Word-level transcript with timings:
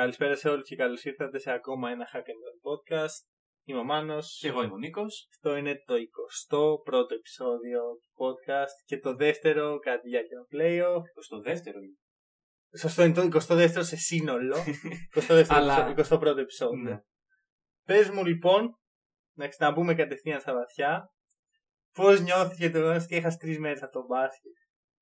Καλησπέρα 0.00 0.36
σε 0.36 0.48
όλους 0.48 0.68
και 0.68 0.76
καλώς 0.76 1.04
ήρθατε 1.04 1.38
σε 1.38 1.52
ακόμα 1.52 1.90
ένα 1.90 2.08
Hack 2.12 2.18
and 2.18 2.20
Roll 2.20 2.58
podcast. 2.68 3.26
Είμαι 3.64 3.78
ο 3.78 3.84
Μάνος. 3.84 4.38
Και 4.40 4.48
εγώ 4.48 4.62
είμαι 4.62 4.72
ο 4.72 4.76
Νίκος. 4.76 5.28
Αυτό 5.30 5.56
είναι 5.56 5.82
το 5.86 5.94
21ο 5.94 7.10
επεισόδιο 7.16 7.80
του 7.80 8.24
podcast 8.24 8.74
και 8.84 8.98
το 8.98 9.14
δεύτερο 9.14 9.78
κατά 9.78 10.00
τη 10.00 10.08
διάρκεια 10.08 10.36
των 10.36 10.46
playoff. 10.52 11.02
Στο 11.22 11.40
δεύτερο 11.40 11.78
είναι. 11.78 11.96
Σωστό 12.78 13.02
είναι 13.04 13.14
το 13.14 13.28
22ο 13.48 13.82
σε 13.84 13.96
σύνολο. 13.96 14.56
22ο, 15.14 15.44
Αλλά- 15.48 15.94
21ο 15.96 16.36
επεισόδιο. 16.36 16.82
Ναι. 16.82 16.98
Πες 17.84 18.10
μου 18.10 18.24
λοιπόν, 18.24 18.78
να 19.36 19.48
ξαναμπούμε 19.48 19.94
κατευθείαν 19.94 20.40
στα 20.40 20.52
βαθιά, 20.52 21.10
πώς 21.92 22.20
νιώθεις 22.20 22.58
για 22.58 22.70
το 22.70 22.78
γεγονός 22.78 23.04
ότι 23.04 23.16
έχασε 23.16 23.36
τρεις 23.36 23.58
μέρες 23.58 23.82
από 23.82 23.92
τον 23.92 24.06
μπάσκετ; 24.06 24.52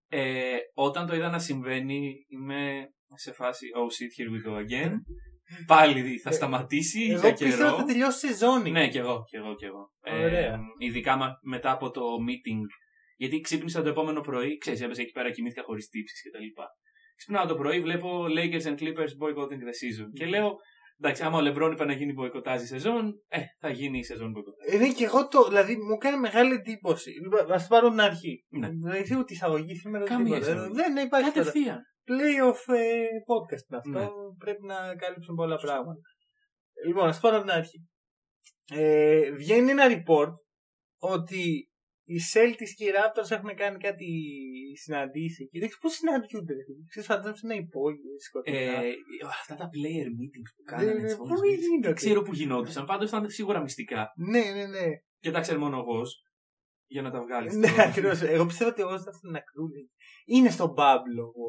Ε, 0.09 0.57
όταν 0.75 1.07
το 1.07 1.15
είδα 1.15 1.29
να 1.29 1.39
συμβαίνει, 1.39 2.25
είμαι 2.29 2.89
σε 3.17 3.33
φάση 3.33 3.67
Oh 3.77 3.89
shit, 3.97 4.13
here 4.17 4.31
we 4.35 4.41
go 4.49 4.55
again. 4.67 4.93
Πάλι 5.67 6.19
θα 6.19 6.31
Ε, 6.31 6.33
σταματήσει 6.33 7.05
για 7.05 7.15
Εγώ 7.15 7.31
πιστεύω 7.31 7.57
καιρό. 7.57 7.69
ότι 7.69 7.77
θα 7.81 7.85
τελειώσει 7.85 8.27
η 8.27 8.31
σεζόν. 8.31 8.71
Ναι, 8.71 8.89
κι 8.89 8.99
εγώ, 8.99 9.25
κι 9.29 9.37
εγώ, 9.37 9.55
κι 9.55 9.65
εγώ. 9.65 9.91
Ωραία. 10.25 10.53
Ε, 10.53 10.59
ειδικά 10.79 11.17
μα- 11.17 11.39
μετά 11.43 11.71
από 11.71 11.91
το 11.91 12.01
meeting. 12.01 12.63
Γιατί 13.17 13.41
ξύπνησα 13.41 13.83
το 13.83 13.89
επόμενο 13.89 14.21
πρωί, 14.21 14.57
ξέρεις, 14.57 14.81
έπεσα 14.81 15.03
εκεί 15.03 15.11
πέρα, 15.11 15.31
κοιμήθηκα 15.31 15.63
χωρίς 15.63 15.89
τύψεις 15.89 16.23
και 16.23 16.31
τα 16.31 16.39
λοιπά. 16.39 16.67
Ξυπνάω 17.17 17.47
το 17.47 17.55
πρωί, 17.55 17.81
βλέπω 17.81 18.25
Lakers 18.37 18.63
and 18.63 18.79
Clippers 18.81 19.13
boycotting 19.23 19.63
the 19.69 19.75
season. 19.81 20.09
Και 20.15 20.27
λέω, 20.27 20.55
εντάξει, 21.01 21.23
άμα 21.23 21.39
ο 21.39 21.43
LeBron 21.47 21.71
είπε 21.73 21.85
να 21.85 21.93
γίνει 21.93 22.13
μποϊκοτάζ 22.13 22.63
η 22.63 22.67
σεζόν, 22.67 23.13
ε, 23.29 23.39
θα 23.61 23.71
γίνει 23.71 23.99
η 23.99 24.05
σεζόν 24.05 24.31
μποϊκοτάζ. 24.31 24.75
Ε, 24.75 24.77
ναι, 24.77 24.93
και 24.93 25.05
εγώ 25.05 25.29
το. 25.29 25.49
Δηλαδή 25.49 25.77
μου 25.77 25.93
έκανε 25.93 26.17
μεγάλη 26.17 26.53
εντύπωση. 26.55 27.11
Α 27.53 27.57
το 27.59 27.67
πάρω 27.69 27.89
την 27.89 28.01
αρχή. 28.01 28.45
Ναι. 28.49 28.69
Δεν 28.91 29.03
ξέρω 29.03 29.21
ούτε 29.21 29.33
εισαγωγή 29.35 29.75
σήμερα. 29.75 30.03
ούτε 30.05 30.13
Καμία 30.15 30.33
τίποτα. 30.35 30.51
εισαγωγή. 30.53 30.75
Δεν 30.75 30.93
ναι, 30.93 31.01
υπάρχει 31.01 31.31
τώρα. 31.33 31.45
Κατευθείαν. 31.47 31.79
Playoff 32.09 32.75
ε, 32.75 33.07
podcast 33.31 33.65
είναι 33.69 33.79
αυτό. 33.79 33.99
Ναι. 33.99 34.09
Πρέπει 34.39 34.65
να 34.67 34.97
κάλυψουν 34.97 35.35
πολλά 35.35 35.57
πράγματα. 35.57 36.01
Λοιπόν, 36.87 37.09
ας 37.09 37.21
πάρω 37.21 37.37
από 37.37 37.45
την 37.47 37.55
αρχή. 37.55 37.89
Ε, 38.73 39.31
βγαίνει 39.31 39.71
ένα 39.71 39.85
report 39.89 40.33
ότι 40.99 41.69
οι 42.07 42.17
Celtics 42.35 42.73
και 42.77 42.85
οι 42.85 42.93
Raptors 42.97 43.31
έχουν 43.31 43.55
κάνει 43.55 43.79
κάτι 43.79 44.07
συναντήσεις 44.83 45.39
εκεί. 45.41 45.59
Δεν 45.59 45.69
ξέρω 45.69 45.81
πώς 45.83 45.93
συναντιούνται. 45.93 46.53
ρε 46.55 46.63
φίλε. 46.67 46.85
Ξέρεις, 46.89 47.09
φαντάζομαι 47.09 47.37
σε 47.37 47.47
ένα 47.47 47.55
υπόγειο 47.55 48.15
σκοτεινά. 48.27 48.59
Ε, 48.59 48.95
αυτά 49.41 49.55
τα 49.55 49.67
player 49.75 50.09
meetings 50.19 50.51
που 50.57 50.63
Ναι, 50.65 50.71
κάνανε 50.77 50.93
ναι, 51.01 51.07
τις 51.07 51.17
πού 51.17 51.23
όλες 51.27 51.41
τις- 51.41 51.67
γίνονται; 51.67 51.87
Δεν 51.87 51.95
ξέρω 51.95 52.23
που 52.23 52.33
γινόντουσαν. 52.35 52.85
Πάντως 52.87 53.09
ήταν 53.09 53.31
σίγουρα 53.31 53.61
μυστικά. 53.61 54.13
Ναι, 54.17 54.45
ναι, 54.57 54.67
ναι. 54.67 54.87
Και 55.19 55.31
τα 55.31 55.41
ξέρει 55.41 55.59
μόνο 55.59 55.77
εγώ. 55.79 56.03
Για 56.87 57.03
να 57.03 57.11
τα 57.11 57.21
βγάλεις. 57.23 57.55
Ναι, 57.55 57.69
ακριβώς. 57.89 58.21
Εγώ 58.23 58.47
πιστεύω 58.47 58.71
ότι 58.71 58.81
εγώ 58.83 58.95
ήταν 58.95 59.15
στην 59.15 59.35
Ακρούλη. 59.37 59.91
Είναι 60.25 60.51
στον 60.51 60.75
Bubble 60.77 61.17
εγώ. 61.19 61.49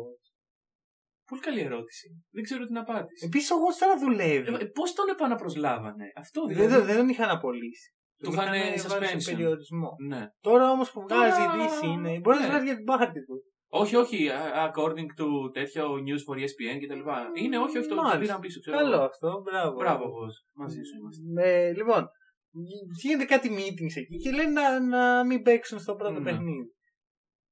Πολύ 1.30 1.42
καλή 1.42 1.62
ερώτηση. 1.62 2.08
Δεν 2.32 2.44
ξέρω 2.44 2.66
τι 2.66 2.74
να 2.74 2.80
απάντηση. 2.80 3.26
Επίσης 3.26 3.52
ο 3.52 3.56
Γος 3.56 3.78
τώρα 3.78 3.98
δουλεύει. 3.98 4.54
Ε, 4.60 4.66
Πώς 4.66 4.94
τον 4.94 5.10
επαναπροσλάβανε. 5.10 6.06
Αυτό 6.16 6.46
Δεν, 6.46 6.56
δηλαδή; 6.56 6.74
τον- 6.76 6.86
δεν 6.86 6.96
τον 6.98 7.10
είχαν 7.10 7.30
απολύσει. 7.30 7.90
Του 8.18 8.24
Τον 8.26 8.34
είχαν 8.34 8.54
είχαν 8.54 8.64
βάλει 8.64 8.80
σε 8.80 8.88
suspension. 8.88 9.36
περιορισμό. 9.36 9.90
Ναι. 10.08 10.28
Τώρα 10.42 10.72
όμως 10.72 10.92
που 10.92 11.06
Τώρα- 11.08 11.22
βγάζει 11.30 11.42
ειδήσεις 11.58 11.82
είναι. 11.82 12.20
Μπορεί 12.20 12.38
να 12.38 12.44
Ναι. 12.44 12.50
βγάζει 12.50 12.66
για 12.66 12.76
την 12.76 12.86
πάρτι 12.86 13.26
του. 13.26 13.36
Όχι, 13.82 13.96
όχι. 13.96 14.30
α- 14.30 14.72
According 14.72 15.10
to 15.22 15.28
τέτοιο 15.54 15.84
news 16.06 16.22
for 16.28 16.36
E 16.38 16.42
ESPN 16.46 16.78
κτλ. 16.82 17.02
Είναι, 17.44 17.58
όχι, 17.58 17.78
όχι. 17.78 17.88
Το, 17.88 17.96
το 17.96 18.02
Μάλιστα. 18.02 18.20
πήραν 18.20 18.40
πίσω. 18.40 18.60
Ξέρω. 18.60 18.78
Καλό 18.78 18.94
εγώ. 18.96 19.04
αυτό, 19.04 19.42
μπράβο. 19.46 19.76
Μπράβο, 19.80 20.04
εγώ. 20.04 20.26
Μαζί 20.54 20.82
σου 20.84 20.96
είμαστε. 21.00 21.22
Ε, 21.50 21.74
λοιπόν, 21.74 22.08
γίνεται 23.02 23.26
κάτι 23.26 23.50
meetings 23.58 23.96
εκεί 23.96 24.18
και 24.18 24.32
λένε 24.32 24.52
να, 24.62 24.80
να 24.80 25.26
μην 25.26 25.42
παίξουν 25.42 25.80
στο 25.80 25.96
πρώτο 25.96 26.20
Ναι. 26.20 26.24
παιχνίδι. 26.24 26.75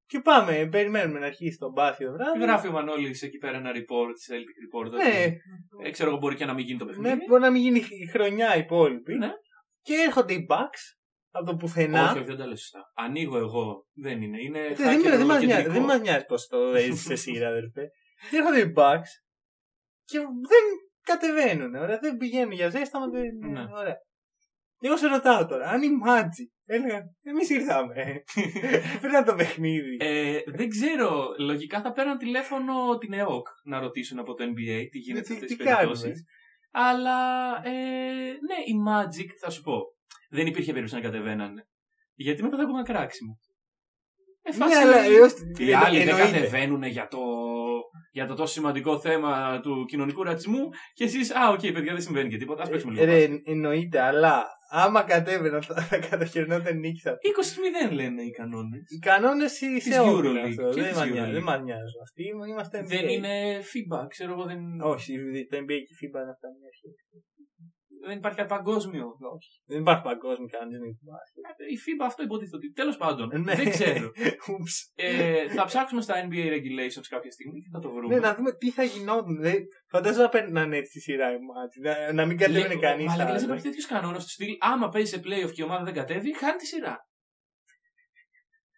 Και 0.06 0.20
πάμε, 0.20 0.68
περιμένουμε 0.72 1.20
να 1.20 1.26
αρχίσει 1.26 1.58
το 1.58 1.72
μπάσκετ 1.72 2.08
το 2.08 2.14
βράδυ. 2.14 2.40
Γράφει 2.40 2.68
ο 2.68 2.72
Μανώλης 2.72 3.22
εκεί 3.22 3.38
πέρα 3.38 3.58
ένα 3.58 3.72
report, 3.72 4.14
Celtic 4.32 4.58
report. 4.66 4.92
Ναι, 4.92 5.04
ότι, 5.06 5.42
ε, 5.84 5.92
ξέρω 5.92 6.10
εγώ 6.10 6.18
μπορεί 6.18 6.36
και 6.36 6.46
να 6.46 6.54
μην 6.54 6.66
γίνει 6.66 6.80
το 6.80 6.86
ναι, 6.86 6.92
παιχνίδι. 6.92 7.26
μπορεί 7.28 7.42
να 7.42 7.52
μην 7.52 7.62
γίνει 7.62 7.80
η 7.90 8.08
χρονιά 8.08 8.58
υπόλοιπη. 8.58 9.14
Ναι. 9.14 9.32
Και 9.82 9.94
έρχονται 9.94 10.34
οι 10.34 10.46
Bucks 10.50 10.82
από 11.32 11.46
το 11.46 11.56
πουθενά. 11.56 12.04
Όχι, 12.04 12.18
όχι, 12.18 12.28
δεν 12.28 12.38
τα 12.38 12.48
λες 12.48 12.60
σωστά. 12.60 12.92
Ανοίγω 12.96 13.38
εγώ. 13.38 13.88
Δεν 13.94 14.22
είναι. 14.22 14.42
Είναι 14.42 14.60
Ε, 14.60 14.72
hacker 14.72 14.76
Δεν, 14.76 15.02
δεν, 15.02 15.18
δεν, 15.18 15.26
μας 15.26 15.44
νοιάζει, 15.44 15.44
ολοκεντρικό. 15.46 15.74
δεν 15.74 15.84
μας 15.84 16.00
νοιάζει 16.00 16.26
πως 16.26 16.48
το 16.48 16.58
έζησε 16.58 17.04
σε 17.08 17.16
σειρά, 17.16 17.48
αδερφέ. 17.48 17.90
Και 18.30 18.38
έρχονται 18.38 18.60
οι 18.60 18.74
Bucks 18.76 19.12
και 20.06 20.20
δεν 20.20 20.64
κατεβαίνουν. 21.02 21.76
Ωραία, 21.76 22.00
δεν 22.00 22.18
πηγαίνουν 22.18 22.52
για 22.52 22.70
ζέσταμα. 22.70 23.10
Δεν... 23.10 23.52
Ναι. 23.52 23.66
Ωραία. 23.76 23.98
Εγώ 24.86 24.98
σε 24.98 25.08
ρωτάω 25.08 25.46
τώρα, 25.46 25.70
αν 25.70 25.82
οι 25.82 25.88
Magic 26.08 26.50
έλεγαν, 26.66 27.04
εμείς 27.24 27.50
ήρθαμε. 27.50 28.24
Πήραν 29.02 29.26
το 29.26 29.36
παιχνίδι. 29.36 29.98
Ε, 30.00 30.40
δεν 30.46 30.70
ξέρω. 30.70 31.26
Λογικά 31.40 31.82
θα 31.82 31.92
παίρνουν 31.92 32.18
τηλέφωνο 32.18 32.98
την 32.98 33.14
ΕΟΚ 33.14 33.48
να 33.64 33.80
ρωτήσουν 33.80 34.20
από 34.20 34.34
το 34.34 34.44
NBA 34.44 34.88
τι 34.92 34.98
γίνεται 34.98 35.26
σε 35.26 35.34
Τι- 35.34 35.34
αυτές 35.34 35.50
τι 35.50 35.56
τις 35.56 35.66
περιπτώσεις. 35.66 36.02
κάνουμε; 36.04 36.22
Αλλά 36.72 37.18
ε, 37.64 37.72
ναι, 38.26 38.58
η 38.66 38.76
Magic, 38.90 39.28
θα 39.40 39.50
σου 39.50 39.62
πω. 39.62 39.78
Δεν 40.30 40.48
υπήρχε 40.48 40.72
περίπτωση 40.74 41.02
να 41.04 41.10
κατεβαίνανε. 41.10 41.68
Γιατί 42.16 42.44
μετά 42.44 42.56
θα 42.58 42.62
έχουμε 42.64 42.82
κράξιμο. 42.84 43.40
Ε, 44.42 44.50
ναι, 44.50 44.56
φάση- 44.66 44.78
αλλά 44.78 44.98
έως... 44.98 45.34
Οι 45.58 45.74
άλλοι 45.74 45.98
δεν 45.98 46.08
εννοείται. 46.08 46.32
κατεβαίνουν 46.32 46.84
για 46.84 47.08
το, 47.08 47.20
για 48.12 48.26
το 48.28 48.36
τόσο 48.36 48.54
σημαντικό 48.54 49.00
θέμα 49.00 49.60
του 49.60 49.86
κοινωνικού 49.86 50.24
ρατσισμού 50.24 50.70
και 50.94 51.04
εσείς, 51.04 51.36
Α, 51.36 51.50
οκ, 51.50 51.60
παιδιά, 51.60 51.94
δεν 51.94 52.02
συμβαίνει 52.02 52.30
και 52.30 52.38
τίποτα. 52.38 52.64
Ας 52.64 52.70
παίξουμε 52.70 52.94
λίγο. 52.94 53.04
Ε, 53.04 53.06
ρε, 53.06 53.28
μπάσκετ». 53.28 53.48
εννοείται, 53.48 54.02
αλλά 54.02 54.46
άμα 54.82 55.02
κατέβαιναν 55.04 55.62
θα, 55.64 55.76
θα 55.82 55.98
κατοχυρωνόταν 56.08 56.78
νίκη 56.84 57.10
αυτή. 57.10 57.28
20-0 57.90 57.94
λένε 57.94 58.22
οι 58.22 58.32
κανόνες. 58.32 58.82
Οι 58.96 59.00
κανόνες 59.10 59.52
σε 59.52 59.66
Της 59.68 59.98
όλο 60.00 60.32
Euroleague 60.32 60.48
αυτό. 60.50 60.70
και 60.74 60.82
Δεν 60.82 60.90
της 60.90 60.98
μας 61.00 61.10
νοιάζει, 61.10 61.30
Euroleague. 61.30 61.34
δεν 61.34 61.44
μας 61.44 61.60
νοιάζουν 61.68 62.00
αυτοί. 62.08 62.24
Είμαστε 62.52 62.78
NBA. 62.84 62.88
Δεν 62.96 63.08
είναι 63.14 63.34
FIBA, 63.72 64.02
ξέρω 64.14 64.32
εγώ, 64.36 64.44
δεν, 64.52 64.60
Όχι, 64.94 65.12
το 65.50 65.56
NBA 65.64 65.78
και 65.86 65.94
η 65.96 65.98
FIBA 66.02 66.20
είναι 66.24 66.34
αυτά 66.36 66.48
μια 66.60 66.72
σχέση. 66.78 67.02
Δεν 68.08 68.18
υπάρχει 68.18 68.38
κάτι 68.38 68.50
παγκόσμιο. 68.50 69.06
Όχι. 69.36 69.50
Δεν 69.66 69.80
υπάρχει 69.80 70.04
παγκόσμιο 70.04 70.48
κανένα. 70.58 70.86
Η 71.76 71.78
FIBA 71.84 72.06
αυτό 72.06 72.24
υποτίθεται 72.24 72.56
ότι. 72.58 72.72
Τέλος 72.72 72.98
πάντων, 72.98 73.28
Ναι. 73.42 73.56
δεν 73.56 73.70
ξέρω. 73.70 74.12
Ούψ. 74.52 74.92
Ε, 74.96 75.48
θα 75.50 75.66
ψάξουμε 75.66 76.02
στα 76.02 76.16
NBA 76.28 76.46
regulations 76.56 77.08
κάποια 77.10 77.32
στιγμή 77.32 77.62
και 77.62 77.70
θα 77.72 77.80
το 77.80 77.92
βρούμε. 77.92 78.14
Ναι, 78.14 78.20
να 78.20 78.36
δούμε 78.36 78.52
τι 78.52 78.72
θα 78.72 78.84
γινόταν. 78.84 79.42
Δεν... 79.42 79.56
Φαντάζομαι 79.88 80.24
να 80.24 80.30
παίρνανε 80.30 80.78
έτσι 80.78 80.92
τη 80.92 81.00
σειρά 81.00 81.32
οι 81.32 81.38
μάτς. 81.40 81.76
Να, 81.82 82.14
να 82.14 82.26
μην 82.26 82.38
κατέβαινε 82.38 82.76
κανείς. 82.76 83.12
Αλλά 83.12 83.32
λες, 83.32 83.44
υπάρχει 83.44 83.64
τέτοιος 83.64 83.86
κανόνας 83.86 84.22
στο 84.22 84.32
στυλ. 84.32 84.56
Άμα 84.60 84.90
παίζει 84.90 85.10
σε 85.10 85.20
playoff 85.20 85.52
και 85.52 85.62
η 85.62 85.64
ομάδα 85.64 85.84
δεν 85.84 85.94
κατέβει, 85.94 86.38
χάνει 86.38 86.58
τη 86.58 86.66
σειρά. 86.66 87.08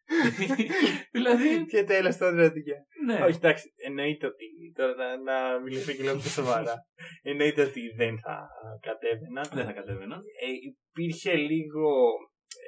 δηλαδή, 1.16 1.66
Και 1.66 1.84
τέλος 1.84 2.18
τώρα 2.18 2.42
ερωτικά. 2.42 2.76
ναι. 3.06 3.24
Όχι, 3.24 3.36
εντάξει, 3.36 3.74
εννοείται 3.76 4.26
ότι. 4.28 4.46
Τώρα 4.76 4.96
να, 4.96 5.18
να 5.18 5.60
μιλήσουμε 5.60 5.94
και 5.94 6.04
λίγο 6.04 6.16
πιο 6.18 6.30
σοβαρά. 6.30 6.74
εννοείται 7.22 7.62
ότι 7.62 7.82
δεν 7.96 8.20
θα 8.20 8.48
κατέβαιναν. 8.82 9.46
Δεν 9.54 9.66
θα 9.66 9.72
κατέβαινα. 9.72 10.16
Ε, 10.16 10.48
υπήρχε 10.72 11.36
λίγο 11.36 11.90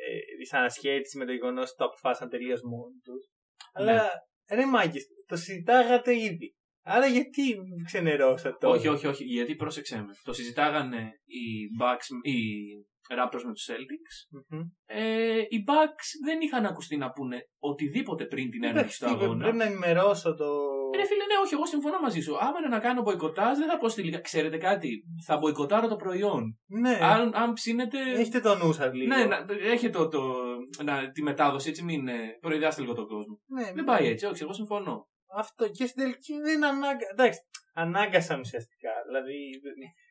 ε, 0.08 0.38
δυσανασχέτιση 0.38 1.18
με 1.18 1.26
το 1.26 1.32
γεγονός 1.32 1.70
ότι 1.70 1.78
το 1.78 1.86
αποφάσισαν 1.86 2.30
τελείως 2.30 2.62
μόνοι 2.62 3.00
τους. 3.04 3.24
Ναι. 3.84 3.92
Αλλά 3.92 4.10
ρε 4.52 4.66
μάγκες, 4.66 5.06
το 5.26 5.36
συζητάγατε 5.36 6.16
ήδη. 6.16 6.56
Άρα 6.90 7.06
γιατί 7.06 7.56
ξενερώσατε 7.86 8.58
τώρα. 8.60 8.78
Όχι, 8.78 8.88
όχι, 8.88 9.08
όχι. 9.08 9.24
Γιατί 9.24 9.56
πρόσεξε 9.56 9.96
με. 10.02 10.14
Το 10.24 10.34
συζητάγανε 10.34 11.02
οι 11.26 11.44
Bucks, 11.82 12.08
οι 12.22 12.40
Raptors 13.10 13.44
με 13.46 13.54
τους 13.54 13.70
Celtics. 13.70 14.40
Μμμ. 14.50 14.62
Ε, 14.86 15.38
οι 15.40 15.64
Bucks 15.68 16.08
δεν 16.26 16.42
είχαν 16.42 16.66
ακουστεί 16.66 16.98
να 16.98 17.12
πούνε 17.12 17.38
οτιδήποτε 17.60 18.26
πριν 18.26 18.50
την 18.50 18.64
έναρξη 18.64 19.00
του 19.00 19.06
Εντάξει, 19.06 19.24
αγώνα. 19.24 19.42
Πρέπει 19.44 19.58
να 19.58 19.64
ενημερώσω 19.64 20.36
το. 20.36 20.46
Ε, 20.94 20.98
Ρε 20.98 21.06
φίλε, 21.06 21.26
ναι, 21.26 21.38
όχι, 21.44 21.54
εγώ 21.54 21.66
συμφωνώ 21.66 22.00
μαζί 22.00 22.22
σου. 22.22 22.38
Άμα 22.38 22.60
είναι 22.60 22.68
να 22.68 22.80
κάνω 22.80 23.02
μποϊκοτάζ, 23.02 23.58
δεν 23.58 23.68
θα 23.68 23.78
πω 23.78 23.90
στη 23.90 24.02
λίγα. 24.02 24.20
Ξέρετε 24.20 24.58
κάτι, 24.58 25.04
θα 25.26 25.38
μποϊκοτάρω 25.38 25.88
το 25.88 25.96
προϊόν. 25.96 26.60
Ναι, 26.66 26.98
Αν, 27.02 27.32
αν 27.36 27.54
ψήνετε. 27.54 27.98
έχετε 28.12 28.40
το 28.40 28.56
νου 28.56 28.74
σας 28.74 28.94
λίγο. 28.94 29.16
Ναι, 29.16 29.26
να, 29.26 29.46
έχετε 29.62 29.98
το, 29.98 30.08
το, 30.08 30.34
να, 30.84 31.12
τη 31.12 31.22
μετάδοση 31.22 31.70
έτσι, 31.70 31.84
μην 31.84 32.08
ε, 32.08 32.38
προειδεάστε 32.42 32.82
λίγο 32.82 32.94
τον 32.94 33.08
κόσμο. 33.08 33.40
Ναι, 33.46 33.72
Δεν 33.74 33.84
πάει 33.84 34.08
έτσι, 34.08 34.26
όχι, 34.26 34.44
εγώ 34.44 34.54
συμφωνώ. 34.54 35.08
Αυτό 35.36 35.70
και 35.70 35.86
στην 35.86 36.04
τελική 36.04 36.34
δεν 36.40 36.66
ανάγκα... 36.66 37.08
Εντάξει, 37.12 37.40
ανάγκασαν 37.74 38.40
ουσιαστικά. 38.40 38.90
Δηλαδή, 39.08 39.34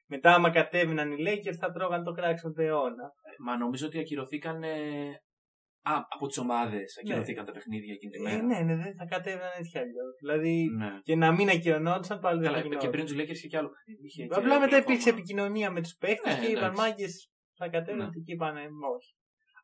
μετά 0.07 0.35
άμα 0.35 0.51
κατέβαιναν 0.51 1.13
οι 1.13 1.17
Lakers 1.19 1.57
θα 1.61 1.71
τρώγαν 1.71 2.05
το 2.05 2.13
κράξιμο 2.13 2.53
του 2.53 2.61
αιώνα. 2.63 3.13
Μα 3.45 3.57
νομίζω 3.57 3.87
ότι 3.87 3.99
ακυρωθήκαν. 3.99 4.63
ε, 4.63 5.21
Α, 5.89 5.95
από 6.09 6.27
τις 6.27 6.39
ομάδες 6.39 6.99
ακυρωθήκαν 6.99 7.45
τα 7.45 7.53
παιχνίδια 7.53 7.93
εκείνη 7.93 8.13
τη 8.13 8.19
Ε, 8.19 8.23
μέρα. 8.23 8.43
ναι, 8.43 8.59
ναι, 8.61 8.77
δεν 8.83 8.95
θα 8.97 9.05
κατέβαιναν 9.05 9.51
έτσι 9.59 9.71
κι 9.71 9.79
αλλιώς. 9.79 10.13
Δηλαδή, 10.21 10.67
Ναι. 10.77 11.01
και 11.03 11.17
να 11.17 11.33
μην 11.33 11.49
ακυρωνόντουσαν 11.49 12.21
πάλι 12.21 12.39
δεν 12.41 12.47
θα 12.47 12.53
Καλά, 12.53 12.63
και 12.63 12.69
γινόταν. 12.69 12.91
πριν 12.91 13.05
τους 13.05 13.15
Lakers 13.17 13.37
είχε 13.37 13.47
και 13.49 13.57
άλλο 13.57 13.69
παιχνίδι. 13.69 14.07
Είχε 14.07 14.27
και 14.27 14.35
Απλά 14.35 14.61
μετά 14.61 14.77
Oklahoma. 14.77 14.81
υπήρξε 14.83 15.09
επικοινωνία 15.11 15.71
με 15.71 15.81
τους 15.83 15.95
παίχτες 16.01 16.35
Ναι, 16.35 16.41
και 16.41 16.51
είπαν 16.51 16.63
εντάξει. 16.63 16.81
μάγκε 16.81 17.07
θα 17.59 17.69
κατέβαιναν 17.69 18.07
Ναι. 18.15 18.23
και 18.25 18.33
είπαν 18.33 18.57
όχι. 18.97 19.15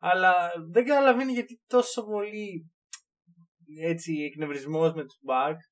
Αλλά 0.01 0.33
δεν 0.71 0.85
καταλαβαίνω 0.85 1.33
γιατί 1.33 1.61
τόσο 1.67 2.05
πολύ 2.05 2.71
έτσι 3.81 4.13
εκνευρισμός 4.31 4.93
με 4.95 5.03
τους 5.03 5.19
Bucks. 5.29 5.65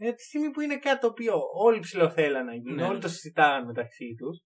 Ε, 0.00 0.12
τη 0.12 0.22
στιγμή 0.22 0.50
που 0.50 0.60
είναι 0.60 0.78
κάτι 0.78 1.00
το 1.00 1.06
οποίο 1.06 1.34
όλοι 1.54 1.78
ψηλοθέλαν 1.80 2.44
να 2.44 2.54
γίνει, 2.54 2.74
Ναι. 2.74 2.82
όλοι 2.86 3.00
το 3.00 3.08
συζητάγαν 3.08 3.66
μεταξύ 3.66 4.14
τους. 4.18 4.38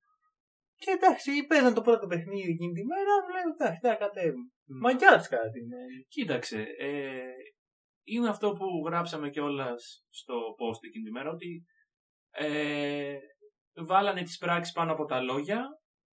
Και 0.76 0.90
εντάξει, 0.90 1.30
παίζαν 1.46 1.74
το 1.74 1.80
πρώτο 1.80 2.06
παιχνίδι 2.06 2.50
εκείνη 2.50 2.72
τη 2.72 2.84
μέρα, 2.84 3.12
βλέπουν 3.30 3.52
εντάξει, 3.58 3.78
θα 3.86 3.94
κατέβουν. 3.94 4.52
Ναι. 4.64 4.78
Μαγιάς 4.78 5.22
του 5.22 5.28
κάτι. 5.36 5.60
Ναι. 5.66 5.82
Κοίταξε, 6.08 6.64
ε, 6.78 7.20
είναι 8.04 8.28
αυτό 8.28 8.52
που 8.52 8.64
γράψαμε 8.86 9.30
κιόλας 9.30 10.04
στο 10.10 10.34
post 10.34 10.80
εκείνη 10.86 11.04
τη 11.04 11.10
μέρα 11.10 11.30
ότι 11.30 11.64
ε, 12.30 13.16
βάλανε 13.86 14.22
τις 14.22 14.38
πράξεις 14.38 14.72
πάνω 14.74 14.92
από 14.92 15.04
τα 15.04 15.20
λόγια, 15.20 15.66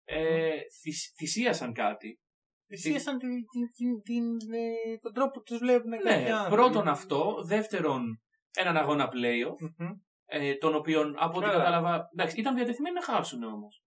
ε, 0.03 0.57
θυσ- 0.81 1.13
θυσίασαν 1.17 1.73
κάτι. 1.73 2.19
Θυσίασαν 2.67 3.17
την, 3.17 3.29
την, 3.29 3.71
την, 3.75 4.01
την, 4.01 4.53
ε, 4.53 4.97
τον 5.01 5.13
τρόπο 5.13 5.31
που 5.31 5.41
τους 5.43 5.57
βλέπουν 5.57 5.89
Ναι, 5.89 5.97
κάποιοι 5.97 6.29
άνθρωποι. 6.29 6.55
πρώτον 6.55 6.87
αυτό, 6.87 7.43
δεύτερον 7.45 8.21
έναν 8.57 8.77
αγώνα 8.77 9.09
playoff, 9.13 9.71
Μμμ. 9.77 9.91
ε, 10.25 10.53
τον 10.55 10.75
οποίον 10.75 11.15
από 11.17 11.37
ό,τι 11.37 11.45
Καλά. 11.45 11.57
κατάλαβα, 11.57 12.09
εντάξει, 12.13 12.39
ήταν 12.39 12.55
διατεθειμένοι 12.55 12.95
να 12.95 13.03
χάσουν 13.03 13.43
όμως. 13.43 13.81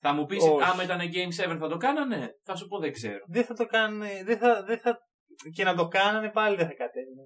Θα 0.00 0.12
μου 0.12 0.24
πεις, 0.26 0.42
Όχι. 0.42 0.70
άμα 0.70 0.82
ήταν 0.82 0.98
Game 1.00 1.54
7 1.54 1.56
θα 1.58 1.68
το 1.68 1.76
κάνανε, 1.76 2.30
θα 2.42 2.56
σου 2.56 2.66
πω 2.66 2.78
δεν 2.78 2.92
ξέρω. 2.92 3.24
Δεν 3.26 3.44
θα 3.44 3.54
το 3.54 3.66
κάνουν, 3.66 4.00
δεν 4.24 4.38
θα, 4.38 4.62
δεν 4.64 4.78
θα, 4.78 4.98
και 5.54 5.64
να 5.64 5.74
το 5.74 5.88
κάνανε 5.88 6.30
πάλι 6.30 6.56
δεν 6.56 6.66
θα 6.66 6.74
κατέβαινε. 6.74 7.22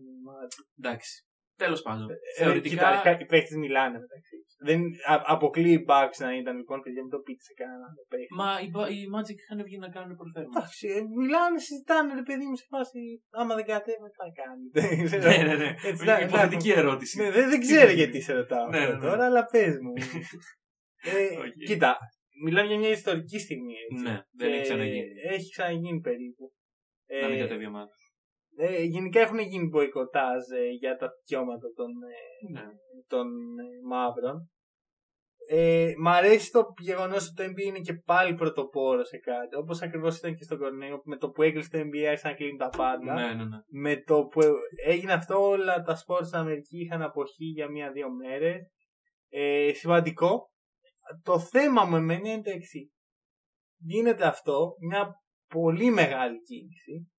Εντάξει, 0.79 1.27
τέλος 1.57 1.83
πάντων. 1.83 2.11
Ε, 2.11 2.15
Θεωρητικά, 2.43 2.97
Κοίτα, 2.97 3.19
οι 3.21 3.27
παίχτες 3.27 3.57
μιλάνε 3.57 3.99
μεταξύ 3.99 4.37
τους. 4.45 4.48
Δεν, 4.69 4.81
α, 5.13 5.15
αποκλείεται 5.35 5.77
οι 5.81 5.85
Bucks 5.91 6.17
να 6.25 6.31
ήταν 6.41 6.55
λοιπόν, 6.61 6.77
παιδιά, 6.83 7.01
μην 7.03 7.11
το 7.11 7.19
πείτε 7.27 7.43
σε 7.49 7.53
κανέναν 7.61 7.83
άλλο 7.89 8.03
παίχτη. 8.11 8.35
μα 8.41 8.49
οι, 8.65 8.69
Ba- 8.77 8.91
οι 8.95 9.01
Magic 9.15 9.39
είχαν 9.43 9.59
βγει 9.69 9.79
να 9.85 9.89
κάνουν 9.95 10.17
προθέρμανση. 10.21 10.51
Εντάξει, 10.57 10.85
ε, 10.97 11.01
μιλάνε, 11.21 11.59
συζητάνε, 11.67 12.11
ρε 12.21 12.25
παιδί 12.29 12.45
μου, 12.49 12.57
σε 12.63 12.67
φάση, 12.73 13.01
άμα 13.41 13.53
δεν 13.59 13.67
κατέβαινε, 13.73 14.09
τι 14.13 14.19
θα 14.23 14.29
κάνετε. 14.41 14.81
ναι, 15.27 15.37
ναι, 15.49 15.55
ναι. 15.63 15.71
Έτσι, 15.91 16.05
να- 16.05 16.21
Υποθετική 16.21 16.69
να- 16.73 16.79
ερώτηση. 16.83 17.15
Ναι, 17.21 17.31
δεν, 17.37 17.45
δεν 17.53 17.61
ξέρω 17.67 17.91
γιατί 18.01 18.19
σε 18.27 18.33
ρωτάω 18.41 18.67
Ναι, 18.69 18.79
αυτό 18.79 18.91
ναι, 18.93 18.99
ναι. 18.99 19.07
τώρα, 19.09 19.25
αλλά 19.29 19.43
πες 19.53 19.75
μου. 19.85 19.93
ε, 21.13 21.25
Οκ. 21.45 21.53
Κοίτα, 21.69 21.91
μιλάμε 22.45 22.67
για 22.69 22.79
μια 22.79 22.91
ιστορική 22.99 23.39
στιγμή. 23.47 23.75
Έτσι. 23.91 24.03
Ναι, 24.05 24.17
δεν 24.39 24.49
έχει 24.49 24.57
Και 24.57 24.63
ξαναγίνει. 24.69 25.09
Έχει 25.35 25.49
ξαναγίνει 25.51 26.01
περίπου. 26.01 26.45
Να 27.23 27.29
μην 27.29 27.37
Ε, 27.39 27.41
κατέβει 27.41 27.63
η 27.63 27.67
ομάδα. 27.67 27.93
Ε, 28.61 28.83
γενικά 28.83 29.21
έχουν 29.21 29.39
γίνει 29.39 29.69
μποϊκοτάζ 29.69 30.51
ε, 30.51 30.69
για 30.69 30.97
τα 30.97 31.09
δικαιώματα 31.19 31.73
των, 31.75 31.91
ε, 32.03 32.53
Ναι. 32.53 32.67
των 33.07 33.27
ε, 33.59 33.87
μαύρων. 33.89 34.51
Ε, 35.51 35.93
μ' 35.99 36.09
αρέσει 36.09 36.51
το 36.51 36.67
γεγονός 36.81 37.27
ότι 37.27 37.35
το 37.35 37.43
NBA 37.43 37.67
είναι 37.67 37.79
και 37.81 37.95
πάλι 37.95 38.35
πρωτοπόρο 38.35 39.05
σε 39.05 39.19
κάτι. 39.19 39.57
Όπως 39.57 39.83
ακριβώς 39.83 40.19
ήταν 40.19 40.35
και 40.35 40.45
στο 40.45 40.59
Κορνέο, 40.59 41.01
με 41.05 41.17
το 41.17 41.31
που 41.31 41.43
έκλεισε 41.43 41.71
το 41.71 41.79
NBA 41.79 42.03
άρχισαν 42.05 42.31
να 42.31 42.37
κλείνουν 42.37 42.59
τα 42.59 42.69
πάντα. 42.69 43.15
Ναι, 43.15 43.35
ναι, 43.35 43.45
ναι. 43.45 43.57
Με 43.69 44.03
το 44.03 44.25
που 44.27 44.41
έγινε 44.87 45.13
αυτό, 45.13 45.49
όλα 45.49 45.83
τα 45.83 45.95
σπορ 45.95 46.25
στην 46.25 46.39
Αμερική 46.39 46.79
είχαν 46.81 47.03
αποχή 47.03 47.45
για 47.45 47.69
μία-δύο 47.71 48.11
μέρες. 48.11 48.71
Ε, 49.29 49.73
σημαντικό. 49.75 50.51
Το 51.23 51.39
θέμα 51.39 51.85
μου 51.85 51.97
εμένα 51.97 52.29
είναι 52.29 52.43
το 52.43 52.51
εξής. 52.51 52.93
Γίνεται 53.79 54.27
αυτό, 54.27 54.75
μια 54.81 55.13
πολύ 55.49 55.91
μεγάλη 55.91 56.43
κίνηση. 56.43 57.11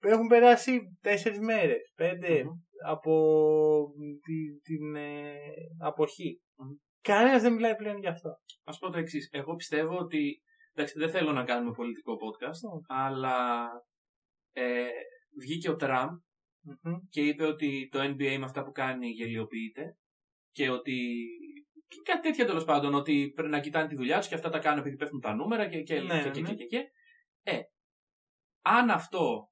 Έχουν 0.00 0.26
περάσει 0.26 0.98
τέσσερις 1.00 1.38
μέρες, 1.38 1.92
πέντε, 1.94 2.44
Μμμ. 2.44 2.50
από 2.86 3.12
τη- 4.22 4.60
την 4.62 4.96
ε, 4.96 5.34
αποχή. 5.78 6.40
Μμμ. 6.56 6.70
Κανένας 7.00 7.42
δεν 7.42 7.52
μιλάει 7.52 7.76
πλέον 7.76 7.98
γι' 7.98 8.06
αυτό. 8.08 8.28
Α 8.64 8.78
πω 8.78 8.90
το 8.90 8.98
εξής. 8.98 9.28
Εγώ 9.32 9.54
πιστεύω 9.54 9.96
ότι. 9.98 10.42
Εντάξει, 10.72 10.98
δεν 10.98 11.10
θέλω 11.10 11.32
να 11.32 11.44
κάνουμε 11.44 11.72
πολιτικό 11.74 12.12
podcast, 12.12 12.82
αλλά 12.88 13.68
ε, 14.52 14.88
βγήκε 15.40 15.70
ο 15.70 15.76
Τραμπ 15.76 16.10
Μμμ. 16.82 16.94
και 17.08 17.20
είπε 17.20 17.44
ότι 17.46 17.88
το 17.90 18.00
NBA 18.00 18.36
με 18.38 18.44
αυτά 18.44 18.64
που 18.64 18.70
κάνει 18.72 19.08
γελιοποιείται 19.08 19.96
και 20.50 20.70
ότι. 20.70 21.26
και 21.88 21.96
κάτι 22.04 22.20
τέτοια 22.20 22.46
τέλος 22.46 22.64
πάντων, 22.64 22.94
ότι 22.94 23.32
πρέπει 23.34 23.50
να 23.50 23.60
κοιτάνε 23.60 23.88
τη 23.88 23.94
δουλειά 23.94 24.18
τους 24.18 24.28
και 24.28 24.34
αυτά 24.34 24.48
τα 24.48 24.58
κάνουν 24.58 24.78
επειδή 24.80 24.96
πέφτουν 24.96 25.20
τα 25.20 25.34
νούμερα 25.34 25.68
και, 25.68 25.82
και, 25.82 26.00
Ναι, 26.00 26.22
και, 26.22 26.30
και, 26.30 26.40
ναι. 26.40 26.48
και, 26.48 26.54
και, 26.54 26.64
και. 26.64 26.84
Ε, 27.42 27.60
αν 28.64 28.90
αυτό, 28.90 29.48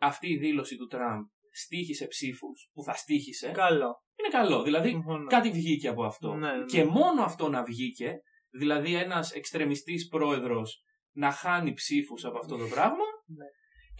αυτή 0.00 0.28
η 0.32 0.36
δήλωση 0.38 0.76
του 0.76 0.86
Τραμπ 0.86 1.24
στήχησε 1.52 2.06
ψήφους 2.06 2.70
που 2.72 2.82
θα 2.82 2.94
στήχησε, 2.94 3.50
Καλό. 3.50 4.02
είναι 4.18 4.28
καλό. 4.30 4.62
Δηλαδή, 4.62 4.88
Συμφωνώ. 4.88 5.26
κάτι 5.26 5.50
βγήκε 5.50 5.88
από 5.88 6.04
αυτό. 6.04 6.34
Ναι, 6.34 6.52
ναι. 6.56 6.64
Και 6.64 6.84
μόνο 6.84 7.22
αυτό 7.22 7.48
να 7.48 7.62
βγήκε, 7.62 8.14
δηλαδή 8.50 8.94
ένας 8.94 9.32
εξτρεμιστής 9.32 10.08
πρόεδρος 10.08 10.82
να 11.12 11.30
χάνει 11.30 11.72
ψήφους 11.72 12.24
από 12.24 12.38
αυτό 12.38 12.56
το 12.56 12.64
πράγμα, 12.66 13.04
Ναι. 13.26 13.44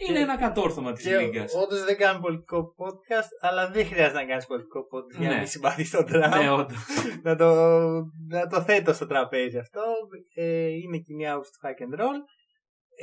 είναι 0.07 0.17
Και- 0.17 0.23
ένα 0.23 0.37
κατόρθωμα 0.37 0.91
της 0.93 1.03
Και 1.03 1.17
Λίγκας. 1.17 1.53
όντως 1.53 1.83
δεν 1.83 1.97
κάνουμε 1.97 2.21
πολιτικό 2.21 2.75
podcast, 2.77 3.29
αλλά 3.41 3.71
δεν 3.71 3.85
χρειάζεται 3.85 4.19
να 4.19 4.25
κάνεις 4.25 4.45
πολιτικό 4.45 4.79
podcast 4.79 5.19
για 5.19 5.27
να 5.27 5.33
Ναι. 5.33 5.37
μην 5.39 5.47
συμπαθεί 5.47 5.89
τον 5.89 6.05
Τραμπ. 6.05 6.33
Ναι, 6.33 6.51
όντως. 6.51 6.77
να, 7.23 7.35
το, 7.35 7.45
να 8.27 8.47
το 8.47 8.61
θέτω 8.61 8.93
στο 8.93 9.05
τραπέζι 9.07 9.57
αυτό. 9.57 9.81
Ε, 10.35 10.67
είναι 10.67 10.97
κοινή 10.97 11.29
άποψη 11.29 11.51
του 11.51 11.67
hack 11.67 11.95
and 11.95 11.99
roll. 12.01 12.19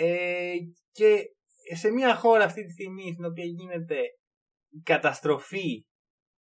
Ε, 0.00 0.54
και 0.92 1.22
σε 1.74 1.90
μια 1.90 2.14
χώρα 2.14 2.44
αυτή 2.44 2.64
τη 2.64 2.72
στιγμή 2.72 3.12
στην 3.12 3.24
οποία 3.24 3.44
γίνεται 3.44 4.00
η 4.68 4.80
καταστροφή 4.84 5.84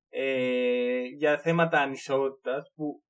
ε, 0.09 1.01
για 1.01 1.37
θέματα 1.37 1.79
ανισότητας 1.79 2.71
που 2.75 3.01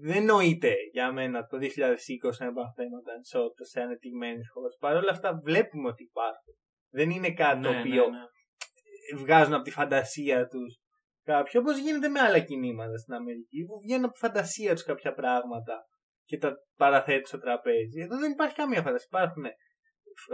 δεν 0.00 0.24
νοείται 0.24 0.74
για 0.92 1.12
μένα 1.12 1.46
το 1.46 1.56
2020 1.56 1.60
να 2.38 2.46
υπάρχουν 2.46 2.74
θέματα 2.74 3.12
ανισότητας 3.14 3.68
σε 3.68 3.80
ανεπτυγμένες 3.80 4.48
χώρες. 4.52 4.76
Παρ' 4.80 4.96
όλα 4.96 5.10
αυτά 5.10 5.40
βλέπουμε 5.44 5.88
ότι 5.88 6.02
υπάρχουν. 6.02 6.54
Δεν 6.90 7.10
είναι 7.10 7.32
κάτι 7.32 7.62
το 7.62 7.70
Ναι, 7.70 7.78
οποίο 7.78 8.08
ναι, 8.10 8.18
ναι. 8.18 9.22
βγάζουν 9.22 9.54
από 9.54 9.62
τη 9.62 9.70
φαντασία 9.70 10.46
τους 10.46 10.80
κάποιοι, 11.22 11.52
όπως 11.62 11.78
γίνεται 11.78 12.08
με 12.08 12.20
άλλα 12.20 12.40
κινήματα 12.40 12.96
στην 12.98 13.14
Αμερική, 13.14 13.64
που 13.66 13.80
βγαίνουν 13.80 14.04
από 14.04 14.12
τη 14.12 14.18
φαντασία 14.18 14.72
τους 14.72 14.84
κάποια 14.84 15.12
πράγματα 15.12 15.86
και 16.24 16.38
τα 16.38 16.54
παραθέτουν 16.76 17.26
στο 17.26 17.38
τραπέζι. 17.38 18.00
Εδώ 18.00 18.18
δεν 18.18 18.30
υπάρχει 18.30 18.54
καμία 18.54 18.82
φαντασία. 18.82 19.08
Υπάρχουν 19.10 19.44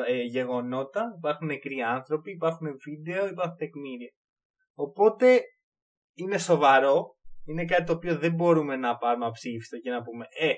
ε, 0.06 0.22
γεγονότα, 0.22 1.14
υπάρχουν 1.16 1.46
νεκροί 1.46 1.80
άνθρωποι, 1.80 2.30
υπάρχουν 2.30 2.68
βίντεο, 2.84 3.28
υπάρχουν 3.28 3.56
τεκμήρια. 3.56 4.10
Οπότε 4.74 5.40
είναι 6.14 6.38
σοβαρό, 6.38 7.16
είναι 7.44 7.64
κάτι 7.64 7.84
το 7.84 7.92
οποίο 7.92 8.18
δεν 8.18 8.34
μπορούμε 8.34 8.76
να 8.76 8.96
πάρουμε 8.96 9.26
αψήφιστο 9.26 9.78
και 9.78 9.90
να 9.90 10.02
πούμε 10.02 10.26
«Ε, 10.38 10.52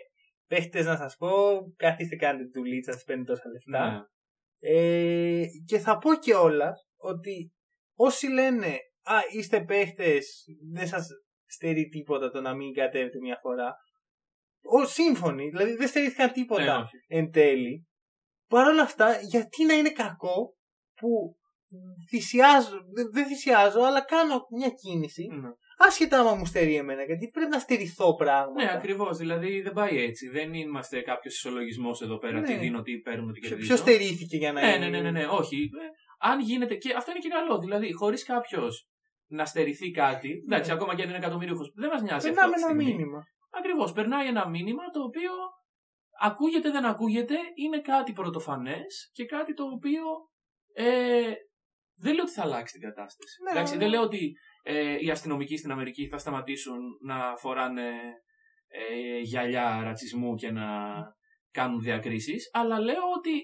παίχτες 0.46 0.86
να 0.86 0.96
σας 0.96 1.16
πω, 1.16 1.30
καθίστε 1.76 2.16
κάντε 2.16 2.44
τη 2.44 2.58
δουλίτσα, 2.58 2.92
σας 2.92 3.04
παίρνει 3.04 3.24
τόσα 3.24 3.48
λεφτά». 3.48 3.90
Ναι. 3.92 4.02
Ε, 4.58 5.44
και 5.66 5.78
θα 5.78 5.98
πω 5.98 6.14
και 6.14 6.34
όλα 6.34 6.72
ότι 6.96 7.52
όσοι 7.96 8.28
λένε 8.28 8.78
Α, 9.06 9.16
είστε 9.32 9.64
παίχτες, 9.64 10.44
δεν 10.72 10.86
σας 10.86 11.08
στερεί 11.46 11.88
τίποτα 11.88 12.30
το 12.30 12.40
να 12.40 12.54
μην 12.54 12.72
κατέβετε 12.72 13.18
μια 13.18 13.38
φορά. 13.42 13.74
Ο, 14.62 14.86
σύμφωνοι, 14.86 15.48
δηλαδή 15.48 15.74
δεν 15.76 15.88
στερήθηκαν 15.88 16.32
τίποτα 16.32 16.62
Ε, 16.62 16.68
όχι. 16.68 16.96
εν 17.06 17.30
τέλει. 17.30 17.86
Παρ' 18.54 18.66
όλα 18.66 18.82
αυτά, 18.82 19.18
γιατί 19.20 19.64
να 19.64 19.74
είναι 19.74 19.90
κακό 19.90 20.36
που 21.00 21.10
θυσιάζω, 22.10 22.76
δεν- 22.94 23.10
δεν 23.12 23.26
θυσιάζω, 23.26 23.80
αλλά 23.80 24.00
κάνω 24.04 24.46
μια 24.58 24.68
κίνηση, 24.68 25.26
Ναι. 25.26 25.48
άσχετα 25.86 26.18
άμα 26.20 26.34
μου 26.34 26.46
στερεί 26.46 26.74
εμένα, 26.76 27.02
γιατί 27.04 27.28
πρέπει 27.32 27.50
να 27.50 27.58
στερηθώ 27.58 28.14
πράγματα. 28.14 28.64
Ναι, 28.64 28.72
ακριβώς. 28.72 29.16
Δηλαδή 29.18 29.60
δεν 29.60 29.72
πάει 29.72 30.02
έτσι. 30.02 30.28
Δεν 30.28 30.54
είμαστε 30.54 31.00
κάποιος 31.00 31.34
ισολογισμός 31.34 32.02
εδώ 32.02 32.18
πέρα. 32.18 32.40
Ναι. 32.40 32.46
Τι 32.46 32.54
δίνω, 32.54 32.82
τι 32.82 32.98
παίρνω, 32.98 33.32
τι 33.32 33.40
Ποιο 33.40 33.48
κερδίζω. 33.48 33.68
ποιος 33.68 33.78
στερήθηκε 33.78 34.36
για 34.36 34.52
να 34.52 34.60
Ναι, 34.60 34.66
είναι- 34.74 34.78
ναι, 34.78 35.00
ναι, 35.00 35.10
ναι, 35.10 35.10
ναι, 35.20 35.26
όχι. 35.26 35.56
Ε, 35.56 35.86
Αν 36.18 36.40
γίνεται. 36.40 36.74
Και 36.74 36.94
αυτό 36.96 37.10
είναι 37.10 37.20
και 37.20 37.28
καλό. 37.28 37.58
Δηλαδή, 37.58 37.92
χωρίς 37.92 38.24
κάποιος 38.24 38.88
να 39.26 39.44
στερηθεί 39.44 39.90
κάτι. 39.90 40.42
Εντάξει, 40.46 40.68
Ναι. 40.70 40.76
ακόμα 40.76 40.94
και 40.94 41.02
αν 41.02 41.08
είναι 41.08 41.16
εκατομμύριουχος, 41.18 41.72
δεν 41.74 41.88
μας 41.92 42.02
νοιάζει 42.02 42.28
αυτό. 42.28 42.40
Περνάμε 42.40 42.54
ένα 42.64 42.74
μήνυμα. 42.74 43.20
Ακριβώς. 43.50 43.92
Περνάει 43.92 44.26
ένα 44.26 44.48
μήνυμα 44.48 44.82
το 44.92 45.00
οποίο 45.02 45.30
ακούγεται, 46.20 46.70
δεν 46.70 46.84
ακούγεται, 46.84 47.36
είναι 47.54 47.80
κάτι 47.80 48.12
πρωτοφανές 48.12 49.10
και 49.12 49.24
κάτι 49.24 49.54
το 49.54 49.64
οποίο 49.64 50.02
ε, 50.72 51.32
δεν 51.96 52.14
λέω 52.14 52.22
ότι 52.22 52.32
θα 52.32 52.42
αλλάξει 52.42 52.72
την 52.78 52.88
κατάσταση. 52.88 53.42
Ναι, 53.42 53.50
Εντάξει, 53.50 53.72
ναι. 53.72 53.78
δεν 53.78 53.88
λέω 53.88 54.02
ότι 54.02 54.32
ε, 54.62 54.96
οι 55.00 55.10
αστυνομικοί 55.10 55.56
στην 55.56 55.70
Αμερική 55.70 56.08
θα 56.08 56.18
σταματήσουν 56.18 56.78
να 57.02 57.36
φοράνε 57.36 57.90
ε, 58.68 59.18
γυαλιά 59.18 59.82
ρατσισμού 59.82 60.34
και 60.34 60.50
να 60.50 60.68
κάνουν 61.50 61.80
διακρίσεις, 61.80 62.50
αλλά 62.52 62.80
λέω 62.80 63.10
ότι 63.16 63.42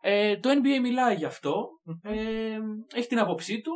ε, 0.00 0.38
το 0.38 0.50
NBA 0.50 0.80
μιλάει 0.80 1.14
γι' 1.14 1.24
αυτό, 1.24 1.68
ε, 2.02 2.58
έχει 2.94 3.08
την 3.08 3.18
άποψή 3.18 3.60
του 3.60 3.72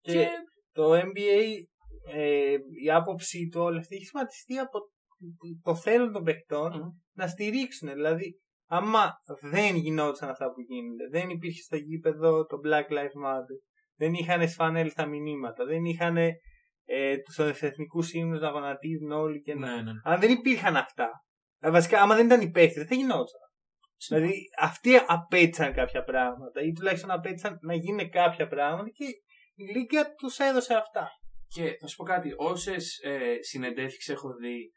Και, 0.00 0.12
και, 0.12 0.28
το 0.72 0.92
NBA, 0.92 1.42
ε, 2.12 2.56
η 2.84 2.90
άποψη 2.90 3.48
του 3.52 3.60
όλη 3.60 3.78
αυτή 3.78 3.94
έχει 3.94 4.04
σχηματιστεί 4.04 4.58
από 4.58 4.78
το 5.62 5.74
θέλουν 5.74 6.12
των 6.12 6.22
παιχτών 6.22 6.72
Μμμ. 6.72 6.88
Να 7.18 7.26
στηρίξουν. 7.26 7.92
Δηλαδή, 7.92 8.40
άμα 8.66 9.12
δεν 9.40 9.76
γινόντουσαν 9.76 10.28
αυτά 10.28 10.46
που 10.52 10.60
γίνονται, 10.60 11.08
δεν 11.10 11.28
υπήρχε 11.30 11.62
στο 11.62 11.76
γήπεδο 11.76 12.46
το 12.46 12.56
Black 12.64 12.92
Lives 12.96 13.18
Matter, 13.26 13.56
δεν 13.96 14.12
είχαν 14.14 14.48
σφανέλει 14.48 14.92
τα 14.92 15.06
μηνύματα, 15.06 15.64
δεν 15.64 15.84
είχαν 15.84 16.16
ε, 16.16 17.16
τους 17.18 17.38
εθνικούς 17.38 18.12
ύμνους 18.12 18.40
να 18.40 18.48
γονατίζουν 18.48 19.10
όλοι 19.10 19.40
και 19.40 19.54
να. 19.54 19.74
ναι, 19.74 19.82
ναι. 19.82 19.92
Αν 20.04 20.20
δεν 20.20 20.30
υπήρχαν 20.30 20.76
αυτά, 20.76 21.10
ε, 21.58 21.70
βασικά, 21.70 22.02
άμα 22.02 22.14
δεν 22.14 22.26
ήταν 22.26 22.40
οι 22.40 22.50
παίχτε, 22.50 22.78
δεν 22.80 22.88
θα 22.88 22.94
γινόταν. 22.94 23.40
Δηλαδή, 24.08 24.34
αυτοί 24.58 24.90
απέτυχαν 25.06 25.72
κάποια 25.72 26.02
πράγματα 26.04 26.60
ή 26.60 26.72
τουλάχιστον 26.72 27.10
απέτυχαν 27.10 27.58
να 27.60 27.74
γίνουν 27.74 28.10
κάποια 28.10 28.46
πράγματα 28.46 28.88
και 28.88 29.04
η 29.54 29.64
Λίγκα 29.74 30.14
τους 30.14 30.38
έδωσε 30.38 30.74
αυτά. 30.74 31.08
Και 31.48 31.76
θα 31.80 31.86
σου 31.86 31.96
πω 31.96 32.04
κάτι, 32.04 32.32
όσες 32.36 32.98
ε, 33.02 33.36
συνεντεύξεις 33.40 34.08
έχω 34.08 34.34
δει 34.34 34.70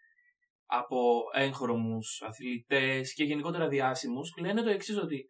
από 0.73 1.23
έγχρωμους 1.33 2.21
αθλητές 2.25 3.13
και 3.13 3.23
γενικότερα 3.23 3.67
διάσημους 3.67 4.33
λένε 4.39 4.61
το 4.61 4.69
εξής 4.69 4.97
ότι 4.97 5.25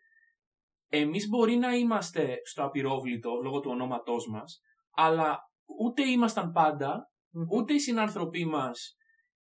εμείς 0.89 1.27
μπορεί 1.27 1.55
να 1.55 1.73
είμαστε 1.73 2.35
στο 2.43 2.63
απειρόβλητο 2.63 3.39
λόγω 3.43 3.59
του 3.59 3.69
ονόματός 3.71 4.27
μας 4.29 4.61
αλλά 4.91 5.39
ούτε 5.79 6.09
ήμασταν 6.09 6.51
πάντα, 6.51 7.11
ούτε 7.51 7.73
οι 7.73 7.79
συνάνθρωποι 7.79 8.45
μας 8.45 8.95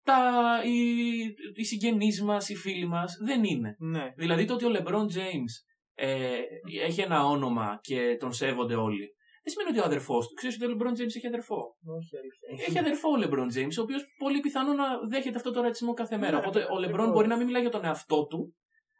τα, 0.03 0.62
οι, 0.65 1.20
οι 1.53 1.63
συγγενείς 1.63 2.22
μας, 2.22 2.50
οι 2.50 2.56
φίλοι 2.56 2.88
μας 2.88 3.18
δεν 3.25 3.44
είναι. 3.44 3.75
Ναι. 3.79 4.13
Δηλαδή 4.15 4.46
το 4.46 4.53
ότι 4.53 4.65
ο 4.65 4.72
LeBron 4.74 5.06
James 5.18 5.53
ε, 5.94 6.39
έχει 6.86 7.01
ένα 7.01 7.25
όνομα 7.25 7.79
και 7.82 8.18
τον 8.20 8.34
σέβονται 8.34 8.75
όλοι. 8.75 9.08
Δεν 9.43 9.50
σημαίνει 9.53 9.69
ότι 9.69 9.79
ο 9.79 9.84
αδερφός 9.91 10.27
του. 10.27 10.34
Ξέρεις 10.34 10.55
ότι 10.62 10.65
ο 10.72 10.75
LeBron 10.75 10.93
James 11.00 11.13
έχει 11.15 11.27
αδερφό. 11.27 11.60
Όχι 12.00 12.13
αλήθεια. 12.22 12.65
Έχει 12.67 12.79
αδερφό 12.79 13.10
ο 13.10 13.17
LeBron 13.24 13.50
James, 13.58 13.75
ο 13.79 13.81
οποίος 13.81 14.03
πολύ 14.17 14.39
πιθανό 14.39 14.74
να 14.74 14.86
δέχεται 15.12 15.38
αυτό 15.38 15.51
το 15.51 15.62
ρατσισμό 15.62 15.93
κάθε 15.93 16.17
μέρα. 16.17 16.31
Ναι, 16.31 16.38
Οπότε 16.38 16.60
ο 16.63 16.75
LeBron 16.77 16.84
ακριβώς. 16.84 17.12
μπορεί 17.12 17.27
να 17.27 17.38
μην 17.38 17.46
μιλάει 17.46 17.62
για 17.62 17.72
τον 17.72 17.86
εαυτό 17.86 18.25
του, 18.25 18.55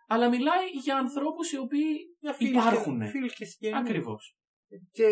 αλλά 0.08 0.30
μιλάει 0.30 0.66
για 0.84 0.98
ανθρώπους 0.98 1.52
οι 1.52 1.58
οποίοι 1.58 1.90
Για 2.20 2.34
φίλους 2.34 2.64
Υπάρχουνε. 2.66 3.06
και- 3.06 3.12
Φίλους 3.12 3.34
και 3.36 3.46
συγγενείς. 3.46 3.80
Ακριβώς. 3.80 4.34
Και 4.92 5.08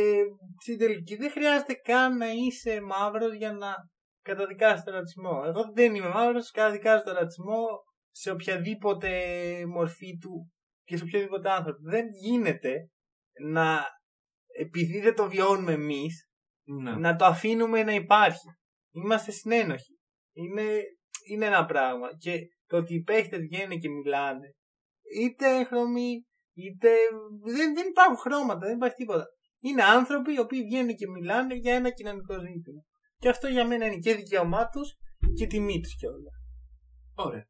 στην 0.61 0.77
τελική 0.77 1.15
δεν 1.15 1.31
χρειάζεται 1.31 1.73
καν 1.73 2.17
να 2.17 2.27
είσαι 2.31 2.81
μαύρος 2.81 3.33
για 3.35 3.51
να 3.53 3.73
καταδικάσεις 4.21 4.83
τον 4.83 4.93
ρατσισμό. 4.93 5.41
Εγώ 5.45 5.71
δεν 5.73 5.95
είμαι 5.95 6.09
μαύρος, 6.09 6.51
καταδικάζω 6.51 7.03
τον 7.03 7.13
ρατσισμό 7.13 7.65
σε 8.11 8.31
οποιαδήποτε 8.31 9.09
μορφή 9.67 10.17
του 10.21 10.51
και 10.83 10.97
σε 10.97 11.03
οποιοδήποτε 11.03 11.49
άνθρωπο. 11.49 11.79
Δεν 11.81 12.05
γίνεται 12.21 12.89
να, 13.49 13.83
επειδή 14.57 14.99
δεν 14.99 15.15
το 15.15 15.29
βιώνουμε 15.29 15.71
εμείς, 15.73 16.27
Ναι. 16.63 16.91
να 16.91 17.15
το 17.15 17.25
αφήνουμε 17.25 17.83
να 17.83 17.93
υπάρχει. 17.93 18.47
Είμαστε 18.91 19.31
συνένοχοι. 19.31 19.97
Είναι, 20.33 20.63
είναι 21.29 21.45
ένα 21.45 21.65
πράγμα. 21.65 22.07
Και 22.17 22.39
το 22.65 22.77
ότι 22.77 22.93
οι 22.93 23.01
παίχτες 23.03 23.39
βγαίνουν 23.39 23.79
και 23.79 23.89
μιλάνε, 23.89 24.47
είτε 25.21 25.63
χρωμοί, 25.63 26.25
είτε. 26.55 26.89
Δεν, 27.43 27.73
δεν 27.73 27.87
υπάρχουν 27.87 28.17
χρώματα, 28.17 28.59
δεν 28.59 28.75
υπάρχει 28.75 28.95
τίποτα. 28.95 29.25
Είναι 29.59 29.83
άνθρωποι 29.83 30.33
οι 30.33 30.39
οποίοι 30.39 30.63
βγαίνουν 30.63 30.95
και 30.95 31.07
μιλάνε 31.07 31.53
για 31.55 31.73
ένα 31.73 31.89
κοινωνικό 31.89 32.33
ζήτημα. 32.33 32.81
Και 33.17 33.29
αυτό 33.29 33.47
για 33.47 33.67
μένα 33.67 33.85
είναι 33.85 33.97
και 33.97 34.15
δικαίωμά 34.15 34.67
τους 34.67 34.95
και 35.37 35.47
τιμή 35.47 35.79
τους 35.79 35.95
κιόλας. 35.95 36.35
Ωραία. 37.15 37.45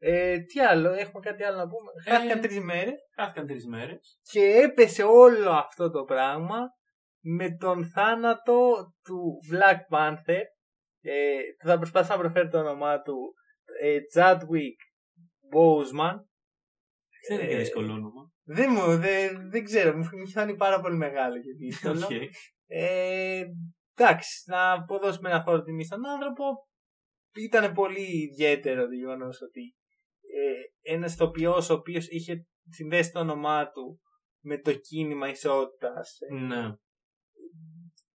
Ε, 0.00 0.38
τι 0.38 0.60
άλλο, 0.60 0.92
έχουμε 0.92 1.20
κάτι 1.20 1.44
άλλο 1.44 1.56
να 1.56 1.68
πούμε. 1.68 1.90
Ε, 2.04 2.10
Χάθηκαν 2.10 2.40
τρεις 2.40 2.60
μέρες 2.60 2.94
Χάθηκαν 3.14 3.46
τρεις 3.46 3.66
μέρες. 3.66 4.20
και 4.22 4.40
έπεσε 4.40 5.02
όλο 5.02 5.50
αυτό 5.50 5.90
το 5.90 6.04
πράγμα 6.04 6.58
με 7.20 7.56
τον 7.56 7.86
θάνατο 7.86 8.92
του 9.04 9.38
Black 9.52 9.96
Panther. 9.96 10.42
Ε, 11.00 11.38
θα 11.64 11.76
προσπαθήσω 11.76 12.12
να 12.14 12.18
προφέρω 12.20 12.48
το 12.48 12.58
όνομά 12.58 13.02
του. 13.02 13.34
Ε, 13.80 13.98
Chadwick 14.14 14.78
Boseman. 15.54 16.16
Δεν 17.28 17.38
είναι 17.38 17.48
και 17.48 17.54
Ε, 17.54 17.58
δύσκολο 17.58 17.92
όνομα. 17.92 18.32
Δεν 18.44 18.70
μου, 18.70 18.96
δεν, 18.96 19.50
δεν 19.50 19.64
ξέρω, 19.64 19.96
μου 19.96 20.08
μου 20.18 20.28
φάνηκε 20.28 20.56
πάρα 20.56 20.80
πολύ 20.80 20.96
μεγάλο 20.96 21.34
και 21.34 21.52
δύσκολο. 21.58 22.06
Οκ. 22.06 22.10
Ε, 22.66 23.44
εντάξει, 23.94 24.42
να 24.46 24.72
αποδώσουμε 24.72 25.30
ένα 25.30 25.42
φόρο 25.42 25.62
τιμής 25.62 25.84
στον 25.84 26.06
άνθρωπο. 26.06 26.44
Ήταν 27.34 27.72
πολύ 27.72 28.28
ιδιαίτερο 28.30 28.86
το 28.86 28.92
γεγονός 28.94 29.40
ότι 29.42 29.74
ε, 30.38 30.92
ένας 30.92 31.12
ηθοποιός 31.12 31.52
ο 31.70 31.72
οποίος 31.72 32.06
είχε 32.08 32.46
συνδέσει 32.70 33.12
το 33.12 33.18
όνομά 33.20 33.70
του 33.70 34.00
με 34.44 34.58
το 34.60 34.72
κίνημα 34.74 35.28
ισότητας 35.28 36.18
Ναι. 36.32 36.74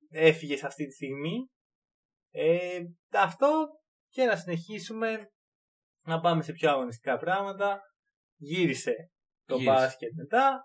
έφυγε 0.10 0.58
σε 0.58 0.65
αυτή 0.65 0.86
τη 0.86 0.94
στιγμή. 0.94 1.50
Ε, 2.32 2.80
αυτό 3.12 3.65
και 4.10 4.24
να 4.25 4.36
συνεχίσουμε 4.36 5.32
να 6.06 6.20
πάμε 6.20 6.44
σε 6.44 6.51
πιο 6.51 6.70
αγωνιστικά 6.70 7.18
πράγματα. 7.18 7.82
Γύρισε 8.38 9.12
το 9.46 9.56
Γύρισε. 9.56 9.72
μπάσκετ 9.74 10.12
μετά. 10.15 10.62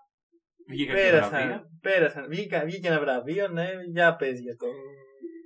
Βγήκα 0.69 0.93
και 0.93 0.99
βραβεία. 1.09 1.29
Πέρασαν, 1.29 1.79
πέρασαν, 1.81 2.27
βγήκα, 2.29 2.65
βγήκε 2.65 2.87
ένα 2.87 2.99
βραβείο, 2.99 3.47
ναι, 3.47 3.69
για 3.91 4.15
πες 4.15 4.39
για 4.39 4.55
το... 4.55 4.65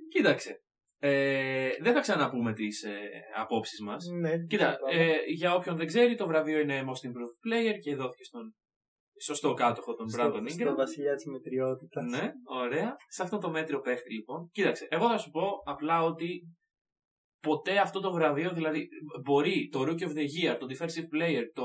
Κοίταξε. 0.08 0.63
Ε, 1.06 1.70
δεν 1.80 1.92
θα 1.94 2.00
ξαναπούμε 2.00 2.52
τις 2.52 2.82
ε, 2.82 2.98
απόψεις 3.36 3.80
μας. 3.80 4.06
Ναι, 4.20 4.38
Κοίτα, 4.46 4.76
πάμε. 4.80 5.02
ε, 5.02 5.16
για 5.34 5.54
όποιον 5.54 5.76
δεν 5.76 5.86
ξέρει, 5.86 6.14
το 6.14 6.26
βραβείο 6.26 6.58
είναι 6.58 6.84
Most 6.86 7.08
Improved 7.08 7.38
Player 7.46 7.78
και 7.80 7.94
δόθηκε 7.94 8.24
στον 8.24 8.54
σωστό 9.22 9.54
κάτοχο 9.54 9.94
τον 9.94 10.08
στο, 10.08 10.24
Brandon 10.26 10.50
στο 10.50 10.70
Ingram. 10.72 10.76
βασιλιά 10.76 11.14
της 11.14 11.24
μετριότητας. 11.26 12.04
Ναι, 12.04 12.32
ωραία. 12.44 12.96
Σε 13.08 13.22
αυτό 13.22 13.38
το 13.38 13.50
μέτριο 13.50 13.80
παίχτη 13.80 14.12
λοιπόν. 14.12 14.48
Κοίταξε, 14.52 14.86
εγώ 14.90 15.08
θα 15.08 15.18
σου 15.18 15.30
πω 15.30 15.50
απλά 15.64 16.02
ότι 16.02 16.40
ποτέ 17.40 17.78
αυτό 17.78 18.00
το 18.00 18.12
βραβείο, 18.12 18.50
δηλαδή 18.50 18.88
μπορεί 19.24 19.68
το 19.72 19.80
Rookie 19.80 20.04
of 20.08 20.12
the 20.12 20.26
Year, 20.52 20.56
το 20.58 20.66
Defensive 20.68 21.16
Player, 21.16 21.42
το 21.54 21.64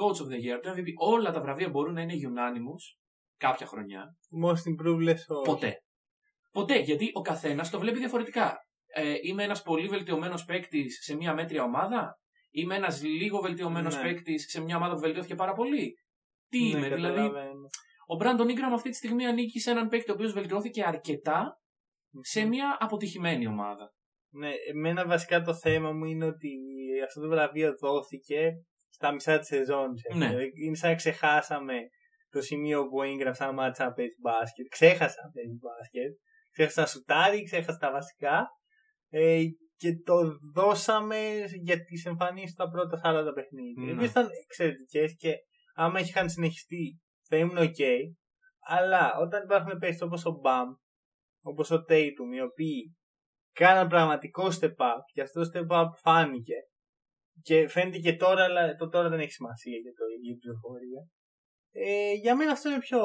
Coach 0.00 0.24
of 0.24 0.28
the 0.32 0.38
Year, 0.38 0.60
το 0.62 0.70
MVP, 0.70 0.86
όλα 0.96 1.32
τα 1.32 1.40
βραβεία 1.40 1.68
μπορούν 1.68 1.94
να 1.94 2.00
είναι 2.00 2.14
unanimous 2.14 2.98
κάποια 3.36 3.66
χρονιά. 3.66 4.16
Most 4.44 4.72
improved 4.72 5.00
λες 5.02 5.24
όχι. 5.28 5.50
Ποτέ. 5.50 5.76
Ποτέ, 6.52 6.78
γιατί 6.78 7.10
ο 7.14 7.20
καθένας 7.20 7.70
το 7.70 7.78
βλέπει 7.78 7.98
διαφορετικά. 7.98 8.56
Ε, 8.98 9.14
είμαι 9.22 9.42
ένας 9.42 9.62
πολύ 9.62 9.88
βελτιωμένος 9.88 10.44
παίκτης 10.44 10.98
σε 11.02 11.16
μια 11.16 11.34
μέτρια 11.34 11.62
ομάδα; 11.62 12.18
Είμαι 12.50 12.74
ένας 12.76 13.02
λίγο 13.02 13.40
βελτιωμένος 13.40 13.96
Ναι. 13.96 14.02
παίκτης 14.02 14.50
σε 14.50 14.62
μια 14.62 14.76
ομάδα 14.76 14.94
που 14.94 15.00
βελτιώθηκε 15.00 15.34
πάρα 15.34 15.52
πολύ; 15.52 15.94
Τι 16.48 16.58
Ναι, 16.58 16.68
είμαι, 16.68 16.88
δηλαδή; 16.88 17.14
καταλαβαίνω. 17.14 17.68
Ο 18.06 18.16
Μπράντον 18.16 18.48
Ingram 18.48 18.72
αυτή 18.74 18.90
τη 18.90 18.96
στιγμή 18.96 19.26
ανήκει 19.26 19.60
σε 19.60 19.70
έναν 19.70 19.88
παίκτη 19.88 20.10
ο 20.10 20.14
οποίος 20.14 20.32
βελτιώθηκε 20.32 20.84
αρκετά 20.84 21.60
σε 22.20 22.44
μια 22.44 22.76
αποτυχημένη 22.80 23.46
ομάδα. 23.46 23.92
Ναι, 24.30 24.50
εμένα 24.74 25.06
βασικά 25.06 25.42
το 25.42 25.54
θέμα 25.54 25.92
μου 25.92 26.04
είναι 26.04 26.24
ότι 26.26 26.50
αυτό 27.06 27.20
το 27.20 27.28
βραβείο 27.28 27.74
δόθηκε 27.80 28.52
στα 28.88 29.12
μισά 29.12 29.38
της 29.38 29.46
σεζόν. 29.46 29.88
Ναι. 30.14 30.26
Δηλαδή, 30.26 30.50
Είναι 30.64 30.76
σαν 30.76 30.90
να 30.90 30.96
ξεχάσαμε 30.96 31.74
το 32.30 32.40
σημείο 32.40 32.82
που 32.88 32.98
ο 32.98 33.02
Ingram 33.02 33.30
σταμάτησε 33.34 33.84
να 33.84 33.92
παίζει 33.92 34.14
μπάσκετ. 34.22 34.66
Ξέχασα 34.68 35.22
να 35.24 35.30
παίζει 35.30 35.56
μπάσκετ. 35.60 36.12
Ξέχασα 36.50 36.80
να 36.80 36.86
σουτάρει, 36.86 37.42
ξέχασα 37.42 37.78
τα 37.78 37.90
βασικά. 37.90 38.46
Ε, 39.08 39.42
και 39.76 39.92
το 40.04 40.38
δώσαμε 40.54 41.44
για 41.62 41.84
τις 41.84 42.04
εμφανίσεις 42.04 42.54
τα 42.54 42.68
πρώτα 42.68 43.00
40 43.04 43.34
παιχνίδια. 43.34 43.84
Ναι. 43.84 43.90
Οι 43.90 43.94
οποίες 43.94 44.10
ήταν 44.10 44.28
εξαιρετικές 44.44 45.16
και 45.16 45.34
άμα 45.74 46.00
είχαν 46.00 46.30
συνεχιστεί 46.30 47.00
θα 47.28 47.36
ήμουν 47.36 47.56
ok. 47.58 47.82
Αλλά 48.60 49.12
όταν 49.20 49.42
υπάρχουν 49.42 49.78
παίχτες 49.78 50.02
όπως 50.02 50.24
ο 50.24 50.30
Bam, 50.30 50.68
όπως 51.42 51.70
ο 51.70 51.84
Tatum, 51.88 52.34
οι 52.34 52.40
οποίοι 52.40 52.96
κάναν 53.52 53.88
πραγματικό 53.88 54.46
step 54.60 54.76
up 54.76 55.02
και 55.12 55.22
αυτό 55.22 55.40
το 55.40 55.50
step 55.52 55.76
up 55.76 55.88
φάνηκε 56.02 56.54
και 57.42 57.68
φαίνεται 57.68 57.98
και 57.98 58.16
τώρα, 58.16 58.44
αλλά 58.44 58.74
το 58.74 58.88
τώρα 58.88 59.08
δεν 59.08 59.20
έχει 59.20 59.32
σημασία 59.32 59.76
για, 59.76 59.92
το, 59.92 60.04
για 60.22 60.32
την 60.32 60.40
πληροφορία. 60.40 61.08
Ε, 61.70 62.12
για 62.12 62.36
μένα 62.36 62.52
αυτό 62.52 62.68
είναι 62.68 62.78
πιο, 62.78 63.02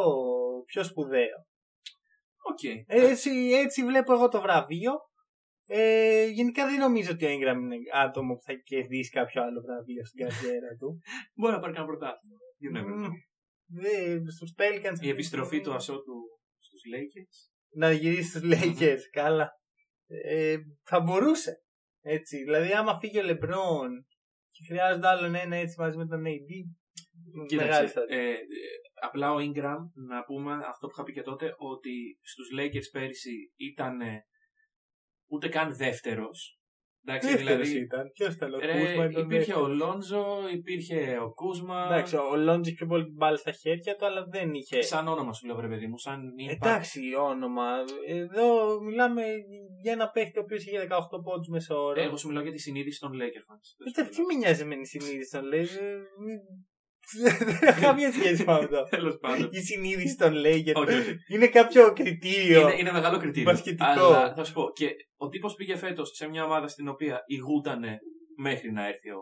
πιο 0.66 0.84
σπουδαίο. 0.84 1.46
Οκ. 2.50 2.64
Ε, 2.64 2.84
Έτσι, 2.86 3.30
έτσι 3.54 3.86
βλέπω 3.86 4.14
εγώ 4.14 4.28
το 4.28 4.42
βραβείο. 4.42 4.94
Ε, 5.68 6.26
γενικά 6.28 6.66
δεν 6.66 6.80
νομίζω 6.80 7.12
ότι 7.12 7.26
ο 7.26 7.28
Ingram 7.30 7.56
είναι 7.62 7.76
άτομο 7.94 8.34
που 8.36 8.42
θα 8.42 8.54
κερδίσει 8.54 9.10
κάποιο 9.10 9.42
άλλο 9.44 9.62
βραβείο 9.62 10.06
στην 10.06 10.20
καριέρα 10.26 10.76
του. 10.80 11.02
Μπορεί 11.38 11.54
να 11.54 11.60
πάρει 11.60 11.74
κανένα 11.74 11.92
πρωτάθλημα. 11.92 12.38
You 12.64 12.70
never 12.78 13.06
know. 13.06 13.10
Μμ, 13.10 13.82
δε- 13.82 14.30
στους 14.32 14.54
Pelicans 14.58 14.98
Η 15.02 15.10
επιστροφή 15.10 15.62
του 15.62 15.74
Ασώτου 15.74 16.16
στους 16.60 16.82
Lakers. 16.94 17.38
να 17.76 17.92
γυρίσει 17.92 18.30
στους 18.30 18.42
Lakers. 18.54 19.02
Καλά. 19.12 19.50
Ε, 20.08 20.58
θα 20.84 21.00
μπορούσε. 21.00 21.54
Έτσι. 22.02 22.38
Δηλαδή, 22.38 22.72
άμα 22.72 23.00
φύγει 23.00 23.20
ο 23.20 23.24
LeBron 23.26 23.90
και 24.52 24.64
χρειάζεται 24.68 25.08
άλλον 25.08 25.36
ένα 25.36 25.56
έτσι 25.56 25.76
μαζί 25.80 25.98
με 25.98 26.06
τον 26.08 26.20
AD. 26.22 26.50
μεγάλη 27.34 27.48
Κοίταξε, 27.48 27.88
στρατή. 27.88 28.14
ε, 28.16 28.30
ε, 28.30 28.36
απλά 29.02 29.34
ο 29.34 29.38
Ingram, 29.38 29.80
να 30.08 30.24
πούμε 30.24 30.54
αυτό 30.54 30.88
που 30.88 30.94
είχα 30.94 31.04
πει 31.04 31.14
και 31.14 31.22
τότε, 31.22 31.54
ότι 31.58 32.18
στους 32.22 32.48
Lakers 32.60 32.90
πέρυσι 32.92 33.52
ήταν 33.56 34.02
ε, 34.02 34.26
ούτε 35.34 35.48
καν 35.48 35.76
δεύτερος. 35.76 36.58
Εντάξει, 37.06 37.28
Δεύτερος 37.28 37.68
δηλαδή, 37.68 37.86
ήταν. 37.86 38.12
Ποιος 38.12 38.34
ήταν 38.34 38.54
ο 38.54 38.60
ρε, 38.60 38.80
Κούσμα, 38.80 39.06
ήταν 39.10 39.24
υπήρχε 39.24 39.54
ο 39.54 39.68
δεύτερος. 39.68 39.78
Λόντζο, 39.78 40.26
υπήρχε 40.54 41.18
ο 41.18 41.34
Κούσμα. 41.34 41.86
Εντάξει, 41.86 42.16
ο 42.16 42.36
Λόντζο 42.36 42.62
είχε 42.62 42.72
πιο 42.72 42.86
πολύ 42.86 43.04
την 43.04 43.14
μπάλα 43.14 43.38
στα 43.38 43.52
χέρια 43.52 43.96
του, 43.96 44.06
αλλά 44.06 44.26
δεν 44.30 44.54
είχε. 44.54 44.82
Σαν 44.82 45.08
όνομα 45.08 45.34
σου 45.34 45.46
λέω, 45.46 45.56
βρε 45.56 45.68
παιδί 45.68 45.88
μου, 45.88 45.98
σαν 45.98 46.20
impact. 46.22 46.52
Εντάξει, 46.52 47.02
όνομα. 47.20 47.68
Εδώ 48.08 48.80
μιλάμε 48.82 49.24
για 49.82 49.92
ένα 49.92 50.10
παίχτη 50.10 50.40
ο 50.40 50.42
οποίος 50.42 50.66
είχε 50.66 50.88
18 50.90 51.24
πόντους 51.24 51.48
μεσόωρο. 51.48 52.02
Εγώ 52.02 52.18
σου 52.18 52.28
μιλάω 52.28 52.44
για 52.44 52.52
τη 52.52 52.60
συνείδηση 52.60 53.00
των 53.00 53.12
Lakers 53.12 53.46
fans. 53.54 54.04
Ε, 54.04 54.04
τι 54.04 54.22
με 54.22 54.34
νοιάζει 54.34 54.66
με 54.66 54.76
τη 54.76 54.88
συνείδηση 54.88 55.32
των 55.32 55.44
Lakers. 55.54 55.78
Ε, 57.26 57.46
μη- 57.46 57.54
Δεν 57.54 57.68
έχει 57.68 57.82
καμία 57.82 58.12
σχέση 58.12 58.44
με 58.44 58.54
αυτό. 58.54 58.84
Τέλος 58.96 59.18
πάντων. 59.18 59.50
Η 59.52 59.62
συνείδηση 59.62 60.16
των 60.18 60.34
Lakers. 60.46 60.74
Όχι, 60.76 60.98
όχι. 60.98 61.16
Είναι 61.28 61.48
κάποιο 61.48 61.94
κριτήριο. 61.94 62.62
Είναι, 62.62 62.76
είναι 62.80 62.92
μεγάλο 62.92 63.18
κριτήριο. 63.18 63.52
Μπασκετικό. 63.52 63.86
Αλλά 63.86 64.34
θα 64.36 64.44
σου 64.44 64.54
πω, 64.54 64.72
και 64.74 64.90
ο 65.18 65.28
τύπος 65.28 65.54
πήγε 65.56 65.76
φέτος 65.78 66.10
σε 66.16 66.28
μια 66.30 66.44
ομάδα 66.46 66.68
στην 66.68 66.88
οποία 66.88 67.20
ηγούτανε 67.26 67.98
μέχρι 68.38 68.72
να 68.72 68.88
έρθει 68.88 69.10
ο 69.10 69.22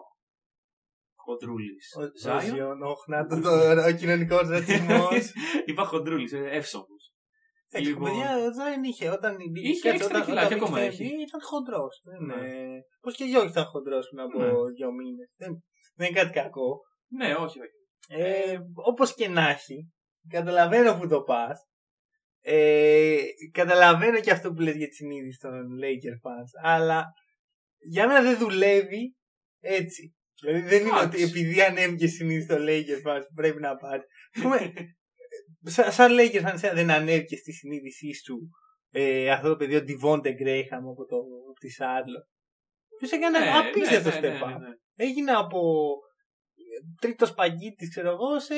Χοντρούλης. 1.15 1.85
Ο 2.00 2.01
Ζάιον, 2.21 2.81
όχι 2.81 3.07
να 3.07 3.25
το 3.27 3.41
τώρα, 3.41 3.85
ο 3.85 3.91
κοινωνικός 3.91 4.47
ρατσισμός. 4.50 5.31
Είπα 5.69 5.83
Χοντρούλης, 5.85 6.33
εύσοπο. 6.33 6.93
Λοιπόν. 7.81 8.03
Παιδιά, 8.09 8.29
ο 8.47 8.53
Ζάιον 8.57 8.83
είχε 8.83 9.09
όταν. 9.09 9.35
Είχε 9.53 9.89
κάτσε, 9.89 10.03
έξτρα 10.03 10.15
όταν- 10.17 10.25
κιλά 10.27 10.41
όταν 10.45 10.47
και 10.50 10.53
μπήκε 10.55 10.65
ακόμα 10.65 10.77
στο 10.77 10.88
έχει. 10.89 11.03
NBA 11.11 11.21
Ήταν 11.27 11.41
χοντρός. 11.50 11.95
Ναι. 12.27 12.41
Πώς 13.03 13.15
και 13.15 13.23
ο 13.23 13.29
Γιώργη 13.31 13.50
ήταν 13.55 13.65
χοντρός 13.71 14.05
πριν 14.09 14.19
από 14.25 14.38
Ναι. 14.39 14.71
δύο 14.77 14.89
μήνες. 15.00 15.27
Δεν, 15.41 15.50
δεν 15.97 16.07
είναι 16.07 16.19
κάτι 16.19 16.33
κακό. 16.39 16.69
Ναι, 17.12 17.34
όχι, 17.34 17.60
όχι. 17.60 17.80
Ε, 18.08 18.58
Όπως 18.74 19.13
και 19.15 19.27
να 19.27 19.50
έχει, 19.50 19.91
καταλαβαίνω 20.30 20.98
που 20.98 21.08
το 21.08 21.22
πας. 21.22 21.65
Ε, 22.44 23.18
καταλαβαίνω 23.51 24.20
και 24.20 24.32
αυτό 24.32 24.53
που 24.53 24.62
λες 24.62 24.75
για 24.75 24.88
τη 24.88 24.94
συνείδηση 24.96 25.39
των 25.39 25.51
Laker 25.82 26.27
fans, 26.27 26.50
αλλά 26.63 27.06
για 27.77 28.08
μένα 28.08 28.22
δεν 28.22 28.38
δουλεύει 28.38 29.15
έτσι. 29.60 30.15
Δηλαδή 30.41 30.62
δεν 30.62 30.82
είναι 30.82 30.89
Εντάξει. 30.89 31.24
ότι 31.24 31.24
επειδή 31.24 31.62
ανέβηκε 31.62 32.08
συνήθω 32.08 32.56
το 32.56 32.63
Lakers 32.68 33.08
fans 33.08 33.24
πρέπει 33.36 33.60
να 33.60 33.75
πάρει. 33.75 34.01
Ας 34.36 34.41
πούμε, 34.41 34.74
σαν, 35.75 35.91
σαν 35.91 36.12
Lakers 36.20 36.44
fans 36.44 36.72
δεν 36.74 36.91
ανέβηκε 36.91 37.36
στη 37.36 37.51
συνείδησή 37.51 38.13
σου 38.13 38.50
ε, 38.91 39.32
αυτό 39.32 39.50
το 39.50 39.56
παιδί 39.56 39.75
ο 39.75 39.84
Devonte 39.88 40.32
Graham 40.41 40.84
από 40.91 41.06
το 41.06 41.18
από 41.50 41.60
τη 41.60 41.70
Σάρλο. 41.70 42.27
Ποιο 43.00 43.18
έκανε 43.18 43.39
Ναι, 43.39 43.51
απίστευτο 43.58 44.10
ναι, 44.10 44.20
ναι, 44.20 44.27
step 44.27 44.46
ναι, 44.48 44.56
up. 44.56 44.60
ναι. 44.60 44.70
Έγινε 44.96 45.32
από 45.32 45.60
τρίτος 47.01 47.33
παγκίτη, 47.33 47.88
ξέρω 47.88 48.09
εγώ, 48.09 48.39
σε 48.39 48.55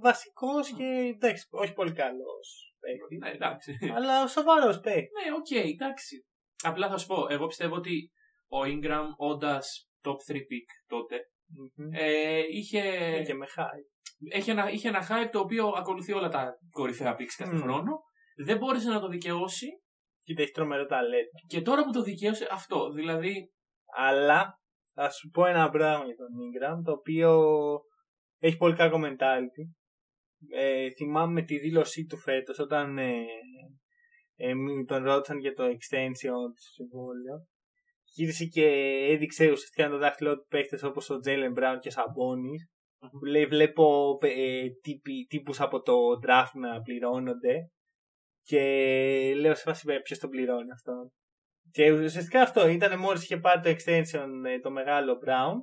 βασικός 0.00 0.68
και 0.72 0.84
εντάξει, 1.14 1.46
όχι 1.50 1.72
πολύ 1.72 1.92
καλός 1.92 2.74
παίκτη. 2.80 3.16
Ναι, 3.16 3.30
εντάξει. 3.30 3.78
αλλά 3.96 4.26
σοβαρός 4.26 4.80
παίκτης. 4.80 5.08
Ναι, 5.24 5.32
οκ, 5.34 5.50
εντάξει. 5.72 6.26
Απλά 6.62 6.88
θα 6.88 6.98
σου 6.98 7.06
πω, 7.06 7.26
εγώ 7.28 7.46
πιστεύω 7.46 7.74
ότι 7.74 8.10
ο 8.48 8.58
Ingram, 8.64 9.06
όντας 9.16 9.88
top 10.02 10.32
3 10.32 10.36
pick 10.36 10.68
τότε, 10.86 11.20
ε, 11.92 12.42
είχε, 12.50 12.80
Και 13.26 13.34
με 13.34 13.46
χάρη. 13.46 13.82
είχε, 14.34 14.50
ένα, 14.50 14.70
είχε 14.70 14.88
ένα 14.88 15.06
hype 15.08 15.28
το 15.32 15.38
οποίο 15.38 15.68
ακολουθεί 15.68 16.12
όλα 16.12 16.28
τα 16.28 16.52
κορυφαία 16.70 17.16
picks 17.18 17.34
κάθε 17.36 17.54
Μμ. 17.56 17.60
χρόνο. 17.60 18.00
Δεν 18.44 18.56
μπόρεσε 18.56 18.88
να 18.90 19.00
το 19.00 19.08
δικαιώσει 19.08 19.66
Κοίτα, 20.24 20.42
έχει 20.42 20.50
τρομερό 20.50 20.86
ταλέντο. 20.86 21.30
και 21.46 21.60
τώρα 21.62 21.84
που 21.84 21.90
το 21.90 22.02
δικαίωσε 22.02 22.48
αυτό. 22.50 22.90
Δηλαδή, 22.90 23.52
Αλλά 23.96 24.60
θα 24.94 25.10
σου 25.10 25.28
πω 25.28 25.46
ένα 25.46 25.70
πράγμα 25.70 26.04
για 26.04 26.16
τον 26.16 26.28
Ingram 26.28 26.84
το 26.84 26.92
οποίο 26.92 27.40
έχει 28.38 28.56
πολύ 28.56 28.74
κακό 28.74 29.00
mentality. 29.04 29.64
Ε, 30.50 30.90
θυμάμαι 30.90 31.42
τη 31.42 31.58
δήλωσή 31.58 32.06
του 32.06 32.16
φέτος 32.16 32.58
όταν 32.58 32.98
ε, 32.98 33.24
ε, 34.36 34.54
μη- 34.54 34.84
τον 34.84 35.04
ρώτησαν 35.04 35.38
για 35.38 35.54
το 35.54 35.64
extension 35.64 36.46
του 36.54 36.72
συμβόλαιο. 36.74 37.46
Γύρισε 38.14 38.44
και 38.44 38.66
έδειξε 39.08 39.50
ουσιαστικά 39.50 39.88
το 39.88 39.98
δάχτυλό 39.98 40.36
του 40.36 40.46
παίχτες 40.48 40.82
όπως 40.82 41.10
ο 41.10 41.14
Jalen 41.24 41.58
Brown 41.58 41.76
και 41.80 41.88
ο 41.88 41.90
Σαμπόνις. 41.90 42.66
Που 43.10 43.24
λέει 43.24 43.46
βλέπω 43.46 44.18
ε, 44.22 44.68
τύποι, 44.82 45.26
τύπους 45.28 45.60
από 45.60 45.82
το 45.82 45.92
draft 46.26 46.52
να 46.54 46.80
πληρώνονται 46.82 47.70
και 48.42 48.60
λέω 49.36 49.54
σε 49.54 49.62
φάση 49.62 50.00
ποιος 50.02 50.18
τον 50.18 50.30
πληρώνει 50.30 50.70
αυτό. 50.70 50.92
Και 51.72 51.92
ουσιαστικά 51.92 52.42
αυτό 52.42 52.68
ήταν 52.68 52.98
μόλις 52.98 53.22
είχε 53.22 53.36
πάρει 53.36 53.60
το 53.60 53.70
extension 53.70 54.28
ε, 54.46 54.58
το 54.60 54.70
μεγάλο 54.70 55.18
Brown. 55.26 55.54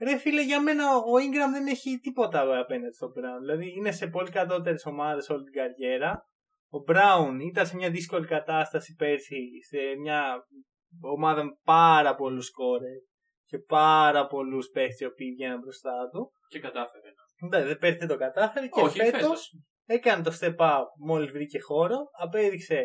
Ρε 0.00 0.16
φίλε, 0.16 0.42
για 0.42 0.62
μένα 0.62 0.96
ο 0.96 1.12
Ingram 1.24 1.52
δεν 1.52 1.66
έχει 1.66 1.98
τίποτα 1.98 2.58
απέναντι 2.60 2.94
στο 2.94 3.06
Brown. 3.06 3.38
Δηλαδή 3.40 3.72
είναι 3.76 3.92
σε 3.92 4.06
πολύ 4.06 4.30
κατώτερες 4.30 4.86
ομάδες 4.86 5.28
όλη 5.28 5.44
την 5.44 5.52
καριέρα. 5.52 6.26
Ο 6.70 6.78
Brown 6.88 7.38
ήταν 7.50 7.66
σε 7.66 7.76
μια 7.76 7.90
δύσκολη 7.90 8.26
κατάσταση 8.26 8.94
πέρσι 8.94 9.36
σε 9.68 9.78
μια 10.00 10.46
ομάδα 11.00 11.44
με 11.44 11.50
πάρα 11.64 12.14
πολλούς 12.14 12.50
κόρε 12.50 12.94
και 13.44 13.58
πάρα 13.58 14.26
πολλούς 14.26 14.68
παίχτες 14.68 15.00
οι 15.00 15.04
οποίοι 15.04 15.30
βγαίναν 15.32 15.58
μπροστά 15.58 16.08
του. 16.12 16.30
και 16.48 16.60
κατάφερε. 16.60 17.08
Ναι, 17.50 17.64
δεν 17.64 17.78
πέρσι 17.78 17.98
δεν 17.98 18.08
το 18.08 18.16
κατάφερε 18.16 18.66
και 18.66 18.80
Όχι, 18.80 18.98
φέτος 18.98 19.20
φέτος. 19.20 19.52
έκανε 19.86 20.22
το 20.22 20.32
step 20.40 20.56
up 20.56 20.84
μόλις 20.98 21.30
βρήκε 21.30 21.60
χώρο, 21.60 21.98
απέδειξε 22.20 22.82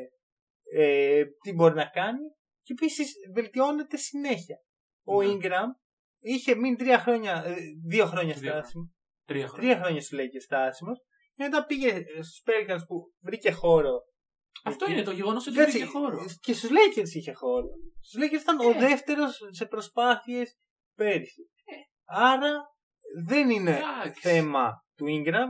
ε, 0.76 1.24
τι 1.44 1.54
μπορεί 1.54 1.74
να 1.76 1.86
κάνει 1.86 2.20
και 2.62 2.74
επίσης 2.74 3.14
βελτιώνεται 3.34 3.98
συνέχεια. 3.98 4.58
Ο 5.06 5.22
Ναι. 5.22 5.32
Ingram 5.34 5.68
είχε 6.20 6.56
μείνει 6.56 6.76
τρία 6.76 7.00
χρόνια, 7.00 7.44
ε, 7.46 7.56
δύο 7.88 8.06
χρόνια 8.06 8.34
Δύο 8.34 8.52
στάσιμος, 8.52 8.88
Τρία 9.26 9.48
χρόνια. 9.48 9.70
τρία 9.70 9.84
χρόνια 9.84 10.02
σου 10.02 10.16
λέει 10.16 10.30
και 10.30 10.40
στάσιμος 10.40 10.98
και 11.34 11.44
μετά 11.44 11.66
πήγε 11.66 11.92
στους 12.22 12.42
Pelicans 12.46 12.84
που 12.88 13.14
βρήκε 13.22 13.52
χώρο. 13.52 14.00
Αυτό 14.64 14.86
Εκεί. 14.86 14.94
είναι 14.94 15.04
το 15.04 15.12
γεγονός 15.12 15.48
ότι 15.48 15.58
Κάτσε, 15.58 15.72
βρήκε 15.78 15.92
χώρο. 15.92 16.26
Και 16.42 16.54
στους 16.54 16.70
Lakers 16.70 17.10
είχε 17.14 17.34
χώρο. 17.34 17.68
Στους 18.02 18.22
Lakers 18.24 18.42
ήταν 18.42 18.60
ο 18.60 18.70
Ε. 18.70 18.74
δεύτερος 18.80 19.40
σε 19.50 19.66
προσπάθειες 19.66 20.58
πέρυσι. 20.98 21.42
Ε. 21.64 21.76
Άρα 22.06 22.52
δεν 23.26 23.50
είναι 23.50 23.78
Εντάξει. 23.78 24.22
θέμα 24.22 24.72
του 24.98 25.06
Ingram. 25.06 25.50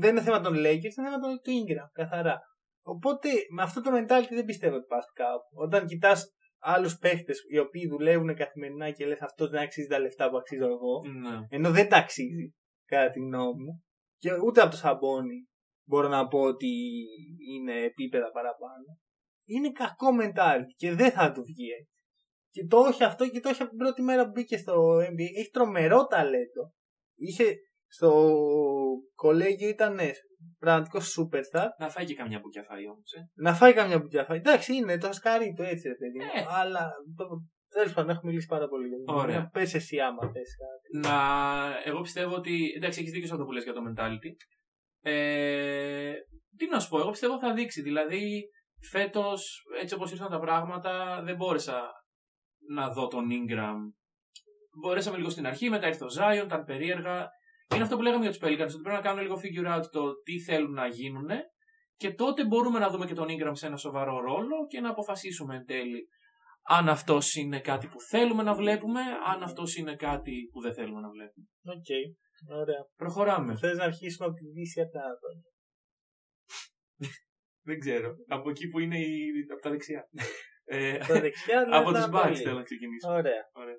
Δεν 0.00 0.10
είναι 0.10 0.22
θέμα 0.22 0.40
των 0.40 0.52
Lakers, 0.54 0.94
είναι 0.96 1.08
θέμα 1.08 1.18
του- 1.20 1.40
του 1.42 1.50
Ingram. 1.50 1.88
Καθαρά. 1.92 2.40
Οπότε 2.82 3.28
με 3.50 3.62
αυτό 3.62 3.80
το 3.80 3.90
mentality 3.94 4.30
δεν 4.30 4.44
πιστεύω 4.44 4.76
ότι 4.76 4.86
πας 4.86 5.04
κάπου. 5.14 5.48
Όταν 5.52 5.86
κοιτάς 5.86 6.34
άλλους 6.58 6.98
παίχτες 6.98 7.44
οι 7.50 7.58
οποίοι 7.58 7.88
δουλεύουν 7.88 8.34
καθημερινά 8.34 8.90
και 8.90 9.06
λες 9.06 9.20
αυτός 9.20 9.50
δεν 9.50 9.60
αξίζει 9.62 9.86
τα 9.86 9.98
λεφτά 9.98 10.30
που 10.30 10.36
αξίζω 10.36 10.66
εγώ, 10.66 11.02
Ναι. 11.20 11.38
ενώ 11.48 11.70
δεν 11.70 11.88
τα 11.88 11.96
αξίζει, 11.96 12.54
κατά 12.84 13.10
τη 13.10 13.18
γνώμη 13.20 13.62
μου, 13.64 13.84
και 14.18 14.30
ούτε 14.46 14.60
από 14.60 14.70
το 14.70 14.76
σαμπόνι 14.76 15.48
μπορώ 15.84 16.08
να 16.08 16.28
πω 16.28 16.40
ότι 16.40 16.68
είναι 17.54 17.82
επίπεδα 17.82 18.30
παραπάνω. 18.30 18.98
Είναι 19.44 19.72
κακό 19.72 20.06
mentality 20.20 20.72
και 20.76 20.92
δεν 20.94 21.10
θα 21.10 21.32
του 21.32 21.42
βγει 21.42 21.70
έτσι. 21.80 21.94
Και 22.50 22.66
το 22.66 22.76
όχι 22.78 23.04
αυτό 23.04 23.28
και 23.28 23.40
το 23.40 23.48
όχι 23.48 23.60
από 23.62 23.70
την 23.70 23.78
πρώτη 23.78 24.02
μέρα 24.02 24.24
που 24.24 24.30
μπήκε 24.30 24.56
στο 24.56 24.96
NBA. 24.96 25.28
Έχει 25.38 25.50
τρομερό 25.50 26.06
ταλέντο. 26.06 26.72
Είχε 27.16 27.54
στο 27.92 28.10
κολέγιο 29.14 29.68
ήταν 29.68 29.98
πραγματικός 30.58 31.18
superstar. 31.18 31.66
Να 31.78 31.88
φάει 31.88 32.04
και 32.04 32.14
καμιά 32.14 32.38
μπουκιά 32.38 32.62
φάει 32.62 32.86
όμως. 32.88 33.12
Ε. 33.12 33.20
Να 33.34 33.54
φάει 33.54 33.72
καμιά 33.72 33.98
μπουκιά 33.98 34.24
φάει. 34.24 34.38
Εντάξει, 34.38 34.74
είναι 34.74 34.98
το 34.98 35.12
σκάρι 35.12 35.52
του 35.56 35.62
έτσι, 35.62 35.88
ρε 35.88 35.94
παιδί. 35.94 36.18
μου. 36.18 36.30
Ε. 36.34 36.46
Αλλά 36.60 36.90
τέλος 37.68 37.92
πάντων, 37.92 38.10
έχουμε 38.10 38.30
μιλήσει 38.30 38.46
πάρα 38.46 38.68
πολύ 38.68 38.88
για 38.88 38.96
το 39.06 39.14
Ωραία. 39.14 39.48
Πες 39.52 39.74
εσύ 39.74 40.00
άμα 40.00 40.22
θες 40.32 40.56
κάτι. 40.62 41.06
Να... 41.08 41.18
Εγώ 41.84 42.00
πιστεύω 42.00 42.34
ότι. 42.34 42.72
Εντάξει, 42.76 43.00
έχεις 43.00 43.12
δίκιο 43.12 43.26
σε 43.26 43.32
αυτό 43.32 43.44
που 43.44 43.52
λες 43.52 43.64
για 43.64 43.72
το 43.72 43.80
mentality. 43.88 44.30
Ε... 45.02 46.12
Τι 46.56 46.66
να 46.66 46.80
σου 46.80 46.88
πω, 46.88 46.98
εγώ 46.98 47.10
πιστεύω 47.10 47.38
θα 47.38 47.52
δείξει. 47.52 47.82
Δηλαδή, 47.82 48.48
φέτος, 48.90 49.62
έτσι 49.80 49.94
όπως 49.94 50.12
ήρθαν 50.12 50.30
τα 50.30 50.38
πράγματα, 50.40 51.22
δεν 51.24 51.36
μπόρεσα 51.36 51.90
να 52.68 52.88
δω 52.92 53.06
τον 53.06 53.28
Ingram. 53.30 53.76
Μπορέσαμε 54.80 55.16
λίγο 55.16 55.30
στην 55.30 55.46
αρχή, 55.46 55.70
μετά 55.70 55.86
ήρθε 55.86 56.04
ο 56.04 56.08
Zion, 56.18 56.44
ήταν 56.44 56.64
περίεργα. 56.64 57.28
Είναι 57.74 57.82
αυτό 57.82 57.96
που 57.96 58.02
λέγαμε 58.02 58.22
για 58.22 58.32
τους 58.32 58.40
Pelicans, 58.42 58.72
ότι 58.74 58.82
πρέπει 58.82 58.96
να 58.96 59.00
κάνουν 59.00 59.22
λίγο 59.22 59.40
figure 59.42 59.76
out 59.78 59.84
το 59.90 60.12
τι 60.22 60.40
θέλουν 60.40 60.72
να 60.72 60.86
γίνουν 60.86 61.28
και 61.96 62.12
τότε 62.14 62.46
μπορούμε 62.46 62.78
να 62.78 62.90
δούμε 62.90 63.06
και 63.06 63.14
τον 63.14 63.26
Ingram 63.28 63.52
σε 63.52 63.66
ένα 63.66 63.76
σοβαρό 63.76 64.20
ρόλο 64.20 64.66
και 64.68 64.80
να 64.80 64.90
αποφασίσουμε 64.90 65.56
εν 65.56 65.64
τέλει 65.66 66.08
αν 66.62 66.88
αυτός 66.88 67.34
είναι 67.34 67.60
κάτι 67.60 67.86
που 67.86 68.00
θέλουμε 68.00 68.42
να 68.42 68.54
βλέπουμε, 68.54 69.00
αν 69.26 69.42
αυτός 69.42 69.76
είναι 69.76 69.96
κάτι 69.96 70.48
που 70.52 70.60
δεν 70.60 70.74
θέλουμε 70.74 71.00
να 71.00 71.10
βλέπουμε. 71.10 71.46
Οκ. 71.64 71.88
Ωραία. 72.60 72.86
Προχωράμε. 72.96 73.56
Θες 73.56 73.76
να 73.76 73.84
αρχίσουμε 73.84 74.26
από 74.26 74.36
τη 74.36 74.46
Δύση 74.46 74.80
από 74.80 74.90
τα 74.92 75.00
Ανατολή. 75.00 75.42
Δεν 77.68 77.78
ξέρω. 77.78 78.14
Από 78.28 78.50
εκεί 78.50 78.68
που 78.68 78.78
είναι 78.78 78.98
η... 78.98 79.30
από 79.52 79.62
τα 79.62 79.70
δεξιά. 79.70 80.08
ε, 80.64 80.94
Από 80.96 81.06
τα 81.12 81.20
δεξιά 81.20 81.64
δεν 81.64 81.72
από 81.80 81.92
τα 81.92 81.98
τους 81.98 82.08
Bucks 82.08 82.14
Ανατολή. 82.14 82.36
θέλω 82.36 82.56
να 82.56 82.62
ξεκινήσω. 82.62 83.08
Ωραία. 83.10 83.42
Ωραία. 83.52 83.78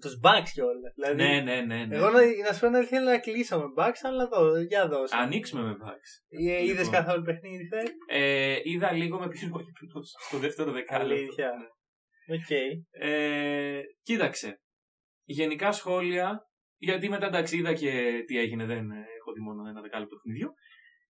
Τους 0.00 0.20
Bucks 0.22 0.48
κιόλας. 0.52 0.92
Δηλαδή, 0.94 1.22
Ναι, 1.22 1.40
ναι, 1.40 1.60
ναι. 1.60 1.84
ναι. 1.84 1.96
Εγώ 1.96 2.10
να, 2.10 2.20
να 2.46 2.52
σου 2.52 2.60
πω 2.60 2.68
να 2.68 2.78
ήθελα 2.78 3.10
να 3.10 3.18
κλείσω 3.18 3.58
με 3.58 3.64
Bucks, 3.76 4.00
αλλά 4.02 4.22
εδώ, 4.22 4.60
για 4.60 4.88
δώσε. 4.88 5.16
Ανοίξουμε 5.16 5.62
με 5.62 5.76
Bucks. 5.84 6.38
Είδες 6.38 6.86
Λοιπόν. 6.86 6.90
καθόλου 6.92 7.22
παιχνίδι, 7.22 7.68
θε. 7.68 7.82
Ε, 8.08 8.60
είδα 8.62 8.92
λίγο 8.92 9.18
με 9.18 9.28
πήρε 9.28 9.46
ο 9.46 9.60
ύπνος 9.82 10.14
στο 10.26 10.38
δεύτερο 10.38 10.72
δεκάλεπτο. 10.72 11.14
Αλήθεια. 11.14 11.50
Ναι. 12.26 12.34
Οκ. 12.36 12.50
Ε, 12.90 13.80
κοίταξε. 14.02 14.60
Γενικά 15.24 15.72
σχόλια, 15.72 16.48
γιατί 16.76 17.08
μετά 17.08 17.26
εντάξει 17.26 17.56
είδα 17.56 17.72
και 17.72 18.22
τι 18.26 18.38
έγινε, 18.38 18.64
δεν 18.64 18.90
ε, 18.90 19.04
έχω 19.18 19.32
δει 19.32 19.40
μόνο 19.40 19.68
ένα 19.68 19.80
δεκάλεπτο 19.80 20.16
παιχνιδιού. 20.16 20.52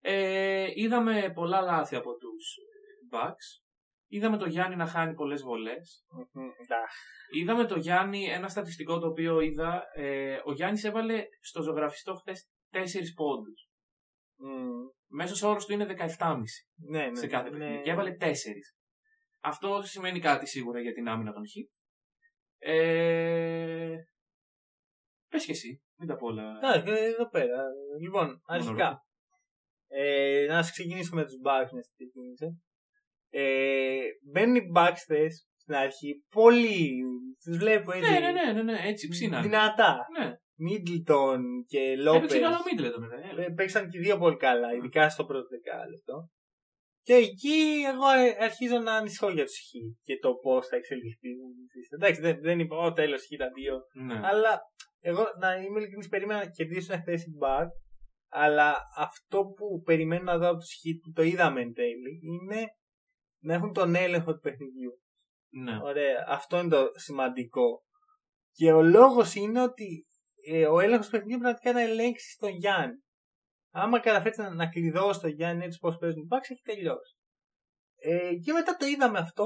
Ε, 0.01 0.67
είδαμε 0.73 1.31
πολλά 1.35 1.61
λάθη 1.61 1.95
από 1.95 2.17
τους 2.17 2.55
ε, 2.55 3.17
Bucks. 3.17 3.64
Είδαμε 4.07 4.37
το 4.37 4.45
Γιάννη 4.45 4.75
να 4.75 4.85
χάνει 4.85 5.13
πολλές 5.13 5.41
βολές. 5.41 6.05
Μμμ, 6.09 6.49
εντάξει. 6.61 6.97
Είδαμε 7.33 7.65
το 7.65 7.77
Γιάννη, 7.77 8.23
ένα 8.23 8.47
στατιστικό 8.47 8.99
το 8.99 9.07
οποίο 9.07 9.39
είδα, 9.39 9.83
ε, 9.93 10.41
ο 10.45 10.53
Γιάννης 10.53 10.83
έβαλε 10.83 11.23
στο 11.41 11.61
ζωγραφιστό 11.61 12.13
χτες 12.15 12.49
4 12.71 13.13
πόντους. 13.15 13.69
Μμ, 14.35 14.85
Μέσος 15.07 15.41
όρος 15.41 15.65
του 15.65 15.73
είναι 15.73 15.85
17,5 15.85 16.41
Ναι, 16.75 17.05
ναι. 17.05 17.15
σε 17.15 17.27
κάθε 17.27 17.49
ναι. 17.49 17.57
παιχνίδι. 17.57 17.81
Και 17.83 17.91
έβαλε 17.91 18.17
4. 18.19 18.33
Αυτό 19.39 19.81
σημαίνει 19.83 20.19
κάτι 20.19 20.47
σίγουρα 20.47 20.79
για 20.79 20.93
την 20.93 21.07
άμυνα 21.07 21.33
των 21.33 21.43
Χ. 21.47 21.53
Ε... 22.57 23.95
Πες 25.29 25.45
και 25.45 25.51
εσύ, 25.51 25.83
μην 25.99 26.07
τα 26.07 26.15
πω 26.15 26.25
όλα. 26.25 26.43
Α, 26.43 26.73
ε, 26.73 27.05
εδώ 27.05 27.29
πέρα. 27.29 27.63
Λοιπόν, 28.01 28.41
αρχικά. 28.45 29.05
Ε, 29.87 30.45
να 30.49 30.63
σου 30.63 30.71
ξεκινήσουμε 30.71 31.21
με 31.21 31.27
τους 31.27 31.37
Bucks 31.45 31.69
με 31.71 31.79
τις 31.79 31.91
ξεκίνησε. 31.95 32.61
Ε, 33.37 33.97
μπαίνουν 34.31 34.55
οι 34.55 34.71
Bucks 34.75 35.01
θες, 35.07 35.47
στην 35.55 35.75
αρχή 35.75 36.23
πολύ. 36.29 37.01
Τους 37.43 37.57
βλέπω 37.57 37.91
έτσι. 37.91 38.11
Ναι, 38.11 38.19
ναι, 38.19 38.31
ναι, 38.31 38.51
ναι, 38.53 38.63
ναι, 38.63 38.79
έτσι 38.83 39.07
ψήνανε. 39.07 39.43
Δυνατά. 39.47 39.97
Ναι, 40.19 40.31
Μίτλτον 40.57 41.41
και 41.67 41.79
έπαιξε 41.79 42.03
Λόπες. 42.03 42.39
καλό 42.39 42.57
Μίτλε 42.71 42.89
το 42.89 42.99
μετά. 42.99 43.15
ε. 43.41 43.49
Παίξαν 43.55 43.89
και 43.89 43.97
οι 43.97 44.01
δύο 44.01 44.17
πολύ 44.17 44.37
καλά, 44.37 44.73
ειδικά 44.73 45.09
στο 45.09 45.25
πρώτο 45.25 45.47
δεκάλεπτο. 45.47 46.29
Και 47.01 47.13
εκεί 47.13 47.83
εγώ 47.93 48.09
ε, 48.09 48.43
αρχίζω 48.43 48.79
να 48.79 48.93
ανησυχώ 48.93 49.29
για 49.29 49.45
τους 49.45 49.57
Χ 49.57 49.69
και 50.03 50.19
το 50.19 50.33
πώς 50.33 50.67
θα 50.67 50.75
εξελιχθεί. 50.75 51.29
Εντάξει, 51.89 52.21
δεν, 52.21 52.41
δεν 52.41 52.59
είπα, 52.59 52.77
Ω 52.77 52.91
τέλος 52.93 53.21
Χ 53.21 53.37
τα 53.37 53.49
δύο. 53.55 53.75
Ναι. 54.05 54.19
Αλλά 54.23 54.61
εγώ 54.99 55.23
να 55.39 55.55
είμαι 55.55 55.79
ειλικρινής, 55.79 56.07
περίμενα 56.07 56.39
να 56.39 56.49
κερδίσουν 56.49 56.99
χθε 56.99 57.13
οι 57.13 57.33
Bucks. 57.41 57.75
Αλλά 58.29 58.75
αυτό 58.97 59.43
που 59.43 59.81
περιμένω 59.85 60.23
να 60.23 60.37
δω 60.37 60.47
από 60.49 60.57
τους 60.57 60.73
Χ 60.73 60.81
που 61.03 61.11
το 61.11 61.23
είδαμε 61.23 61.61
εν 61.61 61.73
τέλει 61.73 62.19
είναι 62.23 62.65
να 63.45 63.53
έχουν 63.53 63.73
τον 63.73 63.95
έλεγχο 63.95 64.33
του 64.33 64.39
παιχνιδιού. 64.39 64.91
Ναι. 65.49 65.79
Ωραία. 65.83 66.25
Αυτό 66.27 66.59
είναι 66.59 66.69
το 66.69 66.87
σημαντικό. 66.95 67.83
Και 68.51 68.71
ο 68.71 68.81
λόγος 68.81 69.35
είναι 69.35 69.61
ότι 69.61 70.05
ε, 70.47 70.65
ο 70.65 70.79
έλεγχος 70.79 71.05
του 71.05 71.11
παιχνιδιού 71.11 71.37
πραγματικά 71.37 71.73
να 71.73 71.81
ελέγξει 71.81 72.37
τον 72.39 72.49
Γιάννη. 72.49 73.03
Άμα 73.71 73.99
καταφέρει 73.99 74.35
να, 74.37 74.53
να 74.53 74.69
κλειδώσει 74.69 75.19
τον 75.19 75.29
Γιάννη 75.29 75.65
έτσι 75.65 75.79
πώ 75.79 75.97
παίζουν 75.99 76.21
οι 76.21 76.27
Bucks, 76.29 76.49
έχει 76.49 76.61
τελειώσει. 76.61 77.15
Ε, 77.95 78.35
και 78.43 78.53
μετά 78.53 78.75
το 78.75 78.85
είδαμε 78.85 79.19
αυτό. 79.19 79.45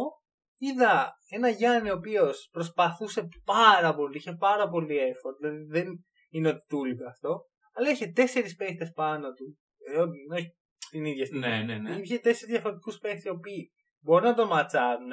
Είδα 0.61 1.11
ένα 1.29 1.49
Γιάννη 1.49 1.89
ο 1.89 1.93
οποίος 1.93 2.49
προσπαθούσε 2.51 3.27
πάρα 3.45 3.95
πολύ, 3.95 4.17
είχε 4.17 4.35
πάρα 4.35 4.69
πολύ 4.69 4.97
effort. 4.97 5.35
Δηλαδή 5.39 5.63
δεν 5.63 5.87
είναι 6.29 6.47
ότι 6.47 6.65
του 6.67 6.85
λείπει 6.85 7.03
αυτό. 7.03 7.45
Αλλά 7.73 7.89
είχε 7.89 8.07
τέσσερις 8.07 8.55
παίχτε 8.55 8.91
πάνω 8.95 9.33
του. 9.33 9.59
Ε, 9.77 9.99
όχι 10.35 10.55
την 10.89 11.05
ίδια 11.05 11.25
στιγμή. 11.25 11.47
Ναι, 11.47 11.63
ναι, 11.63 11.77
ναι. 11.77 11.95
Είχε 11.95 12.17
τέσσερις 12.17 12.53
διαφορετικούς 12.53 12.97
παίχτε 12.97 13.29
οι 13.29 13.31
οποίοι 13.31 13.71
μπορεί 14.03 14.23
να 14.25 14.33
τον 14.33 14.47
ματσάρουν. 14.47 15.11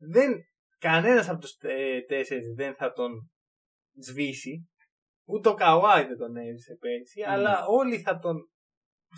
Δεν, 0.00 0.34
κανένας 0.78 1.28
από 1.28 1.40
τους 1.40 1.56
τέσσερις 2.08 2.46
δεν 2.56 2.74
θα 2.74 2.92
τον 2.92 3.30
σβήσει. 4.00 4.68
Ούτε 5.28 5.48
ο 5.48 5.54
Καουάι 5.54 6.04
δεν 6.06 6.16
τον 6.16 6.36
έβρισε 6.36 6.76
πέρσι, 6.80 7.20
Ναι. 7.20 7.26
αλλά 7.30 7.66
όλοι 7.66 7.98
θα 8.00 8.18
τον, 8.18 8.36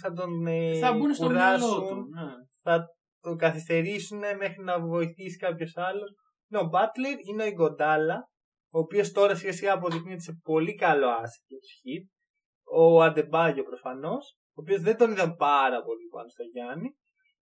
θα 0.01 0.13
τον 0.13 0.47
ε, 0.47 0.79
Θα 0.79 0.93
μπουν 0.93 1.15
στο 1.15 1.31
μυαλό 1.31 1.67
κουράσουν, 1.67 1.89
του. 1.89 2.09
Ναι. 2.15 2.33
θα 2.63 2.87
τον 3.21 3.37
καθυστερήσουν 3.37 4.19
μέχρι 4.19 4.63
να 4.65 4.81
βοηθήσει 4.81 5.37
κάποιος 5.37 5.77
άλλος. 5.77 6.11
Είναι 6.51 6.61
ο 6.61 6.67
Μπάτλερ, 6.67 7.17
είναι 7.29 7.43
ο 7.43 7.47
Ιγκοντάλα, 7.47 8.29
ο 8.73 8.79
οποίος 8.79 9.13
τώρα 9.13 9.35
σιγά 9.35 9.53
σιγά 9.53 9.73
αποδεικνύεται 9.73 10.21
σε 10.21 10.41
πολύ 10.43 10.75
καλό 10.75 11.09
asset 11.09 11.45
για 11.47 11.59
του 11.59 11.69
hit. 11.83 12.05
Ο 12.73 13.03
Αντεμπάγιο 13.03 13.63
προφανώς, 13.63 14.37
ο 14.49 14.61
οποίος 14.63 14.81
δεν 14.81 14.97
τον 14.97 15.11
είδαν 15.11 15.35
πάρα 15.37 15.83
πολύ 15.83 16.07
πάνω 16.13 16.29
στο 16.29 16.43
Γιάννη. 16.43 16.95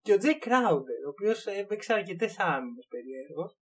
Και 0.05 0.12
ο 0.12 0.19
Τζέι 0.19 0.38
Κράουντερ, 0.38 1.05
ο 1.07 1.09
οποίος 1.09 1.47
έπαιξε 1.47 1.93
αρκετές 1.93 2.38
άμυνες 2.38 2.87
περίεργος. 2.88 3.57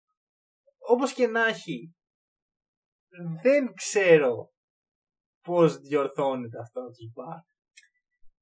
Όπως 0.78 1.14
και 1.14 1.28
να 1.28 1.46
έχει, 1.46 1.96
δεν 3.42 3.74
ξέρω 3.74 4.52
πώς 5.44 5.78
διορθώνεται 5.78 6.60
αυτό 6.60 6.80
από 6.80 6.92
του 6.92 7.14
Bucks. 7.16 7.50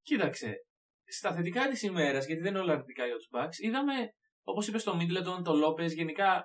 Κοίταξε, 0.01 0.55
στα 1.05 1.33
θετικά 1.33 1.67
της 1.67 1.81
ημέρας, 1.81 2.25
γιατί 2.25 2.41
δεν 2.41 2.51
είναι 2.51 2.59
όλα 2.59 2.73
αρνητικά 2.73 3.05
για 3.05 3.15
τους 3.15 3.29
Bucks, 3.31 3.57
είδαμε, 3.57 3.93
όπως 4.43 4.67
είπες 4.67 4.81
στο 4.81 4.97
Middleton, 4.99 5.43
το 5.43 5.53
Λόπε, 5.53 5.85
γενικά 5.85 6.43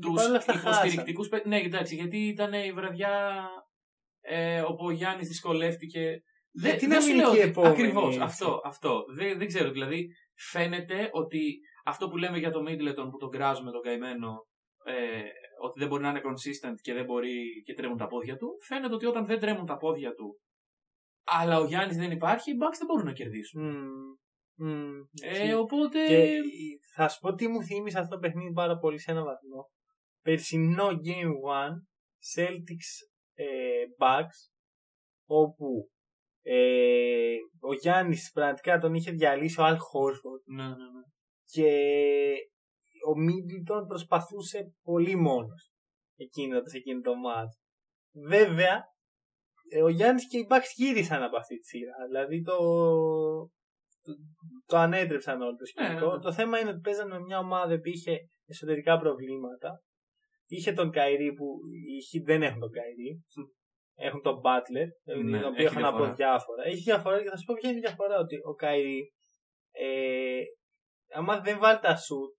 τους 0.00 0.14
παρόλα 0.14 0.36
αυτά 0.36 0.54
υποστηρικτικούς. 0.54 1.28
Ναι, 1.44 1.60
εντάξει, 1.60 1.94
γιατί 1.94 2.18
ήταν 2.26 2.52
η 2.52 2.72
βραδιά 2.72 3.46
ε, 4.20 4.60
όπου 4.60 4.84
ο 4.84 4.90
Γιάννης 4.90 5.28
δυσκολεύτηκε. 5.28 6.22
Γιατί 6.50 6.86
να 6.86 7.04
μην 7.04 7.14
είναι 7.14 7.30
και 7.30 7.36
η 7.36 7.40
επόμενη, 7.40 7.72
Ακριβώς, 7.72 8.06
έτσι. 8.06 8.20
αυτό. 8.20 8.60
αυτό. 8.64 9.04
Δεν, 9.14 9.38
δεν 9.38 9.46
ξέρω. 9.46 9.70
Δηλαδή, 9.70 10.08
φαίνεται 10.34 11.08
ότι 11.12 11.58
αυτό 11.84 12.08
που 12.08 12.16
λέμε 12.16 12.38
για 12.38 12.50
το 12.50 12.60
Middleton 12.68 13.08
που 13.10 13.16
τον 13.18 13.30
κράζουμε 13.30 13.70
τον 13.70 13.80
καημένο, 13.80 14.46
ε, 14.84 15.22
ότι 15.60 15.78
δεν 15.78 15.88
μπορεί 15.88 16.02
να 16.02 16.08
είναι 16.08 16.20
consistent 16.24 16.76
και 16.80 16.94
δεν 16.94 17.04
μπορεί 17.04 17.62
και 17.64 17.74
τρέμουν 17.74 17.96
τα 17.96 18.06
πόδια 18.06 18.36
του, 18.36 18.48
φαίνεται 18.66 18.94
ότι 18.94 19.06
όταν 19.06 19.26
δεν 19.26 19.40
τρέμουν 19.40 19.66
τα 19.66 19.76
πόδια 19.76 20.14
του, 20.14 20.40
αλλά 21.24 21.58
ο 21.58 21.64
Γιάννης 21.64 21.96
δεν 21.96 22.10
υπάρχει, 22.10 22.50
οι 22.50 22.56
Bucks 22.60 22.76
δεν 22.78 22.86
μπορούν 22.86 23.04
να 23.04 23.12
κερδίσουν. 23.12 23.62
Μμμ. 23.62 24.16
Μμμ. 24.54 25.00
Ε, 25.22 25.54
οπότε. 25.54 26.06
Και 26.06 26.40
θα 26.94 27.08
σου 27.08 27.20
πω 27.20 27.34
τι 27.34 27.48
μου 27.48 27.62
θύμισε 27.62 27.98
αυτό 27.98 28.14
το 28.14 28.20
παιχνίδι 28.20 28.52
πάρα 28.52 28.78
πολύ 28.78 28.98
σε 28.98 29.10
ένα 29.10 29.24
βαθμό. 29.24 29.70
Περσινό 30.22 30.86
Game 30.86 31.32
1, 31.64 31.72
Celtics 32.34 32.88
ε, 33.34 33.44
Bucks, 33.98 34.52
όπου 35.26 35.90
ε, 36.50 37.36
ο 37.60 37.72
Γιάννης 37.72 38.30
πραγματικά 38.32 38.78
τον 38.78 38.94
είχε 38.94 39.10
διαλύσει 39.10 39.60
ο 39.60 39.64
Al 39.64 39.74
Horford 39.74 40.42
Ναι, 40.44 40.62
ναι, 40.62 40.68
ναι. 40.68 41.02
και 41.44 41.70
ο 43.08 43.12
Middleton 43.26 43.86
προσπαθούσε 43.86 44.74
πολύ 44.82 45.16
μόνος 45.16 45.72
εκείνο, 46.16 46.60
σε 46.64 46.76
εκείνο 46.76 47.00
το 47.00 47.14
μάτς. 47.14 47.60
Βέβαια, 48.28 48.84
ε, 49.70 49.82
ο 49.82 49.88
Γιάννης 49.88 50.28
και 50.28 50.38
οι 50.38 50.46
Bucks 50.50 50.70
γύρισαν 50.76 51.22
από 51.22 51.36
αυτή 51.36 51.58
τη 51.58 51.66
σειρά. 51.66 52.06
Δηλαδή 52.06 52.42
το, 52.42 52.56
το, 54.02 54.12
το 54.66 54.76
ανέτρεψαν 54.76 55.40
όλο 55.40 55.56
το 55.56 55.64
σκηνικό. 55.64 56.06
Ναι, 56.06 56.16
ναι. 56.16 56.22
Το 56.22 56.32
θέμα 56.32 56.58
είναι 56.58 56.70
ότι 56.70 56.80
παίζανε 56.80 57.14
με 57.14 57.20
μια 57.20 57.38
ομάδα 57.38 57.74
που 57.80 57.88
είχε 57.88 58.16
εσωτερικά 58.46 58.98
προβλήματα. 58.98 59.82
Είχε 60.46 60.72
τον 60.72 60.90
Kyrie 60.90 61.32
που 61.32 61.46
οι 61.88 61.96
Heat 62.08 62.24
δεν 62.24 62.42
έχουν 62.42 62.60
τον 62.60 62.70
Kyrie. 62.70 63.24
Έχουν 64.00 64.22
τον 64.22 64.40
Butler, 64.44 64.88
Ναι, 65.04 65.40
τον 65.40 65.50
οποίο 65.50 65.64
έχει 65.66 65.74
έχουν 65.74 65.84
από 65.84 65.96
διαφορά. 65.96 66.14
διάφορα. 66.14 66.62
Έχει 66.64 66.82
διαφορά 66.90 67.22
και 67.22 67.28
θα 67.28 67.36
σου 67.36 67.44
πω 67.44 67.54
ποια 67.54 67.68
είναι 67.68 67.78
η 67.78 67.80
διαφορά. 67.86 68.18
Ότι 68.18 68.36
ο 68.50 68.54
Kyrie, 68.54 69.12
ε, 69.72 70.40
άμα 71.14 71.40
δεν 71.40 71.58
βάλει 71.58 71.78
τα 71.78 71.96
σουτ, 71.96 72.30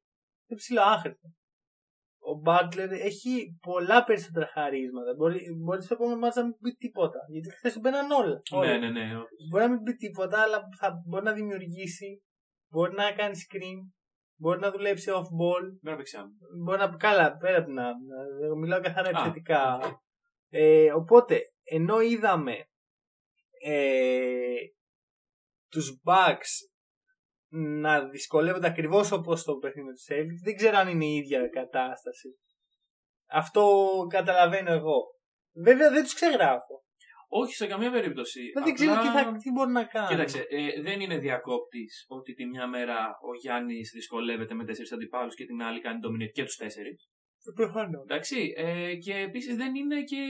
είναι 0.47 0.59
ψιλοάχρηστος. 0.59 1.27
Ο 2.31 2.33
Butler 2.45 2.89
έχει 3.09 3.57
πολλά 3.61 4.03
περισσότερα 4.03 4.47
χαρίσματα. 4.53 5.13
Μπορεί, 5.17 5.39
μπορείς 5.63 5.85
στο 5.85 5.93
επόμενο 5.93 6.19
μάτσα 6.19 6.39
να 6.41 6.45
μην 6.47 6.57
πει 6.57 6.71
τίποτα. 6.71 7.19
Γιατί 7.31 7.49
χθες 7.51 7.73
του 7.73 7.79
μπαίναν 7.79 8.11
όλα. 8.11 8.41
όλα. 8.51 8.67
Ναι, 8.67 8.77
ναι, 8.77 8.89
ναι. 8.89 9.05
Μπορεί 9.49 9.63
να 9.63 9.69
μην 9.69 9.83
πει 9.83 9.93
τίποτα, 9.93 10.41
αλλά 10.41 10.59
θα 10.79 10.93
μπορεί 11.07 11.23
να 11.23 11.33
δημιουργήσει. 11.33 12.23
Μπορεί 12.71 12.93
να 12.95 13.11
κάνει 13.11 13.35
screen. 13.45 13.79
Μπορεί 14.41 14.59
να 14.59 14.71
δουλέψει 14.71 15.11
off 15.13 15.29
ball. 15.39 15.65
Δεν 15.81 15.95
παίξει 15.95 16.17
άμυνα. 16.17 16.37
Μπορεί 16.63 16.79
να 16.79 16.87
καλά, 16.97 17.37
πέρα 17.37 17.57
από 17.57 17.65
την 17.65 17.79
άμυνα. 17.79 18.15
Εγώ 18.43 18.55
Μιλάω 18.55 18.81
καθαρά 18.81 19.07
Α, 19.07 19.11
επιθετικά. 19.11 19.79
Οκ. 20.51 20.59
Ε, 20.59 20.91
οπότε, 20.91 21.41
ενώ 21.63 22.01
είδαμε 22.01 22.65
ε, 23.61 24.55
τους 25.71 26.01
Bucks 26.05 26.69
να 27.81 28.09
δυσκολεύονται 28.09 28.67
ακριβώς 28.67 29.11
όπως 29.11 29.43
το 29.43 29.55
παιχνίδι 29.55 29.89
του 29.89 30.13
Celtics, 30.13 30.43
δεν 30.43 30.55
ξέρω 30.55 30.77
αν 30.77 30.87
είναι 30.87 31.05
η 31.05 31.15
ίδια 31.15 31.47
κατάσταση. 31.47 32.29
Αυτό 33.31 33.87
καταλαβαίνω 34.09 34.71
εγώ. 34.71 35.01
Βέβαια 35.63 35.91
δεν 35.91 36.03
τους 36.03 36.13
ξεγράφω. 36.13 36.83
Όχι, 37.31 37.53
σε 37.55 37.67
καμία 37.67 37.91
περίπτωση. 37.91 38.39
Δεν 38.63 38.73
ξέρω 38.73 38.91
τι, 39.01 39.07
Απλά- 39.07 39.23
θα, 39.23 39.37
τι 39.37 39.51
μπορεί 39.51 39.71
να 39.71 39.83
κάνει. 39.83 40.07
Κοίταξε, 40.07 40.45
ε, 40.49 40.81
δεν 40.81 40.99
είναι 40.99 41.17
διακόπτης 41.17 42.05
ότι 42.07 42.33
τη 42.33 42.45
μια 42.45 42.67
μέρα 42.67 43.07
ο 43.21 43.35
Γιάννης 43.41 43.91
δυσκολεύεται 43.93 44.53
με 44.53 44.65
τέσσερις 44.65 44.91
αντιπάλους 44.91 45.35
και 45.35 45.45
την 45.45 45.61
άλλη 45.61 45.81
κάνει 45.81 45.99
dominate 46.05 46.31
και 46.31 46.43
τους 46.43 46.55
τέσσερις. 46.55 47.09
Προφανώς. 47.55 48.03
Εντάξει. 48.03 48.53
Ε, 48.55 48.95
και 48.95 49.13
επίσης 49.13 49.55
δεν 49.55 49.75
είναι 49.75 50.03
και 50.03 50.23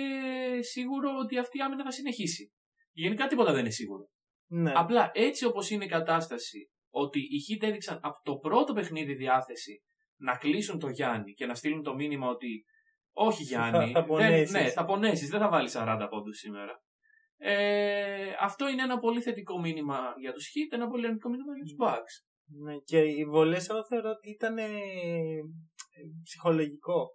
σίγουρο 0.62 1.10
ότι 1.22 1.38
αυτή 1.38 1.58
η 1.58 1.62
άμυνα 1.62 1.84
θα 1.84 1.92
συνεχίσει. 1.92 2.54
Γενικά 2.92 3.28
τίποτα 3.28 3.52
δεν 3.52 3.60
είναι 3.60 3.70
σίγουρο. 3.70 4.10
Ναι. 4.52 4.72
Απλά 4.76 5.12
έτσι 5.14 5.46
όπως 5.46 5.70
είναι 5.70 5.86
η 5.86 5.88
κατάσταση, 5.88 6.70
ότι 6.90 7.20
οι 7.20 7.40
Heat 7.48 7.68
έδειξαν 7.68 8.00
από 8.02 8.20
το 8.24 8.36
πρώτο 8.38 8.74
παιχνίδι 8.74 9.14
διάθεση 9.14 9.84
να 10.20 10.38
κλείσουν 10.38 10.80
το 10.80 10.88
Γιάννη 10.88 11.34
και 11.34 11.46
να 11.46 11.56
στείλουν 11.56 11.84
το 11.84 11.96
μήνυμα 11.96 12.28
ότι 12.28 12.66
όχι 13.12 13.44
Γιάννη, 13.44 13.92
θα 13.92 14.00
δεν, 14.00 14.06
πονέσεις. 14.06 14.52
ναι, 14.52 14.70
θα 14.70 14.86
πονέσεις, 14.86 15.30
δεν 15.30 15.40
θα 15.40 15.50
βάλεις 15.50 15.76
40 15.78 16.08
πόντους 16.10 16.38
σήμερα. 16.38 16.84
Ε, 17.38 18.34
αυτό 18.40 18.68
είναι 18.68 18.82
ένα 18.82 19.00
πολύ 19.00 19.22
θετικό 19.22 19.60
μήνυμα 19.60 20.14
για 20.20 20.34
τους 20.34 20.48
Heat, 20.48 20.74
ένα 20.74 20.88
πολύ 20.88 21.06
αρνητικό 21.06 21.30
μήνυμα 21.30 21.56
για 21.56 21.64
τους 21.64 21.76
Bucks. 21.80 22.28
Ναι, 22.64 22.78
και 22.78 23.00
οι 23.00 23.26
βολές 23.26 23.70
εγώ 23.70 23.86
θεωρώ 23.86 24.10
ότι 24.10 24.30
ήταν 24.30 24.58
ε, 24.58 24.68
ψυχολογικό. 26.24 27.08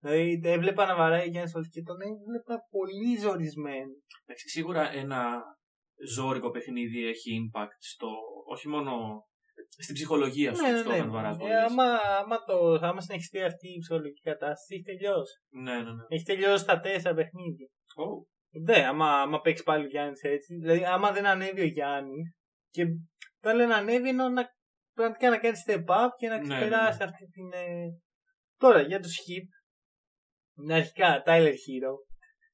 Δηλαδή 0.00 0.40
έβλεπα 0.44 0.86
να 0.86 0.96
βαράει 0.96 1.26
ο 1.26 1.30
Γιάννης 1.30 1.54
Ολυκή 1.54 1.70
και 1.70 1.82
τον 1.82 1.96
έβλεπα 2.00 2.56
πολύ 2.70 3.16
ζορισμένος. 3.18 4.02
Εντάξει, 4.24 4.48
σίγουρα 4.48 4.92
ένα 4.92 5.42
ζώρικο 6.14 6.50
παιχνίδι 6.50 7.06
έχει 7.06 7.30
impact 7.42 7.78
στο, 7.78 8.08
όχι 8.46 8.68
μόνο 8.68 8.92
στην 9.66 9.94
ψυχολογία 9.94 10.54
σου, 10.54 10.64
στο 10.78 10.90
όταν 10.90 11.10
βαράς 11.10 11.34
Ε, 11.36 11.38
βολές. 11.38 11.70
άμα, 11.70 11.84
άμα, 12.18 12.44
το, 12.44 12.78
άμα 12.86 13.00
συνεχιστεί 13.00 13.42
αυτή 13.42 13.68
η 13.68 13.78
ψυχολογική 13.78 14.20
κατάσταση, 14.20 14.74
έχει 14.74 14.82
τελειώσει. 14.82 15.34
Ναι, 15.48 15.74
ναι, 15.82 15.92
ναι. 15.92 16.04
Έχει 16.08 16.24
τελειώσει 16.24 16.66
τα 16.66 16.80
τέσσερα 16.80 17.14
παιχνίδια. 17.14 17.66
Oh. 17.96 18.26
Ναι, 18.62 18.86
άμα, 18.86 19.20
άμα 19.20 19.40
παίξει 19.40 19.62
πάλι 19.62 19.84
ο 19.84 19.88
Γιάννης 19.88 20.22
έτσι. 20.22 20.54
Δηλαδή, 20.54 20.84
άμα 20.84 21.12
δεν 21.12 21.26
ανέβει 21.26 21.60
ο 21.60 21.66
Γιάννης. 21.66 22.32
Και 22.70 22.84
όταν 23.42 23.56
λένε 23.56 23.74
ανέβει, 23.74 24.08
εννοώ 24.08 24.28
να, 24.28 24.48
πραγματικά 24.98 25.30
να 25.30 25.38
κάνει 25.38 25.56
step 25.66 25.84
up 26.00 26.08
και 26.18 26.28
να 26.28 26.36
Ναι, 26.36 26.42
ξεπεράσει 26.42 26.98
ναι, 26.98 27.04
ναι. 27.04 27.10
αυτή 27.10 27.24
την. 27.34 27.52
ε, 27.52 27.86
Τώρα, 28.56 28.80
για 28.80 29.00
τους 29.00 29.16
hip. 29.24 29.48
Είναι 30.62 30.74
αρχικά 30.74 31.22
Tyler 31.26 31.54
Hero, 31.64 31.92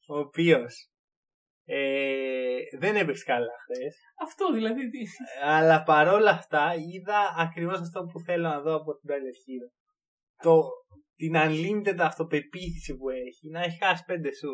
ο 0.08 0.18
οποίος 0.18 0.88
ε, 1.64 2.56
δεν 2.78 2.96
έπαιξε 2.96 3.24
καλά 3.24 3.52
χθες. 3.62 3.96
Αυτό 4.22 4.52
δηλαδή. 4.52 4.90
τι- 4.90 5.06
Αλλά 5.44 5.82
παρόλα 5.82 6.30
αυτά 6.30 6.74
είδα 6.74 7.34
ακριβώς 7.38 7.80
αυτό 7.80 8.04
που 8.04 8.20
θέλω 8.20 8.48
να 8.48 8.60
δω 8.60 8.74
από 8.74 8.96
την 8.98 9.10
Tyler 9.10 9.36
Hero. 9.44 9.68
Το, 10.42 10.62
την 11.14 11.32
unlimited 11.36 11.96
αυτοπεποίθηση 11.98 12.96
που 12.96 13.08
έχει, 13.08 13.48
να 13.50 13.60
έχει 13.62 13.78
χάσει 13.84 14.04
πέντε 14.06 14.34
σου. 14.34 14.50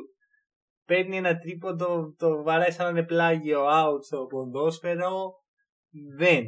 Παίρνει 0.87 1.17
ένα 1.17 1.39
τρίποντο, 1.39 2.15
το 2.19 2.43
βαράει 2.43 2.71
σαν 2.71 2.85
να 2.85 2.91
είναι 2.99 3.07
πλάγιο 3.07 3.65
out 3.69 3.99
στο 4.07 4.27
ποδόσφαιρο. 4.27 5.33
Δεν. 6.17 6.45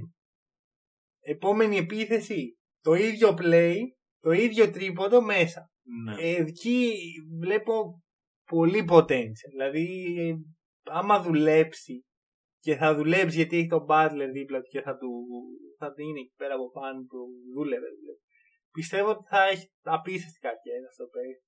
Επόμενη 1.25 1.77
επίθεση, 1.77 2.59
το 2.83 2.95
ίδιο 2.95 3.35
play, 3.41 3.77
το 4.21 4.31
ίδιο 4.31 4.71
τρίποντο 4.71 5.23
μέσα. 5.23 5.71
Ναι. 6.05 6.15
Ε, 6.23 6.37
εκεί 6.41 6.93
βλέπω 7.41 8.03
πολύ 8.51 8.85
potential. 8.91 9.51
Δηλαδή, 9.51 10.15
ε, 10.19 10.35
άμα 10.91 11.21
δουλέψει 11.23 12.05
και 12.59 12.77
θα 12.77 12.95
δουλέψει 12.95 13.37
γιατί 13.37 13.57
έχει 13.57 13.67
τον 13.67 13.87
Butler 13.89 14.29
δίπλα 14.33 14.61
του 14.61 14.69
και 14.71 14.81
θα 14.81 14.97
του 14.97 15.09
θα 15.79 15.93
είναι 15.97 16.21
εκεί 16.21 16.33
πέρα 16.37 16.55
από 16.55 16.71
πάνω 16.71 17.01
του, 17.01 17.19
δούλευε. 17.55 17.87
δούλευε. 17.87 18.19
πιστεύω 18.73 19.11
ότι 19.11 19.25
θα 19.29 19.43
έχει 19.49 19.67
απίστευτη 19.83 20.39
καριέρα 20.39 20.91
στο 20.93 21.05
παίκτη. 21.15 21.47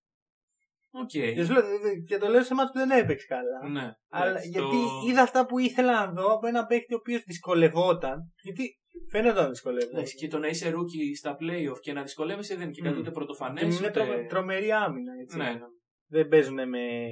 Οκ. 0.90 1.06
Και, 1.36 1.44
σου 1.44 1.52
λέω, 1.52 1.62
και 2.08 2.18
το 2.18 2.28
λέω 2.28 2.42
σε 2.42 2.54
ματς 2.54 2.70
που 2.72 2.78
δεν 2.78 2.90
έπαιξε 2.90 3.26
καλά. 3.26 3.68
Ναι. 3.70 3.92
Αλλά 4.08 4.30
εντάξει, 4.30 4.48
γιατί 4.48 4.66
το- 4.70 5.06
είδα 5.08 5.22
αυτά 5.22 5.46
που 5.46 5.58
ήθελα 5.58 5.92
να 6.06 6.12
δω 6.12 6.32
από 6.32 6.46
ένα 6.46 6.66
παίκτη 6.66 6.94
ο 6.94 6.96
οποίος 6.96 7.22
δυσκολευόταν. 7.22 8.32
Γιατί 8.42 8.78
φαίνεται 9.10 9.40
να 9.40 9.48
δυσκολεύεται. 9.48 9.92
Εντάξει, 9.92 10.16
και 10.16 10.28
το 10.28 10.38
να 10.38 10.46
είσαι 10.46 10.70
rookie 10.70 11.16
στα 11.18 11.36
playoff 11.40 11.80
και 11.80 11.92
να 11.92 12.02
δυσκολεύεσαι 12.02 12.54
δεν 12.54 12.62
είναι 12.62 12.72
και 12.72 12.82
κάτι 12.82 12.94
Μμ. 12.94 12.98
ούτε 13.00 13.10
πρωτοφανές. 13.10 13.76
Και 13.78 13.84
είναι 13.84 13.92
τρομε- 13.92 14.28
τρομερή 14.28 14.72
άμυνα. 14.72 15.12
Έτσι. 15.22 15.36
Ναι, 15.36 15.52
ναι. 15.52 15.58
Δεν 16.06 16.28
παίζουν 16.28 16.68
με 16.68 17.08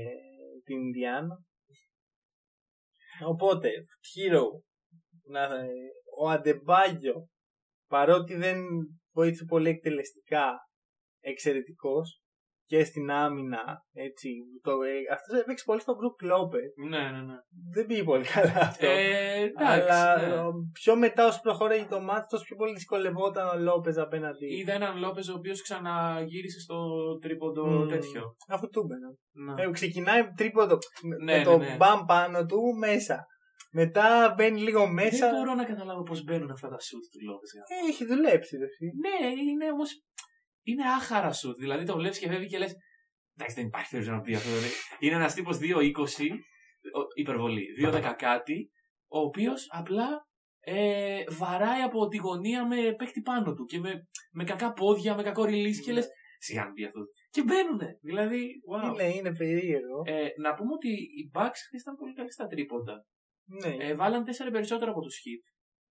την 0.65 0.79
Ινδιάνα. 0.79 1.45
Οπότε, 3.27 3.69
Hero, 4.15 4.45
να, 5.25 5.49
ο 6.19 6.29
Αντεμπάγιο, 6.29 7.29
παρότι 7.89 8.35
δεν 8.35 8.63
βοήθησε 9.15 9.45
πολύ 9.45 9.69
εκτελεστικά, 9.69 10.53
εξαιρετικός 11.21 12.22
και 12.67 12.85
στην 12.85 13.11
άμυνα, 13.11 13.85
έτσι. 13.93 14.29
Το, 14.63 14.73
ε, 14.73 15.13
αυτός 15.13 15.41
έπαιξε 15.41 15.65
πολύ 15.65 15.81
στο 15.81 15.93
Brook 15.99 16.19
Lopez. 16.33 16.89
Ναι, 16.89 16.99
ναι, 17.11 17.21
ναι. 17.29 17.35
Δεν 17.75 17.87
πήγε 17.87 18.03
πολύ 18.03 18.25
καλά 18.25 18.61
αυτό. 18.61 18.87
Ε, 18.87 19.43
εντάξει, 19.43 19.67
Αλλά 19.67 20.17
ναι. 20.17 20.35
ε, 20.35 20.41
πιο 20.73 20.97
μετά 20.97 21.27
όσο 21.27 21.41
προχώραγε 21.43 21.85
το 21.85 22.01
μάτι, 22.01 22.27
τόσο 22.29 22.45
πιο 22.45 22.57
πολύ 22.57 22.73
δυσκολευόταν 22.73 23.49
ο 23.49 23.59
Λόπεζ 23.59 23.99
απέναντι. 23.99 24.47
Είδα 24.59 24.73
έναν 24.73 24.99
Λόπε 24.99 25.21
ο 25.31 25.35
οποίος 25.35 25.63
ξαναγύρισε 25.63 26.61
στο 26.61 26.77
τρίποντο 27.21 27.67
Μμμ. 27.67 27.89
τέτοιο. 27.89 28.37
Αφού 28.49 28.69
του 28.69 28.81
έμπαιναν. 28.81 29.19
Ναι. 29.57 29.63
Ε, 29.63 29.71
ξεκινάει 29.71 30.33
τρίποντο 30.37 30.79
Ναι, 31.25 31.39
με 31.39 31.45
το 31.45 31.59
ναι, 31.59 31.67
ναι. 31.67 31.77
μπαμ 31.77 32.05
πάνω 32.05 32.45
του 32.47 32.61
μέσα. 32.79 33.27
Μετά 33.75 34.35
μπαίνει 34.37 34.61
λίγο 34.61 34.87
μέσα. 34.89 35.31
Δεν 35.31 35.39
μπορώ 35.39 35.55
να 35.55 35.65
καταλάβω 35.65 36.03
πώς 36.03 36.25
μπαίνουν 36.25 36.51
αυτά 36.51 36.69
τα 36.69 36.79
σουτ 36.81 37.03
του 37.13 37.21
Λόπε. 37.27 37.47
Ε, 37.75 37.89
έχει 37.91 38.07
δουλέψει. 38.07 38.57
Δε, 38.57 38.65
εσύ. 38.65 38.87
Ναι, 39.05 39.27
είναι 39.51 39.71
όμως. 39.73 39.91
Είναι 40.63 40.85
άχαρα 40.89 41.33
σουτ. 41.33 41.59
Δηλαδή 41.59 41.85
το 41.85 41.97
βλέπεις 41.97 42.19
και 42.19 42.29
φεύγει 42.29 42.47
και 42.47 42.59
λες. 42.59 42.75
Εντάξει, 43.37 43.57
δεν 43.57 43.67
υπάρχει 43.67 43.91
περίπτωση 43.91 44.17
να 44.19 44.23
πει 44.23 44.35
αυτό. 44.35 44.49
δηλαδή. 44.49 44.69
Είναι 44.99 45.15
ένας 45.15 45.35
τύπος 45.35 45.59
2-20, 45.59 46.31
ο- 46.95 47.07
υπερβολή, 47.15 47.67
2-10 47.79 48.15
κάτι, 48.19 48.71
ο 49.09 49.19
οποίος 49.19 49.67
απλά 49.71 50.27
ε, 50.65 51.23
βαράει 51.29 51.81
από 51.83 52.09
τη 52.09 52.17
γωνία 52.17 52.67
με 52.67 52.95
παίχτη 52.99 53.21
πάνω 53.21 53.55
του 53.55 53.65
και 53.65 53.79
με, 53.79 54.09
με 54.33 54.45
κακά 54.45 54.73
πόδια, 54.73 55.15
με 55.17 55.23
κακό 55.23 55.43
release 55.43 55.77
και 55.85 55.91
Ναι. 55.91 55.93
λες. 55.93 56.09
Σιγά 56.39 56.65
μην 56.65 56.75
πει 56.75 56.85
αυτό. 56.85 57.01
Και 57.31 57.43
μπαίνουνε. 57.43 57.99
Δηλαδή, 58.03 58.51
wow. 58.73 58.93
Είναι, 58.95 59.15
είναι 59.15 59.35
περίεργο. 59.35 60.03
Ε, 60.05 60.29
να 60.41 60.55
πούμε 60.55 60.73
ότι 60.73 60.89
οι 60.93 61.31
Bucks 61.35 61.61
χθες 61.67 61.81
ήταν 61.81 61.97
πολύ 61.97 62.13
καλοί 62.15 62.33
στα 62.33 62.47
τρίποντα. 62.47 63.05
ναι. 63.45 63.77
Ε, 63.85 63.95
βάλαν 63.95 64.25
4 64.25 64.51
περισσότερο 64.53 64.91
από 64.91 65.01
τους 65.01 65.17
Hit. 65.25 65.52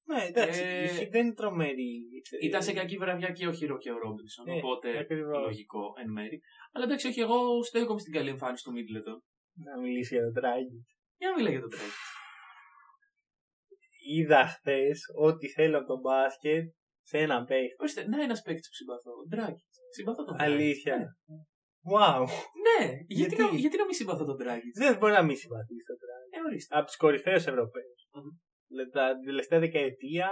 Ναι, 0.10 0.22
εντάξει. 0.24 0.62
ε, 0.62 0.84
η 0.84 0.88
Heat 0.98 1.10
δεν 1.12 1.26
είναι 1.26 1.34
τρομερή. 1.34 1.94
Ήταν 2.42 2.64
σε 2.64 2.74
κακή 2.74 2.98
βραδιά 2.98 3.30
και 3.32 3.48
ο 3.48 3.54
Χίρο 3.54 3.78
και 3.78 3.92
ο 3.92 3.98
Ρόμπινσον. 3.98 4.48
Ε, 4.48 4.56
οπότε 4.58 4.98
ακριβώς. 4.98 5.38
λογικό 5.46 5.94
εν 6.02 6.12
μέρη. 6.12 6.42
Αλλά 6.72 6.86
εντάξει, 6.86 7.08
όχι, 7.08 7.20
εγώ 7.20 7.64
στέκομαι 7.64 8.00
στην 8.00 8.14
καλή 8.14 8.30
εμφάνιση 8.30 8.64
του 8.64 8.72
Μίτλετον. 8.72 9.24
Να 9.66 9.80
μιλήσει 9.82 10.16
για 10.16 10.24
το 10.24 10.32
τραγί. 10.32 10.86
Για 11.18 11.30
να 11.30 11.36
μιλάει 11.36 11.52
για 11.52 11.62
το 11.62 11.68
τρέχει. 11.68 12.02
Είδα 14.16 14.48
χθες 14.48 15.00
ό,τι 15.18 15.48
θέλω 15.48 15.78
από 15.78 15.88
τον 15.88 16.00
μπάσκετ 16.00 16.66
σε 17.02 17.18
ένα 17.18 17.44
παίχτη. 17.44 17.76
Ορίστε, 17.80 18.08
να 18.08 18.24
ένας 18.24 18.42
παίκτης 18.42 18.70
που 18.70 18.76
συμπαθώ. 18.76 19.12
Ντράγκη. 19.30 19.64
Συμπαθώ 19.96 20.24
τον 20.24 20.36
Dragic. 20.36 20.44
Αλήθεια. 20.44 20.98
Ναι. 20.98 21.40
Wow. 21.94 22.24
Ναι, 22.68 22.86
γιατί, 23.08 23.36
Γιατί; 23.36 23.36
Να, 23.42 23.60
γιατί 23.64 23.78
να 23.78 23.86
μην 23.86 23.94
συμπαθώ 23.94 24.26
τον 24.26 24.38
Ντράγκη. 24.38 24.70
Δεν 24.82 24.98
μπορεί 24.98 25.14
να 25.14 25.24
μην 25.24 25.38
συμπαθήσει 25.44 25.86
το 25.92 25.98
τραγί. 26.04 26.30
Ε, 26.36 26.40
ορίστε. 26.48 26.78
από 26.78 26.86
τους 26.86 26.98
κορυφαίους 26.98 27.46
Ευρωπαίους. 27.52 28.02
Μμμ. 28.14 28.30
Δηλαδή, 28.70 28.90
Τα 28.90 29.16
τελευταία 29.26 29.60
δεκαετία 29.60 30.30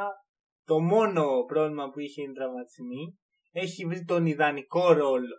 το 0.65 0.79
μόνο 0.79 1.43
πρόβλημα 1.45 1.89
που 1.89 1.99
είχε 1.99 2.21
είναι 2.21 2.31
οι 2.31 2.35
τραυματισμοί. 2.35 3.17
Έχει 3.51 3.85
βρει 3.85 4.03
τον 4.03 4.25
ιδανικό 4.25 4.91
ρόλο 4.93 5.35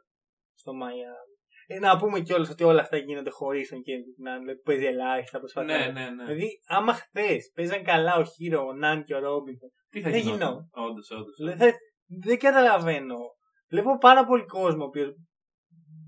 στο 0.54 0.74
Μαϊάμι. 0.74 1.34
Ε, 1.66 1.78
να 1.78 1.98
πούμε 1.98 2.20
κιόλας 2.20 2.50
ότι 2.50 2.64
όλα 2.64 2.80
αυτά 2.80 2.96
γίνονται 2.96 3.30
χωρίς 3.30 3.68
τον 3.68 3.82
Κέντρικ 3.82 4.18
Νάν, 4.18 4.38
δηλαδή 4.38 4.56
που 4.56 4.62
παίζει 4.62 4.84
ελάχιστα 4.84 5.38
προσπαθεί. 5.38 5.66
Ναι, 5.66 5.90
ναι, 5.92 6.10
ναι. 6.10 6.24
Δηλαδή, 6.24 6.48
άμα 6.66 6.92
χθες 6.92 7.50
παίζαν 7.54 7.82
καλά 7.84 8.16
ο 8.16 8.24
Χίρο, 8.24 8.66
ο 8.66 8.72
Νάν 8.72 9.04
και 9.04 9.14
ο 9.14 9.18
Ρόμπινσον. 9.18 9.68
Τι 9.90 10.00
θα 10.00 10.10
δεν 10.10 10.20
γινόταν; 10.20 10.38
γινόταν. 10.48 10.68
Όντως, 10.86 11.10
όντως. 11.10 11.36
Δηλαδή, 11.36 11.58
δεν- 11.58 11.74
δεν 12.24 12.38
καταλαβαίνω. 12.38 13.16
Βλέπω 13.68 13.98
πάρα 13.98 14.24
πολύ 14.24 14.44
κόσμο 14.44 14.82
ο 14.82 14.86
οποίος 14.86 15.10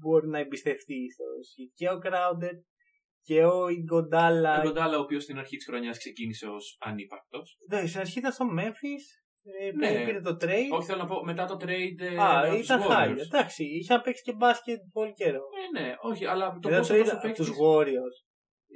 μπορεί 0.00 0.28
να 0.28 0.38
εμπιστευτεί 0.38 1.10
στο 1.12 1.24
Σιτ. 1.50 1.70
Και 1.74 1.90
ο 1.90 1.98
Κράουντερ 1.98 2.52
και 3.22 3.44
ο 3.44 3.68
Ιγκοντάλα. 3.68 4.58
Ο 4.58 4.62
Κοντάλα, 4.62 4.98
ο 4.98 5.00
οποίος 5.00 5.22
στην 5.22 5.38
αρχή 5.38 5.56
της 5.56 5.66
χρονιάς 5.66 5.98
ξεκίνησε 5.98 6.46
ως 6.46 6.76
ανύπαρκτος. 6.80 7.56
Ναι, 7.68 7.86
στην 7.86 8.00
αρχή 8.00 8.18
ήταν 8.18 8.32
στο 8.32 8.44
Memphis. 8.58 9.04
Ε, 9.60 9.70
Ναι. 9.72 9.88
πήρε- 9.88 10.04
πήρε 10.04 10.20
το 10.20 10.36
trade. 10.40 10.70
Όχι, 10.72 10.86
θέλω 10.86 10.98
να 10.98 11.06
πω 11.06 11.24
μετά 11.24 11.44
το 11.44 11.56
trade. 11.60 12.00
ε, 12.00 12.16
Α, 12.22 12.40
με 12.50 12.56
τους 12.56 12.64
ήταν 12.64 12.80
Warriors. 12.82 12.86
χάλια. 12.88 13.22
Εντάξει, 13.32 13.64
είχε 13.64 13.94
να 13.94 14.00
παίξει 14.00 14.22
και 14.22 14.32
μπάσκετ 14.32 14.78
πολύ 14.92 15.12
καιρό. 15.12 15.40
Ναι, 15.72 15.80
ναι, 15.80 15.94
όχι, 16.00 16.24
αλλά 16.26 16.58
το 16.62 16.68
Δεν 16.68 16.78
πόσο 16.78 16.92
το 16.92 16.98
τόσο 16.98 17.08
είδα 17.08 17.12
από 17.12 17.20
παίκτης 17.26 17.46
του 17.46 17.52
Warriors. 17.54 18.16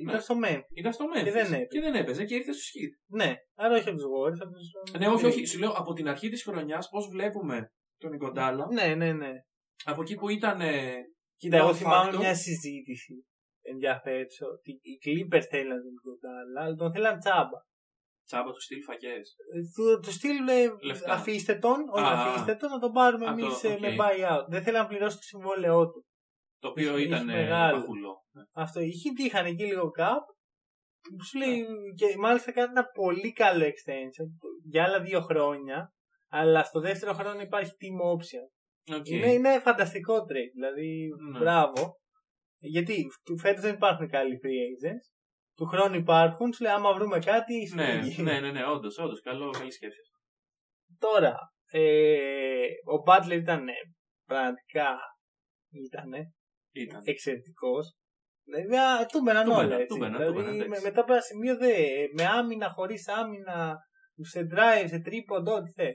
Ήταν 0.00 0.14
Ναι. 0.14 0.20
στο 0.20 0.34
Memphis. 0.44 0.76
Ήταν 0.76 0.92
στο 0.92 1.04
Memphis. 1.14 1.24
Και 1.24 1.30
δεν 1.30 1.44
έπαιζε. 1.52 1.66
και 1.70 1.80
δεν 1.80 1.94
έπαιζε 1.94 2.24
και 2.24 2.34
ήρθε 2.34 2.52
στου 2.52 2.62
Heat. 2.78 2.92
Ναι, 3.18 3.34
άρα 3.54 3.74
όχι 3.76 3.88
από 3.88 3.96
τους 3.98 4.06
Warriors. 4.06 4.40
Από 4.40 4.52
τους... 4.52 4.98
Ναι, 4.98 5.08
όχι, 5.08 5.26
όχι. 5.26 5.46
Σου 5.46 5.58
λέω 5.58 5.70
από 5.70 5.92
την 5.92 6.08
αρχή 6.08 6.28
της 6.28 6.42
χρονιάς 6.42 6.88
πώς 6.88 7.08
βλέπουμε 7.12 7.72
τον 8.00 8.12
Ιγκοντάλα. 8.12 8.66
Ναι, 8.72 8.94
ναι, 8.94 9.12
ναι. 9.12 9.30
Από 9.84 10.02
εκεί 10.02 10.14
που 10.14 10.28
ήταν. 10.28 10.60
ε, 10.60 10.94
Κοίτα, 11.36 11.56
εγώ 11.56 11.68
non 11.70 11.74
θυμάμαι 11.74 12.10
factor. 12.12 12.18
μια 12.18 12.34
συζήτηση 12.34 13.14
ενδιαφέρουσα 13.72 14.46
ότι 14.56 14.70
οι 14.88 14.94
Clippers 15.04 15.46
θέλαν 15.50 15.78
τον 15.84 15.92
Ιγκοντάλα, 15.98 16.60
αλλά 16.62 16.74
τον 16.74 16.92
θέλαν 16.94 17.18
τσάμπα. 17.18 17.58
Τσάμπα 18.26 18.50
του 18.52 18.60
στυλ 18.62 18.82
φακές. 18.82 19.26
Ε, 19.54 19.58
Του, 19.74 20.00
του 20.02 20.12
στυλ 20.12 20.48
ε, 20.48 20.68
Λεφτά. 20.82 21.12
αφήστε 21.12 21.54
τον, 21.64 21.78
όχι 21.96 22.04
Α, 22.12 22.18
αφήστε 22.20 22.54
τον, 22.54 22.70
να 22.70 22.78
τον 22.78 22.92
πάρουμε 22.92 23.26
Α, 23.26 23.30
εμείς 23.30 23.60
το- 23.60 23.72
οκ. 23.72 23.80
με 23.80 23.96
buyout. 24.00 24.44
Δεν 24.48 24.62
θέλαν 24.62 24.82
να 24.82 24.88
πληρώσει 24.88 25.16
το 25.16 25.22
συμβόλαιό 25.22 25.90
του. 25.90 26.06
Το 26.60 26.68
οποίο 26.68 26.96
Είχε- 26.98 27.06
ήταν 27.06 27.28
είχε 27.28 27.38
ε, 27.38 27.42
μεγάλο. 27.42 27.76
παχουλό. 27.78 28.14
Αυτό. 28.52 28.80
Είχε 28.80 29.10
είχαν 29.16 29.46
εκεί 29.46 29.64
λίγο 29.64 29.90
cap. 29.90 30.22
Σου 31.28 31.38
λέει, 31.38 31.64
και 31.96 32.16
μάλιστα 32.18 32.52
κάνει 32.52 32.70
ένα 32.70 32.84
πολύ 32.84 33.32
καλό 33.32 33.64
extension 33.64 34.28
για 34.64 34.84
άλλα 34.84 35.00
δύο 35.00 35.20
χρόνια. 35.20 35.92
Αλλά 36.28 36.64
στο 36.64 36.80
δεύτερο 36.80 37.12
χρόνο 37.12 37.40
υπάρχει 37.40 37.70
team 37.80 37.98
option. 38.16 38.46
Ok. 38.98 39.08
Είναι, 39.08 39.32
είναι 39.32 39.58
φανταστικό 39.60 40.14
trade. 40.16 40.52
Δηλαδή, 40.54 41.08
Ναι. 41.32 41.38
μπράβο. 41.38 41.98
Γιατί 42.66 43.04
του 43.24 43.38
φέτος 43.38 43.60
δεν 43.62 43.74
υπάρχουν 43.74 44.08
καλοί 44.08 44.40
free 44.42 44.48
agents. 44.88 45.06
Του 45.56 45.66
χρόνου 45.66 45.94
υπάρχουν. 45.94 46.52
Σου 46.52 46.62
λέει, 46.62 46.72
άμα 46.72 46.94
βρούμε 46.94 47.18
κάτι, 47.18 47.66
σου 47.68 47.74
Ναι, 47.74 48.02
φύγει. 48.02 48.22
ναι, 48.22 48.40
ναι, 48.40 48.50
ναι, 48.50 48.64
όντως, 48.66 48.98
όντως. 48.98 49.20
Καλό, 49.20 49.50
καλή 49.50 49.72
σκέψη. 49.72 49.98
Τώρα, 50.98 51.34
ε, 51.70 52.66
ο 52.66 53.02
Butler 53.06 53.32
ήταν 53.40 53.64
πραγματικά 54.26 54.98
ήταν 55.86 56.10
Ήταν. 56.72 57.00
εξαιρετικός. 57.04 57.96
Δηλαδή, 58.44 59.06
του 59.06 59.20
μπαίναν 59.22 59.44
Του 59.44 59.50
όλα 59.52 59.62
μπαίναν, 59.62 59.80
έτσι. 59.80 59.86
του 59.86 59.96
μπαίναν, 59.96 60.16
δηλαδή, 60.16 60.32
του 60.36 60.40
μπαίναν, 60.42 60.56
με, 60.56 60.64
εντάξει. 60.64 60.82
μετά 60.84 61.00
από 61.00 61.12
ένα 61.12 61.20
σημείο 61.22 61.56
δε, 61.56 61.74
με 62.16 62.24
άμυνα, 62.26 62.70
χωρίς 62.70 63.08
άμυνα, 63.08 63.76
σε 64.20 64.46
drive, 64.52 64.86
σε 64.88 64.98
τρίποντο, 65.00 65.54
ό,τι 65.54 65.70
θε. 65.70 65.92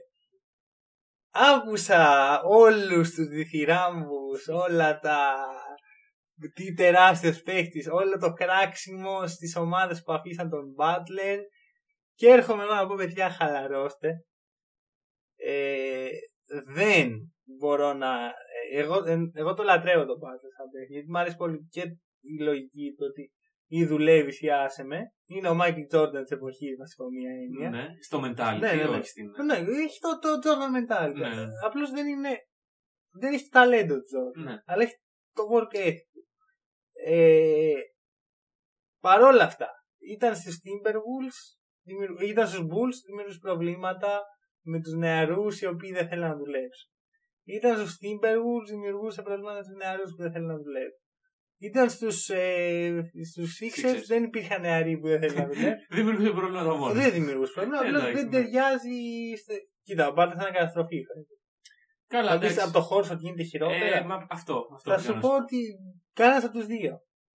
Άκουσα 1.31 2.41
όλους 2.41 3.13
τους 3.13 3.27
διθυράμβους, 3.27 4.47
όλα 4.47 4.99
τα 4.99 5.47
τι 6.53 6.73
τεράστιος 6.73 7.41
παίχτης, 7.41 7.87
όλο 7.87 8.17
το 8.19 8.33
κράξιμο 8.33 9.27
στις 9.27 9.55
ομάδες 9.55 10.03
που 10.03 10.13
αφήσαν 10.13 10.49
τον 10.49 10.75
Butler 10.79 11.39
και 12.13 12.27
έρχομαι 12.27 12.63
εγώ 12.63 12.73
να 12.73 12.87
πω 12.87 12.95
παιδιά 12.95 13.29
χαλαρώστε. 13.29 14.09
Ε, 15.35 16.07
δεν 16.65 17.11
μπορώ 17.59 17.93
να... 17.93 18.25
ε, 18.71 18.79
Εγώ, 18.79 19.03
ε, 19.05 19.17
εγώ 19.33 19.53
το 19.53 19.63
λατρεύω 19.63 20.05
τον 20.05 20.17
Butler 20.17 20.51
σαν 20.57 20.69
παίχτη, 20.71 20.93
γιατί 20.93 21.09
μου 21.09 21.17
αρέσει 21.19 21.35
πολύ 21.35 21.67
και 21.69 21.81
η 22.21 22.39
λογική 22.41 22.93
του 22.97 23.05
ότι 23.09 23.31
ή 23.71 23.85
δουλεύεις 23.85 24.41
ή 24.41 24.49
άσε 24.49 24.83
με. 24.83 24.99
Είναι 25.25 25.49
ο 25.49 25.57
Michael 25.61 25.87
Jordan 25.95 26.21
της 26.21 26.31
εποχής 26.31 26.77
μας 26.77 26.93
υπό 26.93 27.05
μία 27.09 27.31
έννοια. 27.31 27.69
Ναι, 27.69 27.87
στο 28.01 28.19
mentality, 28.25 28.59
Ναι, 28.59 28.73
ναι, 28.73 28.83
ναι. 28.83 28.97
όχι 28.97 29.07
στην. 29.07 29.25
Ναι, 29.45 29.55
έχει 29.57 29.99
το, 29.99 30.19
το 30.19 30.29
Jordan 30.43 30.71
mentality. 30.77 31.13
Ναι. 31.13 31.45
Απλώς 31.65 31.91
δεν 31.91 32.07
είναι. 32.07 32.37
Δεν 33.11 33.33
έχει 33.33 33.43
το 33.43 33.49
ταλέντο 33.51 33.95
του 33.95 34.09
Jordan. 34.15 34.43
Ναι. 34.43 34.55
Αλλά 34.65 34.83
έχει 34.83 34.95
το 35.33 35.43
work 35.53 35.75
ethic. 35.87 36.08
Ε, 37.11 37.73
Παρ' 39.01 39.21
όλα 39.21 39.43
αυτά, 39.43 39.69
ήταν 40.15 40.35
στους 40.35 40.55
Timberwolves, 40.63 41.39
δημιουργ- 41.87 42.21
ήταν 42.21 42.47
στους 42.47 42.59
Bulls, 42.71 42.97
δημιουργούσε 43.07 43.39
προβλήματα 43.41 44.21
με 44.65 44.81
τους 44.81 44.93
νεαρούς 44.93 45.61
οι 45.61 45.65
οποίοι 45.65 45.91
δεν 45.91 46.07
θέλουν 46.07 46.27
να 46.27 46.35
δουλέψουν. 46.35 46.89
Ήταν 47.43 47.77
στους 47.77 47.97
Timberwolves, 48.01 48.67
δημιουργούσε 48.69 49.21
προβλήματα 49.21 49.55
με 49.57 49.63
τους 49.63 49.75
νεαρούς 49.75 50.09
που 50.15 50.21
δεν 50.23 50.31
θέλουν 50.31 50.47
να 50.47 50.57
δουλέψουν. 50.57 51.03
Ήταν 51.61 51.89
στους, 51.89 52.29
ε, 52.29 53.11
στους 53.31 53.59
Sixers, 53.61 53.95
Sixers. 53.95 54.03
δεν 54.07 54.23
υπήρχαν 54.23 54.61
νεαροί 54.61 54.97
που 54.99 55.07
δεν 55.07 55.19
θέλουν 55.19 55.35
να 55.37 55.47
δουλέψουν. 55.53 55.87
Δημιουργούσε 55.89 56.31
πρόβλημα 56.31 56.63
μόνος. 56.63 56.93
δεν 56.97 57.11
δημιουργούσε 57.11 57.53
πρόβλημα, 57.53 57.77
Ε, 57.77 57.87
απλώς 57.87 58.01
εντάξει, 58.01 58.17
δεν 58.19 58.25
ναι. 58.25 58.31
ταιριάζει. 58.31 58.95
στε- 59.43 59.67
Κοίτα, 59.83 60.07
ο 60.07 60.13
Μπάρτ 60.13 60.31
θα 60.37 60.41
είναι 60.47 60.57
καταστροφή. 60.57 60.99
Καλά, 62.09 62.29
Θα 62.31 62.37
πεις 62.37 62.49
εντάξει. 62.51 62.67
από 62.69 62.77
το 62.77 62.81
χώρο 62.81 63.05
ότι 63.11 63.21
γίνεται 63.21 63.43
χειρότερα. 63.43 63.97
Ε, 63.97 64.03
μα 64.03 64.25
αυτό. 64.29 64.67
αυτό 64.75 64.89
θα 64.91 64.95
πήγα 64.95 65.07
σου 65.07 65.13
να 65.13 65.19
πω 65.19 65.35
ότι 65.35 65.57
κανένα 66.13 66.45
από 66.45 66.57
τους 66.57 66.65
δύο. 66.65 66.93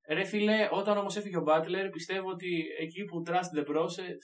Ρε 0.08 0.24
φίλε, 0.24 0.68
όταν 0.72 0.96
όμως 0.98 1.16
έφυγε 1.16 1.36
ο 1.36 1.44
Butler, 1.46 1.88
πιστεύω 1.92 2.28
ότι 2.30 2.66
εκεί 2.80 3.04
που 3.04 3.22
trust 3.26 3.58
the 3.58 3.64
process 3.72 4.22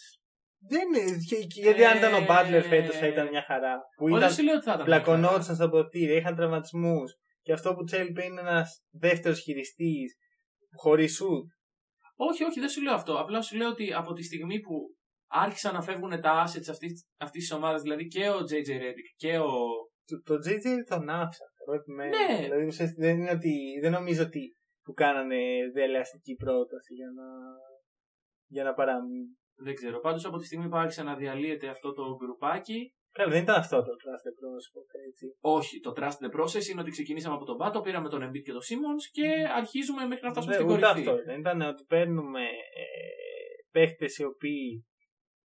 Δεν 0.58 0.86
είναι. 0.94 1.16
και- 1.28 1.36
και- 1.46 1.60
Γιατί 1.60 1.84
αν 1.84 1.96
ήταν 1.96 2.12
ο 2.14 2.16
Ε, 2.16 2.26
Butler 2.28 2.64
φέτος 2.68 2.96
θα 2.96 3.06
ήταν 3.06 3.28
μια 3.28 3.44
χαρά. 3.46 3.78
Που 3.96 4.06
Εγώ 4.06 4.16
ήταν 4.16 4.28
δεν 4.28 4.36
σου 4.36 4.42
λέω 4.44 4.54
ότι 4.54 4.64
θα 4.64 4.72
ήταν. 4.72 4.84
πλακωνόντουσαν 4.84 5.54
στα 5.54 5.68
ποτήρια, 5.70 6.16
είχαν 6.16 6.34
τραυματισμούς. 6.36 7.14
Και 7.42 7.52
αυτό 7.52 7.74
που 7.74 7.84
του 7.84 7.96
έλειπε 7.96 8.24
είναι 8.24 8.40
ένας 8.40 8.82
δεύτερος 8.90 9.40
χειριστής 9.40 10.16
χωρίς 10.76 11.14
σουτ. 11.14 11.44
Όχι, 12.16 12.44
όχι, 12.44 12.60
δεν 12.60 12.68
σου 12.68 12.82
λέω 12.82 12.94
αυτό. 12.94 13.18
Απλά 13.20 13.42
σου 13.42 13.56
λέω 13.56 13.68
ότι 13.68 13.92
από 13.92 14.12
τη 14.12 14.22
στιγμή 14.22 14.60
που 14.60 14.74
άρχισαν 15.26 15.74
να 15.74 15.82
φεύγουν 15.82 16.20
τα 16.20 16.44
assets 16.46 16.68
αυτής 16.68 17.06
της 17.30 17.52
ομάδας, 17.52 17.82
δηλαδή 17.82 18.06
και 18.06 18.28
ο 18.28 18.38
JJ 18.38 18.68
Redick 18.82 19.08
και 19.16 19.38
ο. 19.38 19.50
Το, 20.11 20.16
το 20.29 20.35
JJ 20.46 20.66
τον 20.90 21.09
άφησα. 21.09 21.44
Εγώ 21.62 21.73
επιμένω. 21.81 22.12
Ναι. 22.16 22.42
Δηλαδή 22.42 22.64
ουσιαστικά 22.66 23.07
δεν, 23.07 23.18
είναι 23.18 23.31
ότι, 23.31 23.55
δεν 23.83 23.92
νομίζω 23.92 24.23
ότι 24.23 24.42
του 24.85 24.92
κάνανε 24.92 25.40
δελεαστική 25.75 26.35
πρόταση 26.35 26.92
για 26.94 27.11
να, 27.18 27.27
για 28.46 28.64
να 28.64 28.73
παραμείνει. 28.75 29.35
Δεν 29.66 29.75
ξέρω. 29.75 30.01
Πάντως 30.01 30.25
από 30.25 30.37
τη 30.38 30.44
στιγμή 30.44 30.68
που 30.68 30.77
άρχισε 30.77 31.03
να 31.03 31.14
διαλύεται 31.16 31.68
αυτό 31.68 31.92
το 31.92 32.03
γκρουπάκι. 32.16 32.94
Καλά, 33.12 33.31
δεν 33.31 33.42
ήταν 33.42 33.57
αυτό 33.59 33.77
το 33.83 33.96
τράστε 33.96 34.31
πρόσωπο, 34.40 34.81
έτσι. 35.09 35.27
Όχι, 35.40 35.81
το 35.81 35.92
trust 35.96 36.18
the 36.25 36.31
process 36.37 36.64
είναι 36.70 36.81
ότι 36.81 36.90
ξεκινήσαμε 36.90 37.35
από 37.35 37.44
τον 37.44 37.57
Πάτο, 37.57 37.81
πήραμε 37.81 38.09
τον 38.09 38.23
Embiid 38.29 38.42
και 38.44 38.53
τον 38.53 38.61
Simmons 38.68 39.05
και 39.11 39.27
αρχίζουμε 39.57 40.07
μέχρι 40.07 40.25
να 40.25 40.31
φτάσουμε 40.31 40.57
Δεν, 40.57 40.62
στην 40.62 40.77
Ναι, 40.77 40.87
ούτε 40.87 40.92
κορυφή. 40.92 41.09
αυτό 41.09 41.23
ήταν. 41.23 41.38
Ήταν 41.40 41.61
ότι 41.61 41.85
παίρνουμε 41.85 42.42
ε, 42.85 42.87
παίχτες 43.70 44.18
οι 44.18 44.25
οποίοι 44.25 44.87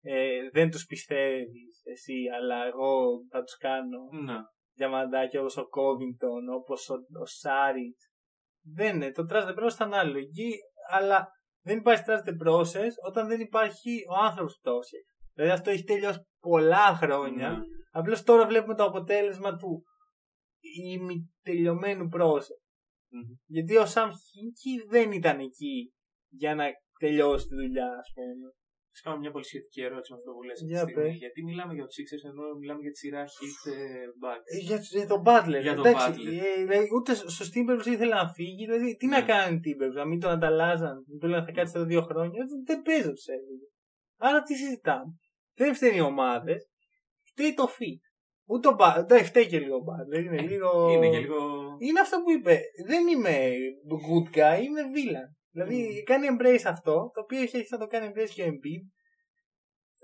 ε, 0.02 0.50
δεν 0.52 0.70
τους 0.72 0.86
πιστεύεις 0.86 1.82
εσύ, 1.84 2.18
αλλά 2.38 2.66
εγώ 2.66 2.94
θα 3.30 3.44
τους 3.44 3.58
κάνω 3.58 4.00
Ναι. 4.24 4.40
Διαμαντάκια 4.76 5.40
όπως 5.40 5.58
ο 5.58 5.62
Covington, 5.62 6.60
όπως 6.60 6.90
ο, 6.90 6.94
ο 7.22 7.26
Σάριτ. 7.26 7.98
Δεν 8.68 8.96
είναι. 8.96 9.12
Το 9.12 9.26
trust 9.30 9.48
the 9.48 9.64
process 9.64 9.74
ήταν 9.74 9.94
άλλη 9.94 10.12
λογική, 10.12 10.54
αλλά 10.90 11.28
δεν 11.66 11.78
υπάρχει 11.78 12.04
trust 12.08 12.30
the 12.30 12.48
process 12.48 12.92
όταν 13.08 13.28
δεν 13.28 13.40
υπάρχει 13.40 14.04
ο 14.10 14.24
άνθρωπος 14.24 14.54
που 14.54 14.70
το 14.70 14.78
έσχε. 14.78 14.98
Δηλαδή 15.34 15.54
αυτό 15.54 15.70
έχει 15.70 15.84
τελειώσει 15.84 16.20
πολλά 16.40 16.96
χρόνια. 16.96 17.50
Ναι. 17.50 17.58
Απλώς 17.92 18.24
τώρα 18.24 18.46
βλέπουμε 18.46 18.76
το 18.76 18.84
αποτέλεσμα 18.84 19.56
του 19.56 19.84
ημιτελειωμένου 20.84 22.10
process. 22.14 22.62
Μμμ. 23.10 23.36
Γιατί 23.46 23.78
ο 23.78 23.86
Σαμ 23.86 24.10
Χίνκι 24.10 24.88
δεν 24.88 25.12
ήταν 25.12 25.40
εκεί 25.40 25.94
για 26.30 26.56
να 26.56 26.66
τελειώσει 27.00 27.48
τη 27.48 27.56
δουλειά, 27.56 27.88
ας 27.88 28.12
πούμε. 28.14 28.50
Θα 28.98 29.02
κάνω 29.04 29.18
μια 29.24 29.32
πολύ 29.36 29.46
σχετική 29.52 29.82
ερώτηση 29.88 30.12
με 30.12 30.18
αυτό 30.20 30.30
που 30.36 30.42
λες 30.48 30.58
αυτή 30.62 30.72
Για 30.74 30.84
τη 30.86 30.90
στιγμή. 30.92 31.08
πες. 31.10 31.18
Γιατί 31.24 31.40
μιλάμε 31.50 31.74
για 31.78 31.86
τους 31.88 31.96
Sixers 32.00 32.24
ενώ 32.32 32.44
μιλάμε 32.62 32.82
για 32.86 32.92
τη 32.96 33.00
σειρά 33.04 33.24
Heat 33.36 33.62
ε, 33.72 34.06
Bucks. 34.24 34.46
Ε, 34.54 34.58
Για, 34.68 34.78
για 35.00 35.08
τον 35.14 35.22
Butler. 35.28 35.62
Για 35.68 35.76
τον 35.80 35.86
εντάξει, 35.86 36.10
Butler. 36.12 36.34
ε, 36.48 36.64
δηλαδή, 36.68 36.88
ούτε 36.98 37.12
στο 37.36 37.46
Timberwolves 37.54 37.90
ήθελε 37.96 38.14
να 38.22 38.28
φύγει. 38.38 38.64
Δηλαδή, 38.66 38.88
τι 39.00 39.06
να 39.14 39.20
Ναι. 39.20 39.26
κάνει 39.32 39.56
ο 39.56 39.60
Timberwolves, 39.66 39.98
να 40.02 40.06
μην 40.10 40.20
τον 40.24 40.32
ανταλλάζαν. 40.32 40.96
Να 41.12 41.18
του 41.20 41.28
λένε 41.32 41.46
θα 41.48 41.52
κάτσει 41.58 41.74
εδώ 41.76 41.86
δύο 41.92 42.02
χρόνια. 42.10 42.40
Δεν, 42.50 42.60
δεν 42.70 42.80
παίζω 42.88 43.12
τους 43.18 43.28
έλεγε. 43.36 43.66
Άρα 44.28 44.40
τι 44.46 44.54
συζητάμε. 44.62 45.12
Δεν 45.60 45.76
φταίνει 45.76 45.98
οι 45.98 46.08
ομάδες. 46.14 46.60
Φταίει 47.30 47.54
το 47.54 47.68
fit. 47.78 48.02
Ούτε 48.48 48.68
ο 48.68 48.76
Butler. 48.80 48.98
Εντάξει, 49.06 49.26
φταίει 49.26 49.48
και 49.48 49.60
λίγο 49.60 49.76
ο 49.76 49.84
Butler. 49.90 50.20
Είναι, 50.24 50.38
Ε, 50.38 50.42
λίγο... 50.42 50.90
Είναι 50.90 51.10
και 51.10 51.20
λίγο. 51.20 51.38
Είναι 51.80 52.00
αυτό 52.00 52.18
που 52.24 52.32
είπε. 52.32 52.60
Δεν 52.88 53.08
είμαι 53.08 53.36
good 54.08 54.28
guy, 54.38 54.58
είμαι 54.64 54.82
villain. 54.96 55.30
Δηλαδή 55.56 55.78
Mm. 56.00 56.04
κάνει 56.10 56.26
embrace 56.34 56.66
αυτό, 56.76 56.94
το 57.14 57.20
οποίο 57.24 57.38
έχει 57.42 57.56
αρχίσει 57.56 57.74
να 57.74 57.80
το 57.84 57.88
κάνει 57.88 58.06
embrace 58.12 58.30
και 58.36 58.44
ο 58.44 58.48
Embiid. 58.54 58.84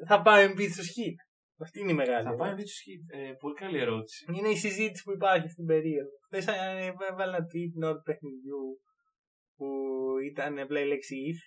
Θα 0.08 0.22
πάει 0.22 0.46
ο 0.46 0.50
Embiid 0.52 0.72
στους 0.72 0.88
hit. 0.96 1.18
Αυτή 1.66 1.80
είναι 1.80 1.92
η 1.92 2.00
μεγάλη. 2.04 2.24
Θα 2.28 2.36
πάει 2.36 2.50
ερώτηση. 2.50 2.84
να 2.90 2.96
δει 2.96 2.98
του 3.00 3.16
Heat. 3.16 3.30
Ε, 3.30 3.34
πολύ 3.42 3.56
καλή 3.64 3.80
ερώτηση. 3.80 4.26
Είναι 4.38 4.50
η 4.50 4.56
συζήτηση 4.56 5.04
που 5.04 5.12
υπάρχει 5.12 5.48
στην 5.50 5.66
περίοδο. 5.66 6.10
Χθες 6.26 6.48
ε, 6.48 6.94
έβαλα 7.12 7.36
ένα 7.36 7.46
tweet 7.46 7.70
την 7.74 7.84
ώρα 7.84 7.96
του 7.96 8.02
παιχνιδιού 8.10 8.64
που 9.58 9.68
ήταν 10.30 10.60
απλά 10.60 10.80
η 10.80 10.88
λέξη 10.88 11.16
if. 11.32 11.40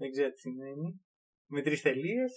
Δεν 0.00 0.10
ξέρω 0.10 0.30
τι 0.32 0.38
σημαίνει. 0.38 0.88
Με 1.54 1.62
τρεις 1.62 1.80
τελείες. 1.82 2.32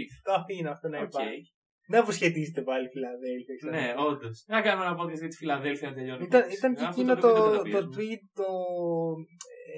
If. 0.00 0.10
Το 0.22 0.32
αφήνω 0.32 0.70
αυτό 0.70 0.88
να 0.88 0.98
Οκ. 1.00 1.08
υπάρχει. 1.12 1.54
Δεν 1.88 2.00
αποσχετίζετε 2.00 2.62
πάλι 2.62 2.88
Φιλαδέλφια. 2.88 3.54
ξέρω. 3.56 3.72
Ναι, 3.76 3.94
όντως. 4.08 4.44
Να 4.46 4.62
κάνουμε 4.62 4.86
ένα 4.86 4.96
podcast 5.00 5.18
για 5.18 5.28
τη 5.28 5.36
Φιλαδέλφια 5.36 5.88
να 5.88 5.94
τελειώνει. 5.94 6.24
Ήταν, 6.24 6.50
η 6.50 6.52
ήταν 6.58 6.72
υπόθεση. 6.72 6.74
και 6.76 6.84
Αυτό 6.86 7.00
εκείνο 7.00 7.12
οποίο 7.12 7.28
το, 7.28 7.50
δεν 7.50 7.50
το 7.50 7.56
καταπιέζουμε. 7.56 7.94
tweet 7.96 8.22
το, 8.40 8.46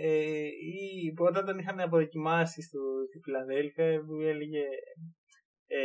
ε, 0.01 0.47
ή, 0.47 1.13
που 1.17 1.25
όταν 1.25 1.45
τον 1.45 1.59
είχαν 1.59 1.81
αποδοκιμάσει 1.81 2.63
στο, 2.63 2.81
στη 3.09 3.19
Φιλαδέλφια 3.25 4.05
που 4.07 4.15
έλεγε 4.21 4.65
ε, 5.67 5.81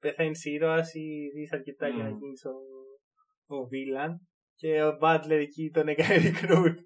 πεθαίνεις 0.00 0.44
ήρωας 0.44 0.94
ή 0.94 1.06
είσαι 1.34 1.56
αρκετά 1.56 1.88
για 1.88 2.04
να 2.04 2.10
Μμμ. 2.10 2.18
γίνεις 2.18 2.44
ο, 2.44 2.54
ο 3.56 3.66
Βίλαν 3.66 4.28
και 4.54 4.82
ο 4.82 4.96
Μπάτλερ 4.96 5.40
εκεί 5.40 5.70
τον 5.70 5.88
έκανε 5.88 6.16
recruit. 6.26 6.78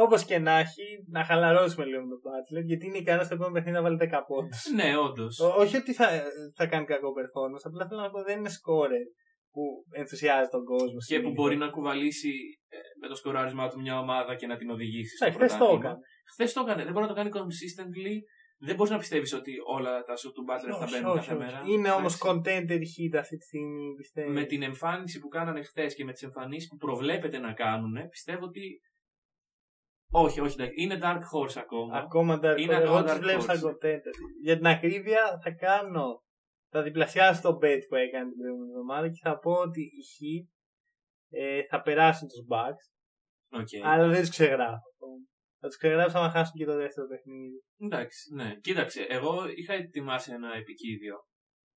Όπως 0.00 0.24
και 0.24 0.38
να 0.38 0.58
έχει, 0.58 1.04
να 1.10 1.24
χαλαρώσουμε 1.24 1.84
λίγο 1.84 2.02
με 2.02 2.08
τον 2.08 2.20
Μπάτλερ 2.22 2.62
γιατί 2.62 2.86
είναι 2.86 2.98
ικανός 2.98 3.24
στο 3.24 3.34
επόμενο 3.34 3.54
παιχνίδι 3.54 3.76
να 3.76 3.82
βάλει 3.82 3.98
10 4.00 4.22
πόντους. 4.26 4.70
Ναι, 4.74 4.98
όντως. 4.98 5.40
Όχι 5.40 5.76
ότι 5.76 5.92
θα, 5.94 6.22
θα 6.54 6.66
κάνει 6.66 6.84
κακό 6.84 7.08
performance, 7.08 7.64
απλά 7.64 7.88
θέλω 7.88 8.00
να 8.00 8.10
πω 8.10 8.22
δεν 8.22 8.38
είναι 8.38 8.48
σκόρε 8.48 8.98
που 9.52 9.84
ενθουσιάζει 9.90 10.48
τον 10.48 10.64
κόσμο. 10.64 10.96
Και 11.06 11.20
που 11.20 11.30
μπορεί 11.30 11.56
να 11.56 11.68
κουβαλήσει 11.68 12.32
ε, 12.68 12.76
με 13.00 13.08
το 13.08 13.14
σκοράρισμά 13.14 13.68
του 13.68 13.80
μια 13.80 13.98
ομάδα 13.98 14.34
και 14.34 14.46
να 14.46 14.56
την 14.56 14.70
οδηγήσει. 14.70 15.16
στο 15.16 15.24
Ναι, 15.24 15.32
χθες 15.32 15.50
το 15.52 15.56
πρωτάθλημα. 15.58 15.84
έκανε. 15.90 16.04
Χθες 16.32 16.52
το 16.52 16.60
έκανε. 16.60 16.82
Δεν 16.84 16.92
μπορεί 16.92 17.04
να 17.06 17.12
το 17.12 17.18
κάνει 17.18 17.30
consistently. 17.34 18.16
Δεν 18.60 18.74
μπορείς 18.76 18.92
να 18.92 18.98
πιστεύεις 18.98 19.32
ότι 19.32 19.52
όλα 19.66 20.02
τα 20.02 20.16
σου 20.16 20.32
του 20.32 20.44
Butler 20.48 20.70
θα 20.78 20.84
Όχι, 20.84 20.92
μπαίνουν 20.94 21.10
όχι, 21.10 21.18
κάθε 21.18 21.34
όχι. 21.34 21.44
μέρα. 21.44 21.62
Είναι 21.66 21.90
όμως 21.90 22.14
Εντάξει. 22.20 22.40
contender 22.44 22.80
hit 22.92 23.18
αυτή 23.18 23.36
τη 23.36 23.44
στιγμή, 23.44 23.94
πιστεύω. 23.96 24.30
Με 24.30 24.44
την 24.44 24.62
εμφάνιση 24.62 25.18
που 25.18 25.28
κάνανε 25.28 25.62
χθες 25.62 25.94
και 25.94 26.04
με 26.04 26.12
τις 26.12 26.22
εμφανίσεις 26.22 26.68
που 26.68 26.76
προβλέπεται 26.76 27.38
να 27.38 27.52
κάνουν, 27.52 28.08
πιστεύω 28.10 28.44
ότι. 28.44 28.80
Όχι, 30.10 30.40
όχι, 30.40 30.54
εντάξει. 30.60 30.82
είναι 30.82 30.98
Dark 31.02 31.18
Horse 31.32 31.56
ακόμα. 31.56 31.98
Ακόμα 31.98 32.38
τα 32.38 32.54
Είναι 32.56 32.74
Εγώ 32.74 32.82
ακόμα 32.84 33.02
του 33.04 33.10
Dark 33.16 33.20
βλέπω 33.20 33.40
σαν 33.40 33.56
Horse. 33.56 33.66
contender. 33.68 34.12
Για 34.42 34.56
την 34.56 34.66
ακρίβεια 34.66 35.38
θα 35.42 35.50
κάνω. 35.50 36.22
Θα 36.70 36.82
διπλασιάσω 36.82 37.40
το 37.40 37.58
bet 37.62 37.80
που 37.88 37.94
έκανε 37.94 38.28
την 38.30 38.38
προηγούμενη 38.38 38.70
εβδομάδα 38.70 39.08
και 39.08 39.20
θα 39.22 39.38
πω 39.38 39.52
ότι 39.52 39.80
οι 39.80 40.02
Heat 40.14 40.46
ε, 41.30 41.62
θα 41.62 41.82
περάσουν 41.82 42.28
τους 42.28 42.44
Bucks. 42.50 42.84
Ok. 43.60 43.68
Αλλά 43.84 44.08
δεν 44.08 44.20
τους 44.20 44.30
ξεγράφω. 44.30 44.88
ακόμα. 44.94 45.18
Θα 45.60 45.66
τους 45.68 45.76
ξεγράψω 45.76 46.18
άμα 46.18 46.30
χάσουν 46.30 46.54
και 46.58 46.64
το 46.64 46.76
δεύτερο 46.76 47.06
παιχνίδι. 47.06 47.62
Εντάξει, 47.78 48.34
ναι. 48.34 48.56
Κοίταξε, 48.60 49.02
εγώ 49.08 49.48
είχα 49.56 49.72
ετοιμάσει 49.72 50.32
ένα 50.32 50.54
επικήδειο 50.54 51.16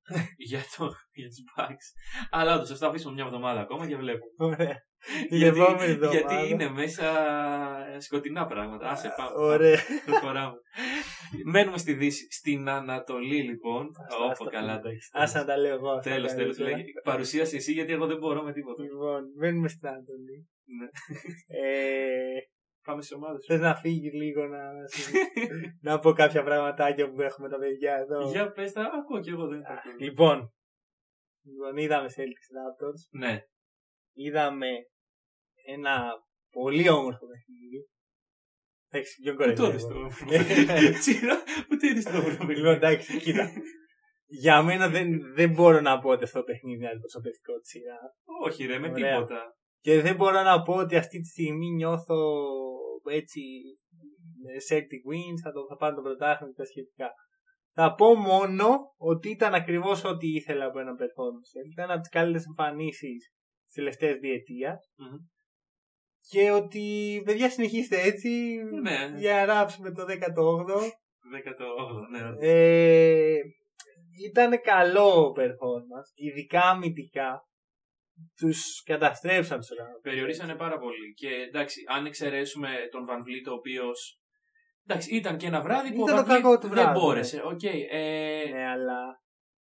για, 0.49 0.59
το, 0.77 0.91
για 1.11 1.27
τους 1.27 1.43
Bucks. 1.55 1.85
Αλλά 2.29 2.55
όντως, 2.55 2.69
θα 2.69 2.77
το 2.77 2.87
αφήσουμε 2.87 3.13
μια 3.13 3.23
εβδομάδα 3.23 3.59
ακόμα 3.59 3.87
και 3.87 3.95
βλέπω. 3.95 4.25
Ωραία. 4.37 4.89
Την 5.29 5.37
γιατί, 5.37 5.59
επόμενη 5.59 5.91
εβδομάδα. 5.91 6.17
γιατί 6.19 6.49
είναι 6.49 6.69
μέσα 6.69 7.07
σκοτεινά 7.99 8.45
πράγματα. 8.45 8.89
Άσε 8.89 9.13
πάμε. 9.17 9.31
Ωραία. 9.35 9.79
Προχωράμε. 10.05 10.57
Μένουμε 11.45 11.77
στη 11.77 11.93
Δύση. 11.93 12.31
Στην 12.31 12.69
Ανατολή, 12.69 13.41
λοιπόν. 13.43 13.91
Άστα, 14.07 14.17
Όπω 14.23 14.31
άστα, 14.31 14.49
καλά 14.49 14.71
φίλε. 14.71 14.81
τα 14.81 14.89
έχεις. 14.89 15.09
Άσε 15.11 15.37
να 15.37 15.45
τα 15.45 15.57
λέω 15.57 15.75
εγώ. 15.75 15.89
αυτά 15.91 16.09
Τέλος, 16.11 16.33
τέλος. 16.33 16.57
καλύτερα. 16.57 17.01
Παρουσίασε 17.03 17.55
εσύ 17.55 17.71
γιατί 17.71 17.91
εγώ 17.91 18.05
δεν 18.05 18.17
μπορώ 18.17 18.41
με 18.43 18.53
τίποτα. 18.53 18.83
Λοιπόν, 18.83 19.21
μένουμε 19.37 19.67
στην 19.67 19.87
Ανατολή. 19.87 20.47
Ναι. 20.79 20.87
Ε, 21.47 22.39
Πάμε 22.83 23.01
στις 23.01 23.15
ομάδες. 23.15 23.45
Θες 23.47 23.59
να 23.59 23.75
φύγει 23.75 24.09
λίγο 24.11 24.45
να, 24.47 24.71
να 25.81 25.99
πω 25.99 26.11
κάποια 26.13 26.43
πραγματάκια 26.43 27.11
που 27.11 27.21
έχουμε 27.21 27.49
τα 27.49 27.57
παιδιά 27.57 27.95
εδώ; 27.95 28.29
Για 28.29 28.51
πες 28.51 28.71
τα, 28.71 28.81
ακούω 28.81 29.19
κι 29.19 29.29
εγώ 29.29 29.47
δεν 29.47 29.61
τα 29.61 29.73
ακούω. 29.73 29.93
Λοιπόν, 29.99 30.53
λοιπόν, 31.45 31.77
είδαμε 31.77 32.07
Celtics 32.07 32.47
Raptors. 32.57 33.19
Ναι. 33.19 33.39
Είδαμε 34.13 34.67
ένα 35.65 36.11
πολύ 36.51 36.89
όμορφο 36.89 37.25
παιχνίδι. 37.27 37.89
Εντάξει, 38.93 39.21
πιο 39.21 39.33
Πού 39.35 39.37
το 39.37 39.43
κοροϊδεύω. 39.43 39.69
είδες 39.69 39.83
το 39.87 39.95
όμορφο. 39.99 40.25
Τσίρα, 40.99 41.35
πού 41.67 41.77
το 41.77 41.87
είδες 41.87 42.03
το 42.03 42.17
όμορφο 42.17 42.43
Λοιπόν, 42.43 42.73
εντάξει, 42.73 43.17
κοίτα. 43.17 43.51
Για 44.25 44.61
μένα 44.63 44.89
δεν, 44.89 45.07
δεν 45.33 45.49
μπορώ 45.51 45.81
να 45.81 45.99
πω 45.99 46.09
ότι 46.09 46.23
αυτό 46.23 46.39
το 46.39 46.45
παιχνίδι 46.45 46.77
είναι 46.77 46.87
αντιπροσωπευτικό 46.89 47.59
της 47.59 47.69
σειράς. 47.69 48.11
Όχι 48.43 48.65
ρε, 48.65 48.79
με 48.79 48.89
Ωραία. 48.89 49.13
τίποτα. 49.15 49.55
Και 49.79 50.01
δεν 50.01 50.15
μπορώ 50.15 50.41
να 50.41 50.61
πω 50.61 50.73
ότι 50.73 50.95
αυτή 50.97 51.19
τη 51.19 51.27
στιγμή 51.27 51.69
νιώθω 51.69 52.17
έτσι 53.11 53.41
ε, 54.47 54.57
Celtic 54.69 55.01
wins, 55.11 55.39
θα, 55.43 55.51
το, 55.51 55.65
θα 55.69 55.75
πάρω 55.75 55.95
το 55.95 56.01
πρωτάθλημα 56.01 56.51
και 56.51 56.57
τα 56.61 56.65
σχετικά. 56.65 57.09
Θα 57.73 57.93
πω 57.93 58.15
μόνο 58.15 58.67
ότι 58.97 59.29
ήταν 59.29 59.53
ακριβώς 59.53 60.03
ό,τι 60.03 60.27
ήθελα 60.27 60.65
από 60.65 60.79
ένα 60.79 60.91
performance. 60.91 61.71
Ήταν 61.71 61.91
από 61.91 61.99
τις 61.99 62.09
καλύτερες 62.09 62.45
εμφανίσεις 62.45 63.21
στις 63.61 63.73
τελευταίες 63.73 64.17
διετίας. 64.19 64.91
Μμμ. 64.95 65.15
Και 66.31 66.51
ότι, 66.51 67.21
παιδιά, 67.25 67.49
συνεχίστε 67.49 68.01
έτσι 68.01 68.29
Ναι. 68.81 69.13
για 69.17 69.33
να 69.35 69.45
ράψουμε 69.45 69.91
το 69.91 70.05
18ο. 70.07 70.79
18, 71.31 72.07
ναι. 72.11 72.47
Ε, 72.47 73.37
ήταν 74.29 74.61
καλό 74.61 75.33
performance, 75.37 76.09
ειδικά 76.15 76.61
αμυντικά. 76.61 77.41
Τους 78.39 78.83
καταστρέψαν 78.85 79.59
τους 79.59 79.69
Raptors. 79.69 80.01
Περιορίσανε 80.01 80.55
πάρα 80.55 80.77
πολύ. 80.79 81.13
Και 81.13 81.27
εντάξει, 81.27 81.79
αν 81.87 82.05
εξαιρέσουμε 82.05 82.69
τον 82.91 83.05
Van 83.09 83.19
Vliet, 83.19 83.47
ο 83.51 83.53
οποίος. 83.53 84.19
Εντάξει, 84.87 85.15
ήταν 85.15 85.37
και 85.37 85.45
ένα 85.47 85.61
βράδυ 85.61 85.93
που 85.93 86.03
Ήταν 86.07 86.17
ο 86.17 86.21
το 86.23 86.27
Van 86.27 86.31
Vliet 86.35 86.41
κακό 86.41 86.57
του 86.57 86.67
δεν 86.67 86.69
βράδυ, 86.77 86.99
μπόρεσε. 86.99 87.41
Οκ. 87.45 87.63
ε, 87.63 88.43
Ναι, 88.51 88.65
αλλά 88.67 88.99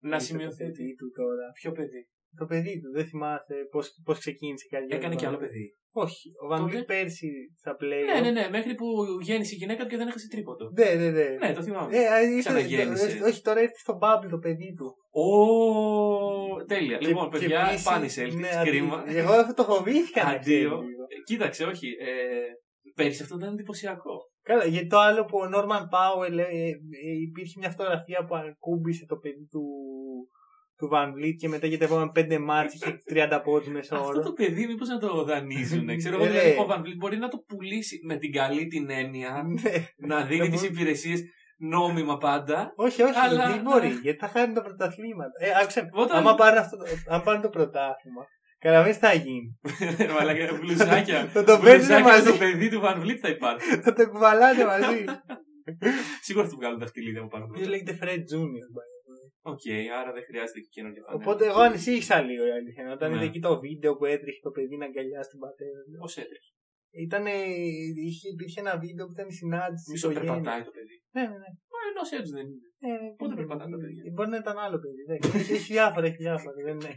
να 0.02 0.16
Είσαι 0.16 0.26
σημειωθεί. 0.26 0.58
το 0.58 0.64
παιδί 0.64 0.96
του 0.96 1.12
τώρα. 1.16 1.52
Ποιο 1.54 1.72
παιδί; 1.72 2.10
Το 2.38 2.46
παιδί 2.46 2.80
του, 2.82 2.92
δεν 2.92 3.06
θυμάσαι 3.06 3.56
πώς 3.72 3.86
πώς 4.04 4.20
ξεκίνησε 4.20 4.66
η 4.68 4.70
καριέρα. 4.74 4.96
Έκανε 4.96 5.14
του 5.14 5.20
και 5.20 5.26
άλλο 5.28 5.36
Van 5.36 5.40
Vliet. 5.40 5.44
παιδί. 5.46 5.74
Όχι. 5.92 6.30
Ο 6.44 6.46
Van 6.54 6.58
Τότε- 6.60 6.80
Vliet 6.80 6.86
πέρσι 6.86 7.30
στα 7.58 7.76
play. 7.82 8.04
Ναι, 8.14 8.20
ναι, 8.22 8.32
ναι, 8.32 8.50
μέχρι 8.50 8.76
που 8.76 8.86
γέννησε 9.22 9.54
η 9.56 9.58
γυναίκα 9.58 9.84
του 9.84 9.90
και 9.90 9.98
δεν 9.98 10.08
έχασε 10.08 10.28
τρίποτο. 10.28 10.72
Ναι, 10.78 10.94
ναι, 10.94 11.10
ναι. 11.10 11.28
Ναι, 11.42 11.54
το 11.54 11.62
θυμάμαι. 11.64 11.98
Ε, 11.98 12.08
α, 12.08 12.22
ήρθε- 12.22 12.40
Ξαναγέννησε. 12.40 13.18
το- 13.18 13.26
όχι, 13.26 13.42
τώρα 13.42 13.62
ήρθε 13.62 13.78
στο 13.78 13.98
Bubble 14.02 14.28
το 14.30 14.38
παιδί 14.38 14.74
του. 14.78 14.96
Ω, 15.12 16.66
τέλεια. 16.66 16.98
Και- 16.98 17.08
λοιπόν, 17.08 17.30
και 17.32 17.38
παιδιά, 17.40 17.62
επίσης- 17.68 17.86
πάνε 17.86 18.06
οι 18.06 18.10
Celtics. 18.16 18.40
ναι, 18.40 18.50
αντί- 18.50 18.70
κρίμα. 18.70 19.04
Εγώ 19.08 19.32
αυτό 19.34 19.54
το 19.54 19.64
φοβήθηκα. 19.64 20.24
να 20.24 20.38
ξέρεις 20.38 20.66
Αντίο. 20.66 20.82
λίγο. 20.82 21.02
Ε, 21.04 21.16
Κοίταξε, 21.26 21.64
όχι. 21.64 21.88
Ε, 21.88 22.92
πέρυσι 22.96 23.22
αυτό 23.24 23.36
ήταν 23.36 23.54
εντυπωσιακό. 23.54 24.16
Καλά, 24.44 24.66
γιατί 24.66 24.88
το 24.88 24.98
άλλο 25.00 25.26
που 25.26 25.38
ο 25.38 25.48
Νόρμαν 25.48 25.88
Πάουελ 25.88 26.38
ε, 26.38 26.44
ε, 26.44 26.68
ε, 27.08 27.12
υπήρχε 27.28 27.60
μια 27.60 27.70
φωτογραφία 27.70 28.26
που 28.26 28.36
ακούμπησε 28.36 29.06
το 29.06 29.16
παιδί 29.18 29.48
του, 29.52 29.64
του 30.80 30.90
Van 30.94 31.08
Vliet 31.08 31.36
και 31.38 31.48
μετά 31.48 31.68
για 31.68 31.78
τα 31.78 31.86
επόμενα 31.86 32.10
πέντε 32.12 32.40
μάτς 32.40 32.74
είχε 32.74 32.98
30 33.14 33.42
πόντους 33.44 33.68
μέσα 33.68 33.96
Αυτό 33.96 34.08
όρο. 34.08 34.22
το 34.22 34.32
παιδί, 34.34 34.66
μήπως 34.68 34.88
να 34.88 34.98
το 34.98 35.24
δανείζουν. 35.24 35.88
Ξέρω 35.98 36.16
εγώ, 36.16 36.26
Ε, 36.26 36.28
δηλαδή, 36.28 36.50
ναι. 36.50 36.56
ο 36.56 36.68
Van 36.70 36.80
Vliet 36.80 36.98
μπορεί 36.98 37.18
να 37.18 37.28
το 37.28 37.38
πουλήσει 37.48 38.00
με 38.04 38.16
την 38.18 38.32
καλή 38.32 38.68
την 38.68 38.90
έννοια, 38.90 39.44
Ναι. 39.64 39.72
να 40.08 40.26
δίνει 40.26 40.40
Να 40.48 40.50
τις 40.50 40.62
μπο- 40.62 40.68
υπηρεσίες 40.68 41.24
νόμιμα 41.58 42.18
πάντα. 42.18 42.74
όχι, 42.76 43.02
όχι, 43.02 43.14
Αλλά- 43.20 43.48
δεν 43.52 43.62
μπορεί, 43.62 43.88
γιατί 44.02 44.18
θα 44.20 44.28
χάνει 44.28 44.54
τα 44.54 44.62
πρωταθλήματα. 44.62 45.32
Ε, 45.46 45.50
άκουσε, 45.62 45.90
Όταν- 45.94 46.18
άμα 46.18 46.36
πάρουν, 46.36 46.58
αυτό, 46.58 46.78
αν 47.08 47.22
πάρουν 47.22 47.42
το 47.42 47.50
πρωτάθλημα, 47.50 48.24
καταλαβαίνεις 48.60 48.98
τι 49.00 49.06
θα 49.06 49.14
γίνει. 49.14 49.60
Μαλάκα, 50.14 50.54
μπλουζάκια. 50.62 51.26
Θα 51.34 51.44
το 51.44 51.58
παίρνουν 51.58 51.62
μπλουζάκια 51.78 52.04
μαζί. 52.04 52.24
με 52.26 52.32
το 52.32 52.38
παιδί 52.38 52.70
του 52.70 52.82
VanVleet 52.84 53.18
θα 53.22 53.30
υπάρχουν. 53.30 53.82
θα 53.82 53.94
το 53.94 54.10
κουβαλάνε 54.10 54.66
μαζί. 54.66 55.04
Σίγουρα 56.22 56.46
θα 56.46 56.52
του 56.52 56.58
βγάλουν 56.60 56.80
δαχτυλίδια 56.80 57.20
από 57.20 57.30
πάνω. 57.30 57.46
Ποιος 57.48 57.68
λέγεται 57.68 57.98
Fred 58.02 58.24
Junior. 58.32 58.68
By 59.44 59.50
the 59.50 59.52
way. 59.52 59.52
Οκ, 59.52 59.66
άρα 60.00 60.12
δεν 60.16 60.24
χρειάζεται 60.30 60.60
και 60.64 60.72
καινούργια 60.76 61.02
φανέλα. 61.04 61.20
Οπότε 61.24 61.44
εγώ 61.52 61.62
ανησύχησα 61.70 62.18
λίγο 62.30 62.44
η 62.52 62.54
αλήθεια. 62.60 62.92
Όταν 62.98 63.08
Ναι. 63.10 63.16
είδα 63.16 63.26
εκεί 63.30 63.40
το 63.48 63.60
βίντεο 63.66 63.92
που 63.98 64.06
έτρεχε 64.14 64.40
το 64.48 64.52
παιδί 64.56 64.76
να 64.82 64.86
αγκαλιάσει 64.90 65.30
την 65.34 65.40
πατέρα. 65.46 65.80
του. 65.84 65.92
Πώς 66.04 66.14
έτρεχε; 66.24 66.50
Ήταν, 67.06 67.24
είχε, 68.08 68.28
υπήρχε 68.36 68.60
ένα 68.66 68.74
βίντεο 68.84 69.04
που 69.06 69.14
ήταν 69.18 69.28
η 69.34 69.36
συνάντηση. 69.42 69.84
της 69.84 69.92
Μισό 69.94 70.10
οικογένειας. 70.12 70.36
περπατάει 70.36 70.62
το 70.70 70.72
παιδί. 70.78 70.96
Ναι, 71.16 71.22
ναι, 71.32 71.38
ναι. 71.44 71.50
Μα 71.72 71.80
ενός 71.90 72.10
έτσι 72.20 72.32
δεν 72.38 72.46
είναι. 72.52 72.68
Ε, 72.88 72.92
ναι, 73.02 73.10
Πότε 73.20 73.30
ναι, 73.34 73.40
περπατάνε 73.40 73.72
τα 73.74 73.78
ναι. 73.78 73.84
παιδιά; 73.84 74.02
Μπορεί 74.16 74.30
να 74.36 74.40
ήταν 74.44 74.58
άλλο 74.66 74.78
παιδί. 74.84 75.04
δεν 75.10 75.18
ξέρω. 75.22 75.38
Έχει 75.42 75.54
έχει 75.58 75.72
διάφορα, 75.78 76.06
έχει 76.10 76.20
διάφορα. 76.28 76.56
Δεν 76.68 76.76
είναι. 76.80 76.94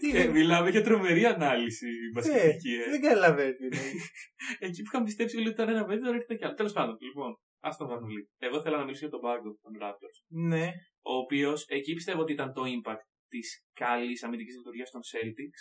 Τι 0.00 0.06
Ε, 0.18 0.22
είναι. 0.22 0.32
μιλάμε 0.32 0.68
για 0.70 0.82
τρομερή 0.82 1.24
ανάλυση 1.24 1.86
μπασκετική. 2.12 2.72
ε. 2.74 2.90
Δεν 2.90 3.00
καταλαβαίνω 3.00 3.52
τι 3.56 3.64
είναι. 3.64 3.80
Εκεί 4.66 4.78
που 4.82 4.88
είχαμε 4.90 5.04
πιστέψει 5.04 5.36
όλοι 5.36 5.48
ότι 5.50 5.56
ήταν 5.62 5.68
ένα 5.74 5.84
παιδί, 5.84 6.00
τώρα 6.02 6.14
έρχεται 6.14 6.34
κι 6.34 6.44
άλλο. 6.44 6.54
Τέλος 6.54 6.72
πάντων, 6.72 6.96
λοιπόν, 7.08 7.30
ας 7.68 7.76
το 7.76 7.86
βάλουμε 7.86 8.12
λίγο. 8.12 8.26
Εγώ 8.38 8.60
θέλω 8.62 8.76
να 8.76 8.84
μιλήσω 8.84 9.00
για 9.06 9.10
τον 9.10 9.20
πάγκο 9.20 9.58
των 9.62 9.72
Raptors. 9.82 10.18
Ναι. 10.28 10.66
Ο 11.02 11.14
οποίος 11.14 11.64
εκεί 11.68 11.92
πιστεύω 11.94 12.20
ότι 12.20 12.32
ήταν 12.32 12.52
το 12.52 12.62
impact 12.76 13.04
της 13.28 13.66
καλής 13.72 14.22
αμυντικής 14.22 14.56
λειτουργίας 14.56 14.90
των 14.90 15.00
Celtics. 15.10 15.60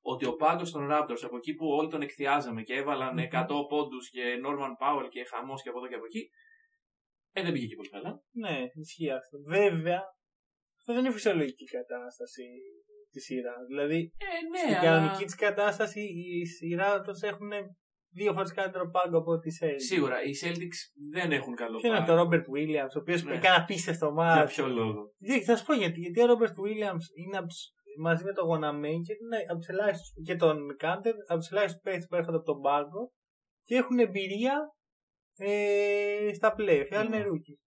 Ότι 0.00 0.26
ο 0.26 0.34
πάγκο 0.34 0.62
των 0.70 0.88
Raptors 0.90 1.22
από 1.22 1.36
εκεί 1.36 1.54
που 1.54 1.66
όλοι 1.66 1.90
τον 1.90 2.02
εκθιάζαμε 2.02 2.62
και 2.62 2.74
έβαλαν 2.74 3.12
Μμμ. 3.14 3.28
100 3.30 3.46
πόντους 3.68 4.10
και 4.10 4.22
Norman 4.44 4.74
Powell 4.82 5.08
και 5.10 5.24
χαμός 5.24 5.62
και 5.62 5.68
από 5.68 5.78
εδώ 5.78 5.88
και 5.88 5.94
από 5.94 6.04
εκεί. 6.04 6.28
Ε, 7.32 7.42
δεν 7.42 7.52
πήγε 7.52 7.66
και 7.66 7.74
πολύ 7.76 7.88
καλά. 7.88 8.22
Ναι, 8.30 8.56
ισχύει 8.74 9.10
αυτό. 9.10 9.38
Βέβαια, 9.46 10.00
αυτό 10.78 10.92
δεν 10.94 11.04
είναι 11.04 11.12
φυσιολογική 11.12 11.64
κατάσταση 11.64 12.44
της 13.10 13.24
σειράς. 13.24 13.66
Δηλαδή, 13.66 14.12
Ε, 14.18 14.48
ναι, 14.50 14.58
στην 14.58 14.74
αλλά... 14.74 14.82
κανονική 14.82 15.24
της 15.24 15.34
κατάσταση, 15.34 16.00
οι 16.00 16.46
σειρά 16.46 17.00
του 17.00 17.14
έχουν 17.20 17.52
δύο 18.14 18.32
φορές 18.32 18.52
καλύτερο 18.52 18.90
πάγκο 18.90 19.18
από 19.18 19.30
ό,τι 19.32 19.50
Celtics. 19.60 19.74
Σίγουρα, 19.90 20.16
οι 20.22 20.30
Celtics 20.42 20.78
δεν 21.10 21.32
έχουν 21.32 21.54
καλό 21.54 21.78
Ποιο 21.78 21.88
είναι 21.88 21.98
πάγκο. 21.98 22.10
το 22.12 22.16
Ρόμπερτ 22.20 22.46
Williams, 22.54 22.92
ο 22.96 22.98
οποίος 22.98 23.22
Ναι. 23.24 23.34
έκανε 23.34 23.56
απίστευτο 23.62 24.06
Για 24.06 24.14
μάτι. 24.14 24.52
ποιο 24.52 24.66
λόγο; 24.68 25.12
Γιατί, 25.18 25.44
θα 25.44 25.56
σου 25.56 25.64
πω 25.64 25.74
γιατί. 25.74 26.00
Γιατί 26.00 26.22
ο 26.22 26.26
Ρόμπερτ 26.26 26.54
Williams 26.64 27.04
είναι 27.24 27.36
από 27.36 27.46
τους- 27.46 27.72
μαζί 27.98 28.24
με 28.24 28.32
τον 28.32 28.44
Γοναμέικερ 28.46 29.16
είναι 29.16 29.36
από 29.50 29.58
τους 29.58 29.68
ελάχιστους, 29.68 30.12
και 30.24 30.36
τον 30.36 30.76
Κάντερ 30.76 31.14
από 31.26 31.40
του 31.40 31.46
ελάχιστου 31.50 31.80
παίχτε 31.80 32.06
που 32.08 32.14
έρχονται 32.16 32.36
από 32.36 32.46
τον 32.46 32.60
πάγκο 32.60 33.12
και 33.66 33.74
έχουν 33.76 33.98
εμπειρία 33.98 34.54
ε, 35.38 36.30
στα 36.34 36.54
playoff. 36.58 36.86
Οι 36.90 36.94
άλλοι 36.94 37.08
Ναι. 37.08 37.16
είναι 37.16 37.24
rookies. 37.28 37.60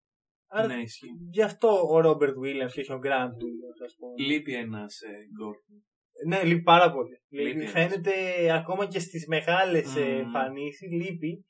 Άρα 0.50 0.68
Ναι, 0.68 0.82
ισχύει. 0.82 1.08
γι' 1.32 1.42
αυτό 1.42 1.88
ο 1.92 2.00
Ρόμπερτ 2.00 2.36
Williams 2.44 2.72
και 2.72 2.80
όχι 2.80 2.94
ο 2.94 2.98
Γκραντ 2.98 3.32
Williams, 3.32 3.80
ας 3.86 3.96
πούμε. 3.98 4.14
Λείπει 4.28 4.54
ένας 4.56 5.02
ε, 5.02 5.08
Gordon. 5.40 5.82
Ναι, 6.26 6.44
λείπει 6.44 6.62
πάρα 6.62 6.92
πολύ. 6.92 7.22
Λείπει 7.30 7.48
Λείπει, 7.48 7.60
ένας. 7.60 7.72
φαίνεται 7.72 8.12
ακόμα 8.54 8.86
και 8.86 9.00
στις 9.00 9.28
μεγάλες 9.28 9.96
Μμμ. 9.96 10.04
εμφανίσεις. 10.04 10.92
Λείπει. 10.92 11.46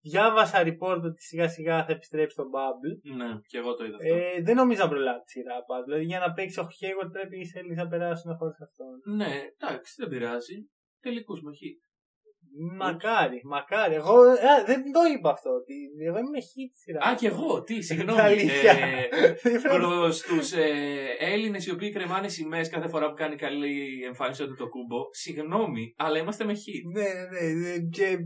Διάβασα 0.00 0.62
report 0.62 1.00
ότι 1.04 1.22
σιγά 1.22 1.48
σιγά 1.48 1.84
θα 1.84 1.92
επιστρέψει 1.92 2.32
στο 2.36 2.44
Bubble. 2.54 3.14
Ναι, 3.16 3.30
και 3.46 3.58
εγώ 3.58 3.74
το 3.74 3.84
είδα 3.84 3.96
αυτό. 3.96 4.14
Ε, 4.14 4.42
δεν 4.42 4.56
νομίζω 4.56 4.82
να 4.82 4.88
προλάβει 4.88 5.22
τη 5.24 5.30
σειρά 5.30 5.64
πάντως. 5.66 5.84
Δηλαδή 5.84 6.04
για 6.04 6.18
να 6.18 6.32
παίξει 6.32 6.60
ο 6.60 6.68
Hayward 6.76 7.10
πρέπει 7.12 7.36
οι 7.38 7.46
Celtics 7.54 7.76
να 7.82 7.88
περάσουν 7.88 8.36
χωρίς 8.36 8.60
αυτόν. 8.60 9.14
Ναι, 9.16 9.32
εντάξει, 9.56 9.94
δεν 9.96 10.08
πειράζει. 10.08 10.56
Τελικούς 11.00 11.40
με 11.42 11.50
χ. 11.58 11.60
Μακάρι, 12.78 13.40
μακάρι. 13.44 13.94
Εγώ 13.94 14.14
α, 14.20 14.64
δεν 14.66 14.82
το 14.92 15.00
είπα 15.16 15.30
αυτό. 15.30 15.50
Ότι 15.50 15.74
εγώ 16.08 16.18
είμαι 16.18 16.40
χ 16.40 16.52
τη 16.72 16.78
σειρά. 16.78 17.00
Α, 17.08 17.14
και 17.14 17.26
εγώ, 17.26 17.62
τι, 17.62 17.82
συγγνώμη. 17.82 18.18
Τα 18.18 18.24
αλήθεια. 18.24 18.72
Ε, 18.72 19.08
Προ 19.62 20.08
του 20.08 20.58
ε, 20.60 21.32
Έλληνες 21.32 21.66
οι 21.66 21.70
οποίοι 21.70 21.90
κρεμάνε 21.92 22.28
σημαίες 22.28 22.68
κάθε 22.68 22.88
φορά 22.88 23.08
που 23.08 23.14
κάνει 23.14 23.36
καλή 23.36 24.02
εμφάνιση 24.06 24.46
του 24.46 24.54
το 24.54 24.68
κούμπο, 24.68 25.00
συγγνώμη, 25.10 25.94
αλλά 25.96 26.18
είμαστε 26.18 26.44
με 26.44 26.54
χ. 26.54 26.62
ναι, 26.94 27.02
ναι, 27.02 27.52
ναι. 27.52 27.78
Και 27.90 28.16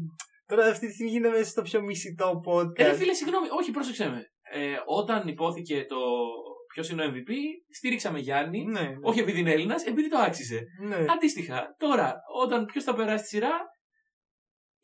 τώρα 0.46 0.66
αυτή 0.66 0.86
τη 0.86 0.92
στιγμή 0.92 1.10
γίνεται 1.12 1.36
μέσα 1.36 1.50
στο 1.50 1.62
πιο 1.62 1.82
μισητό 1.82 2.40
podcast. 2.48 2.78
Ε, 2.78 2.84
ρε 2.84 2.94
φίλε, 2.94 3.12
συγγνώμη, 3.12 3.46
όχι, 3.58 3.70
πρόσεξε 3.70 4.08
με. 4.08 4.26
Ε, 4.54 4.74
όταν 4.86 5.28
υπόθηκε 5.28 5.84
το 5.88 5.96
ποιος 6.74 6.90
είναι 6.90 7.04
ο 7.04 7.08
MVP, 7.14 7.30
στήριξαμε 7.76 8.18
Γιάννη. 8.18 8.64
ναι, 8.64 8.80
ναι. 8.80 8.88
Όχι 9.02 9.20
επειδή 9.20 9.40
είναι 9.40 9.52
Έλληνας, 9.52 9.84
επειδή 9.84 10.08
το 10.08 10.18
άξιζε. 10.18 10.60
ναι. 10.88 11.04
Αντίστοιχα, 11.14 11.74
τώρα, 11.78 12.14
όταν 12.42 12.64
ποιος 12.64 12.84
θα 12.84 12.94
περάσει 12.94 13.22
τη 13.22 13.28
σειρά, 13.28 13.50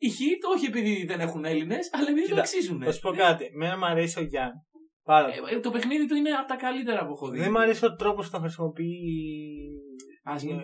οι 0.01 0.07
Heat, 0.17 0.41
όχι 0.55 0.65
επειδή 0.65 1.05
δεν 1.05 1.19
έχουν 1.19 1.45
Έλληνες, 1.45 1.89
αλλά 1.93 2.09
επειδή 2.09 2.21
Κοίτα, 2.23 2.35
το 2.35 2.41
αξίζουν. 2.41 2.83
Θα 2.83 2.91
σου 2.91 2.99
πω 2.99 3.11
κάτι. 3.11 3.43
Εμένα 3.53 3.77
μου 3.77 3.85
αρέσει 3.85 4.19
ο 4.19 4.23
Γιάννη. 4.23 4.59
Πάρα 5.03 5.25
πολύ. 5.25 5.53
Ε, 5.53 5.55
ε, 5.55 5.59
το 5.59 5.69
παιχνίδι 5.71 6.05
του 6.07 6.15
είναι 6.15 6.29
από 6.29 6.47
τα 6.47 6.55
καλύτερα 6.55 7.05
που 7.05 7.13
έχω 7.13 7.29
δει. 7.29 7.39
Δεν 7.39 7.51
μου 7.51 7.59
αρέσει 7.59 7.85
ο 7.85 7.95
τρόπος 7.95 8.25
που 8.25 8.31
το 8.31 8.39
χρησιμοποιεί. 8.39 8.97
Ας 10.23 10.43
μην- 10.43 10.59
ε, 10.59 10.63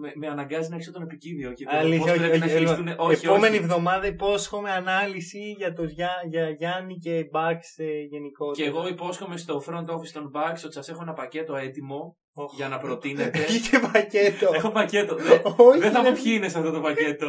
με, 0.00 0.12
με 0.14 0.26
αναγκάζει 0.28 0.68
να 0.70 0.76
ρίξω 0.76 0.92
τον 0.92 1.02
επικίνδυο 1.02 1.52
και 1.52 1.64
το 1.64 1.76
Αλήθεια, 1.76 1.98
πώς 2.00 2.10
όχι, 2.10 2.18
πρέπει 2.18 2.38
να 2.38 2.44
όχι, 2.44 2.54
χειριστούν. 2.54 2.88
όχι. 2.88 2.96
Όχι, 2.98 3.26
Επόμενη 3.26 3.54
όχι. 3.56 3.64
εβδομάδα 3.64 4.06
υπόσχομαι 4.06 4.70
ανάλυση 4.70 5.54
για, 5.58 5.72
το, 5.72 5.84
για, 5.84 6.10
για 6.28 6.50
Γιάννη 6.50 6.96
και 6.96 7.28
Μπάξ 7.30 7.78
ε, 7.78 7.84
γενικότερα. 8.10 8.68
Και 8.68 8.74
εγώ 8.76 8.88
υπόσχομαι 8.88 9.36
στο 9.36 9.62
front 9.66 9.86
office 9.94 10.12
των 10.12 10.30
Bucks 10.34 10.60
ότι 10.64 10.72
σας 10.72 10.88
έχω 10.88 11.02
ένα 11.02 11.12
πακέτο 11.12 11.54
έτοιμο 11.56 12.16
Οχ. 12.34 12.54
για 12.56 12.68
να 12.68 12.78
προτείνετε. 12.78 13.38
Είχε 13.56 13.78
πακέτο. 13.92 14.50
έχω 14.54 14.70
πακέτο. 14.70 15.14
Δεν, 15.14 15.40
Όχι, 15.56 15.78
δεν 15.78 15.92
θα 15.92 16.02
ρε. 16.02 16.08
πω 16.08 16.14
ποιοι 16.22 16.32
είναι 16.36 16.48
σε 16.48 16.58
αυτό 16.58 16.70
το 16.70 16.80
πακέτο. 16.80 17.28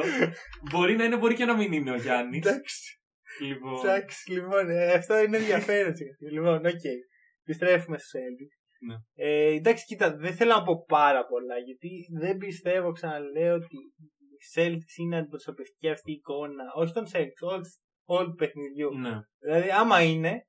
μπορεί 0.72 0.96
να 0.96 1.04
είναι, 1.04 1.18
μπορεί 1.18 1.36
και 1.36 1.46
να 1.46 1.56
μην 1.58 1.72
είναι 1.74 1.92
ο 1.92 1.96
Γιάννης. 1.96 2.46
Εντάξει. 2.46 3.00
λοιπόν, 3.42 3.80
Εντάξει, 3.80 4.32
λοιπόν, 4.32 4.70
ε, 4.70 4.92
αυτό 4.94 5.18
είναι 5.20 5.38
ενδιαφέρον. 5.38 5.94
λοιπόν, 6.32 6.56
οκ. 6.66 6.82
Επιστρέφουμε 7.46 7.98
στους 7.98 8.20
Celtics. 8.20 8.58
Ναι. 8.88 8.96
Ε, 9.16 9.54
εντάξει, 9.54 9.86
κοίτα, 9.86 10.16
δεν 10.16 10.34
θέλω 10.34 10.54
να 10.54 10.64
πω 10.64 10.86
πάρα 10.88 11.26
πολλά 11.26 11.58
γιατί 11.58 11.90
δεν 12.20 12.38
πιστεύω, 12.38 12.92
ξαναλέω, 12.92 13.54
ότι 13.56 13.76
οι 14.34 14.44
Celtics 14.56 14.96
είναι 15.02 15.18
αντιπροσωπευτική 15.18 15.90
αυτή 15.90 16.12
η 16.12 16.14
εικόνα. 16.14 16.64
Όχι 16.76 16.94
των 16.94 17.06
Celtics, 17.14 17.42
όλους, 17.54 17.78
όλου 18.06 18.30
του 18.30 18.36
παιχνιδιού. 18.36 18.98
ναι. 19.00 19.20
Δηλαδή, 19.40 19.70
άμα 19.70 20.02
είναι, 20.02 20.48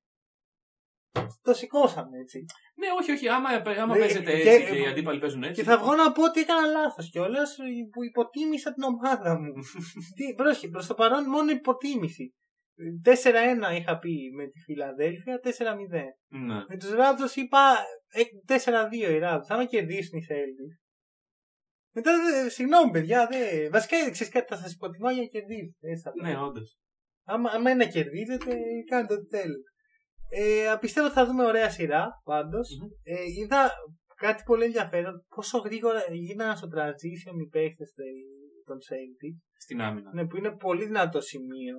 το 1.42 1.54
σηκώσαμε 1.54 2.18
έτσι. 2.18 2.44
ναι, 2.74 2.86
όχι, 3.00 3.10
όχι. 3.12 3.28
Άμα, 3.28 3.48
άμα 3.82 3.94
Ναι, 3.94 4.00
παίζετε 4.00 4.32
και- 4.42 4.50
έτσι 4.50 4.72
και, 4.72 4.78
οι 4.78 4.86
αντίπαλοι 4.86 5.20
παίζουν 5.20 5.42
έτσι. 5.42 5.62
Και 5.62 5.68
θα 5.68 5.78
βγω 5.78 5.94
να 5.94 6.12
πω 6.12 6.22
ότι 6.24 6.40
έκανα 6.40 6.66
λάθος 6.66 7.10
κιόλας 7.10 7.56
που 7.92 8.04
υποτίμησα 8.04 8.72
την 8.72 8.82
ομάδα 8.82 9.38
μου. 9.40 9.52
Τι, 10.16 10.34
πρόσχε, 10.34 10.68
προς 10.68 10.86
το 10.86 10.94
παρόν 10.94 11.24
μόνο 11.28 11.50
υποτίμηση. 11.50 12.34
4-1 13.04 13.76
είχα 13.78 13.98
πει 13.98 14.30
με 14.36 14.46
τη 14.46 14.58
Φιλαδέλφια, 14.60 15.40
4-0. 15.42 15.48
Ναι. 16.28 16.54
Με 16.68 16.76
τους 16.78 16.90
Raptors 16.92 17.36
είπα 17.36 17.76
ε, 18.12 18.22
4-2 18.48 18.92
οι 18.92 19.18
Raptors. 19.22 19.46
Άμα 19.48 19.64
κερδίσουν 19.64 20.18
οι 20.18 20.24
Celtics. 20.30 20.74
Μετά, 21.96 22.12
δε- 22.24 22.48
συγγνώμη 22.48 22.90
παιδιά, 22.90 23.26
δε, 23.30 23.68
βασικά 23.68 24.10
ξέρεις 24.10 24.32
κάτι, 24.32 24.54
θα 24.54 24.60
σας 24.60 24.72
υποτιμάω 24.72 25.12
για 25.12 25.22
να 25.22 25.28
κερδίσετε. 25.28 25.88
έτσι 25.90 26.02
θα 26.02 26.10
πω. 26.10 26.22
ναι, 26.26 26.38
όντως. 26.38 26.76
Άμα, 27.26 27.50
άμα 27.50 27.70
είναι 27.70 27.84
να 27.84 27.90
κερδίζετε, 27.90 28.56
κάντε 28.90 29.14
ό,τι 29.14 29.26
θέλετε. 29.36 29.68
Ε, 30.36 30.76
πιστεύω 30.80 31.06
ότι 31.06 31.14
θα 31.14 31.26
δούμε 31.26 31.44
ωραία 31.44 31.70
σειρά 31.70 32.20
πάντως. 32.24 32.68
Μμμ. 32.80 32.88
Ε, 33.02 33.14
είδα 33.38 33.70
κάτι 34.14 34.42
πολύ 34.46 34.64
ενδιαφέρον. 34.64 35.26
Πόσο 35.34 35.58
γρήγορα 35.58 36.00
γίνανε 36.10 36.56
στο 36.56 36.68
transition 36.74 37.34
οι 37.42 37.48
παίχτε 37.48 37.84
των 38.64 38.76
Celtics. 38.76 39.38
Στην 39.58 39.80
άμυνα. 39.80 40.10
Ναι, 40.14 40.26
που 40.26 40.36
είναι 40.36 40.56
πολύ 40.56 40.84
δυνατό 40.84 41.20
σημείο 41.20 41.78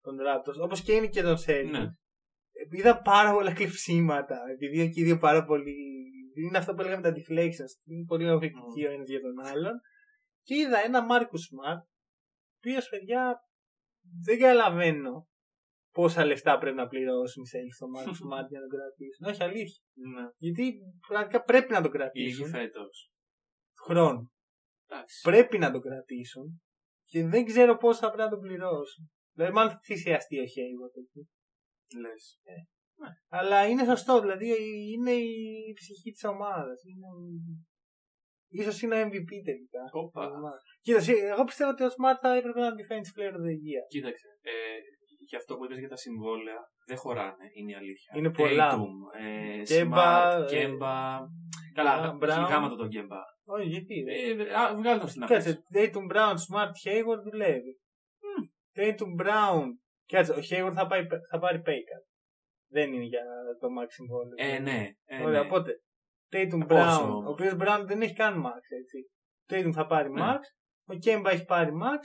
των 0.00 0.16
Raptors. 0.26 0.64
Όπως 0.64 0.82
και 0.82 0.92
είναι 0.92 1.06
και 1.06 1.22
των 1.22 1.36
Celtics. 1.46 1.70
Ναι. 1.70 1.78
Ε, 1.78 2.76
Είδα 2.78 3.02
πάρα 3.02 3.32
πολλά 3.32 3.52
κλεψίματα. 3.52 4.38
Επειδή 4.52 4.76
είναι 4.76 4.88
και 4.88 5.00
οι 5.00 5.04
δύο 5.04 5.18
πάρα 5.18 5.44
πολύ. 5.44 5.74
Είναι 6.34 6.58
αυτό 6.58 6.74
που 6.74 6.82
λέγαμε 6.82 7.02
τα 7.02 7.12
deflections. 7.16 7.72
Είναι 7.84 8.04
πολύ 8.06 8.30
ομοφυλκτικοί 8.30 8.86
ο 8.86 8.90
ένας 8.90 9.08
για 9.08 9.20
τον 9.20 9.46
άλλον. 9.46 9.80
Και 10.42 10.54
είδα 10.54 10.78
ένα 10.78 11.04
Μάρκου 11.04 11.38
Σμαρτ. 11.38 11.80
Ο 11.80 12.54
οποίος 12.56 12.88
παιδιά 12.88 13.44
δεν 14.24 14.38
καταλαβαίνω 14.38 15.28
πόσα 15.92 16.24
λεφτά 16.24 16.58
πρέπει 16.58 16.76
να 16.76 16.86
πληρώσουν 16.86 17.42
οι 17.42 17.48
Celtics 17.52 17.76
στο 17.78 17.86
Marcus 17.94 18.18
Smart 18.22 18.48
για 18.48 18.60
να 18.60 18.66
τον 18.66 18.78
κρατήσουν. 18.78 19.26
Όχι 19.30 19.42
αλήθεια. 19.42 19.82
Ναι. 20.14 20.24
Γιατί 20.36 20.64
πραγματικά 21.06 21.42
πρέπει 21.42 21.72
να 21.72 21.80
τον 21.82 21.90
Λίγη 21.92 21.98
κρατήσουν. 21.98 22.46
φέτος. 22.48 23.10
Χρόνο. 23.84 24.30
Εντάξει. 24.86 25.20
Πρέπει 25.22 25.58
να 25.58 25.70
τον 25.72 25.80
κρατήσουν 25.80 26.62
και 27.10 27.26
δεν 27.26 27.44
ξέρω 27.44 27.76
πώς 27.76 27.98
θα 27.98 28.06
πρέπει 28.06 28.22
να 28.22 28.28
τον 28.28 28.40
πληρώσουν. 28.40 29.10
Δηλαδή, 29.34 29.52
μάλλον 29.54 29.70
θα 29.72 29.80
θυσιαστεί 29.82 30.38
ο 30.38 30.42
Hayward 30.42 30.94
εκεί. 31.04 31.28
Λες. 32.00 32.40
Αλλά 33.28 33.66
είναι 33.66 33.84
σωστό, 33.84 34.20
δηλαδή 34.20 34.48
είναι 34.92 35.10
η 35.12 35.72
ψυχή 35.74 36.10
της 36.10 36.24
ομάδας. 36.24 36.82
Είναι... 36.84 37.08
Ίσως 38.48 38.82
είναι 38.82 39.02
MVP 39.06 39.30
τελικά. 39.44 39.82
Όπα. 39.92 40.30
Κοίτα, 40.80 40.98
εσύ, 40.98 41.12
εγώ 41.12 41.44
πιστεύω 41.44 41.70
ότι 41.70 41.82
ο 41.84 41.90
Smart 41.96 42.18
θα 42.20 42.36
έπρεπε 42.36 42.60
να 42.60 42.66
είναι 42.66 42.82
defensive 42.82 43.14
player 43.18 43.34
of 43.38 43.42
the 43.48 43.56
year. 43.66 43.84
Κοίταξε. 43.88 44.28
Ε, 44.40 44.52
για 45.28 45.38
αυτό 45.38 45.56
που 45.56 45.64
είπες 45.64 45.78
για 45.78 45.88
τα 45.88 45.96
συμβόλαια 45.96 46.60
δεν 46.86 46.96
χωράνε, 46.96 47.44
είναι 47.54 47.70
η 47.70 47.74
αλήθεια. 47.74 48.12
Είναι 48.16 48.30
πολλά. 48.30 48.70
Tatum, 48.74 49.20
ε, 49.20 49.62
Kemba, 49.68 49.94
Smart, 49.94 50.52
ε, 50.52 50.66
Kemba. 50.66 51.18
Καλά, 51.74 52.18
Brown. 52.20 52.46
γάμα 52.48 52.68
τον 52.68 52.88
Kemba. 52.94 53.20
Όχι, 53.44 53.68
γιατί. 53.68 54.04
ρε. 54.06 54.44
Ε, 54.44 54.54
α, 54.54 54.74
βγάλε 54.74 54.98
τον 55.00 55.08
στην 55.08 55.22
αρχή. 55.22 55.34
Κάτσε, 55.34 55.62
Dayton 55.74 56.06
Brown, 56.16 56.34
Smart, 56.46 56.72
Hayward 56.84 57.22
δουλεύει. 57.30 57.80
Dayton 58.76 59.22
Brown. 59.22 59.66
Κάτσε, 60.06 60.32
ο 60.32 60.40
Hayward 60.50 60.72
θα, 60.74 60.86
πάει, 60.86 61.06
θα 61.30 61.38
πάρει 61.38 61.62
pay 61.66 61.70
cut. 61.70 62.04
Δεν 62.70 62.92
είναι 62.92 63.04
για 63.04 63.22
το 63.60 63.68
max 63.80 63.86
συμβόλαιο. 63.88 64.34
Ε, 64.36 64.58
ναι. 64.58 64.90
Ε, 65.04 65.22
Ωραία, 65.22 65.40
ναι. 65.40 65.46
οπότε. 65.46 65.72
Dayton 66.32 66.64
Πόσο 66.68 67.00
Brown, 67.00 67.02
όμως; 67.02 67.24
ο 67.26 67.30
οποίος 67.30 67.54
Brown 67.58 67.84
δεν 67.86 68.02
έχει 68.02 68.14
καν 68.14 68.42
max, 68.46 68.60
έτσι. 68.80 69.10
Dayton 69.50 69.72
θα 69.72 69.86
πάρει 69.86 70.10
Ναι. 70.10 70.22
max. 70.24 70.38
Ο 70.86 70.98
Kemba 71.04 71.30
έχει 71.32 71.44
πάρει 71.44 71.70
max. 71.82 72.00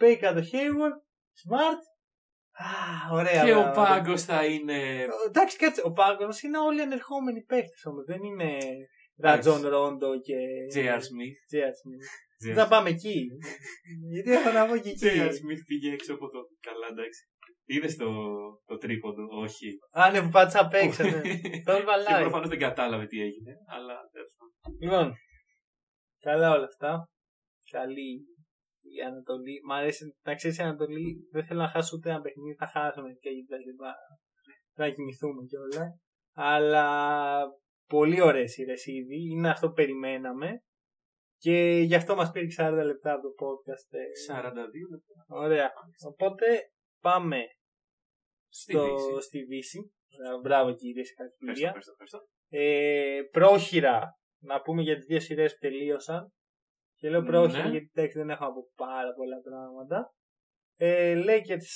Pay 0.00 0.22
cut 0.22 0.34
ο 0.36 0.44
Hayward. 0.52 0.96
Smart. 1.42 1.80
Α, 2.52 2.66
ωραία. 3.12 3.44
Και 3.44 3.52
ο 3.52 3.60
μπράβο. 3.60 3.74
πάγκος 3.74 4.22
θα 4.22 4.44
είναι. 4.44 5.00
Ε, 5.02 5.06
Εντάξει, 5.26 5.56
κάτσε. 5.56 5.82
Ο 5.84 5.92
πάγκος 5.92 6.42
είναι 6.42 6.58
όλοι 6.58 6.80
ανερχόμενοι 6.82 7.42
παίχτε 7.42 7.88
όμως. 7.88 8.04
Δεν 8.04 8.22
είναι 8.22 8.56
Εντάξει. 9.16 9.48
Ρατζόν 9.48 9.70
Ρόντο 9.70 10.20
και. 10.20 10.36
J.R. 10.74 11.00
Smith. 11.08 11.38
J.R. 11.52 11.74
Smith. 11.80 12.04
J.R. 12.42 12.46
Δεν 12.46 12.54
θα 12.54 12.68
πάμε 12.68 12.88
εκεί. 12.88 13.26
Γιατί 14.12 14.30
έχω 14.32 14.50
να 14.50 14.66
πω 14.66 14.76
και 14.76 14.88
εκεί. 14.88 14.98
J.R. 15.02 15.28
Smith 15.38 15.62
πήγε 15.66 15.92
έξω 15.92 16.14
από 16.14 16.28
το. 16.28 16.38
Καλά, 16.60 16.86
εντάξει. 16.90 17.20
Είδες 17.64 17.96
το, 17.96 18.08
το 18.64 18.76
τρίποντο, 18.78 19.22
όχι. 19.42 19.68
Α, 19.90 20.10
ναι, 20.10 20.22
που 20.22 20.28
πάτησα 20.28 20.60
απ' 20.60 20.74
έξω. 20.74 21.02
ναι. 21.02 21.20
Το 21.66 21.76
Και 21.76 21.82
βαλάει. 21.84 22.20
προφανώς 22.22 22.48
δεν 22.48 22.58
κατάλαβε 22.58 23.06
τι 23.06 23.20
έγινε, 23.20 23.52
αλλά 23.66 23.94
τέλος 24.12 24.34
πάντων. 24.38 24.78
Λοιπόν, 24.80 25.14
καλά 26.20 26.50
όλα 26.50 26.64
αυτά. 26.64 27.08
Καλή 27.70 28.26
η 28.96 29.00
Ανατολή. 29.06 29.60
Μ' 29.64 29.72
αρέσει 29.72 30.16
να 30.22 30.34
ξέρεις 30.34 30.58
η 30.58 30.62
Ανατολή. 30.62 31.28
Δεν 31.32 31.44
θέλω 31.44 31.60
να 31.60 31.68
χάσω 31.68 31.96
ούτε 31.96 32.10
ένα 32.10 32.20
παιχνίδι. 32.20 32.54
Θα 32.54 32.66
χάσουμε 32.66 33.12
και 33.12 33.30
τα 33.48 33.56
λοιπά. 33.56 33.94
Θα 34.74 34.90
κοιμηθούμε 34.90 35.42
κιόλα. 35.48 35.98
Αλλά 36.34 36.86
πολύ 37.88 38.20
ωραίες 38.20 38.50
σειρές 38.52 38.86
ήδη. 38.86 39.30
Είναι 39.30 39.50
αυτό 39.50 39.66
που 39.68 39.74
περιμέναμε. 39.74 40.62
Και 41.38 41.82
γι' 41.84 41.94
αυτό 41.94 42.14
μας 42.14 42.30
πήρε 42.30 42.46
40 42.58 42.82
λεπτά 42.84 43.12
από 43.12 43.22
το 43.22 43.46
podcast. 43.46 43.88
ε. 43.90 44.32
42 44.32 44.54
λεπτά. 44.90 45.14
Ωραία. 45.28 45.72
Οπότε 46.08 46.46
πάμε 47.00 47.38
Στη 48.48 48.72
στο, 48.72 48.84
Δύση. 48.94 49.20
στη 49.26 49.42
Δύση. 49.44 49.92
Ε, 50.08 50.38
Μπράβο 50.42 50.74
κύριε, 50.74 51.02
Ευχαριστώ, 51.02 51.36
συγχαρητήρια. 51.38 51.66
ευχαριστώ, 51.66 51.92
ευχαριστώ. 51.92 52.20
Ε, 52.48 53.22
πρόχειρα 53.30 54.18
να 54.40 54.60
πούμε 54.60 54.82
για 54.82 54.96
τις 54.96 55.04
δύο 55.06 55.20
σειρές 55.20 55.52
που 55.52 55.58
τελείωσαν. 55.60 56.32
Και 57.02 57.10
λέω 57.10 57.22
πρόχειρα 57.22 57.62
Ναι. 57.62 57.70
γιατί 57.70 57.90
εντάξει, 57.94 58.18
δεν 58.18 58.30
έχω 58.30 58.44
από 58.46 58.70
πάρα 58.76 59.12
πολλά 59.12 59.36
πράγματα. 59.48 60.14
Ε, 60.76 61.22
Lakers 61.26 61.68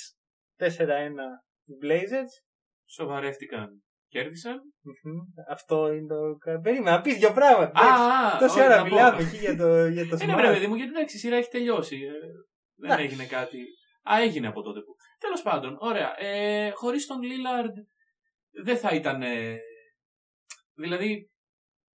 4-1 0.57 0.69
οι 1.65 1.73
Blazers. 1.83 2.33
Σοβαρεύτηκαν. 2.85 3.83
Κέρδισαν. 4.07 4.55
Μμμ. 4.81 5.19
Αυτό 5.49 5.91
είναι 5.91 6.07
το. 6.07 6.37
Περίμενα 6.61 6.91
να 6.95 7.01
πεις 7.01 7.17
δύο 7.17 7.31
πράγματα. 7.33 7.79
Α, 7.79 7.85
εντάξει. 7.85 8.35
α, 8.35 8.37
Τόση 8.39 8.59
όχι, 8.59 8.67
ώρα 8.67 8.75
να 8.75 8.81
πω. 8.83 8.87
μιλάμε 8.89 9.21
εκεί 9.21 9.37
για 9.37 9.55
το, 9.55 9.87
για 9.87 10.07
το 10.07 10.17
Ε, 10.21 10.25
ναι, 10.25 10.33
Smart. 10.33 10.37
βρε, 10.37 10.47
παιδί 10.53 10.67
μου, 10.67 10.75
γιατί 10.75 10.91
εντάξει, 10.91 11.15
η 11.15 11.19
σειρά 11.19 11.35
έχει 11.35 11.49
τελειώσει. 11.49 11.95
Ε, 11.95 12.09
δεν 12.75 12.89
Εντάξει. 12.91 13.03
έγινε 13.05 13.25
κάτι. 13.25 13.57
Α, 14.11 14.21
έγινε 14.21 14.47
από 14.47 14.61
τότε 14.61 14.79
που. 14.79 14.95
Τέλος 15.19 15.41
πάντων, 15.41 15.77
ωραία. 15.79 16.15
Ε, 16.19 16.69
Χωρίς 16.69 17.05
τον 17.05 17.21
Λίλαρντ 17.21 17.77
δεν 18.63 18.77
θα 18.77 18.89
ήταν. 18.95 19.21
ε, 19.21 19.57
δηλαδή, 20.73 21.31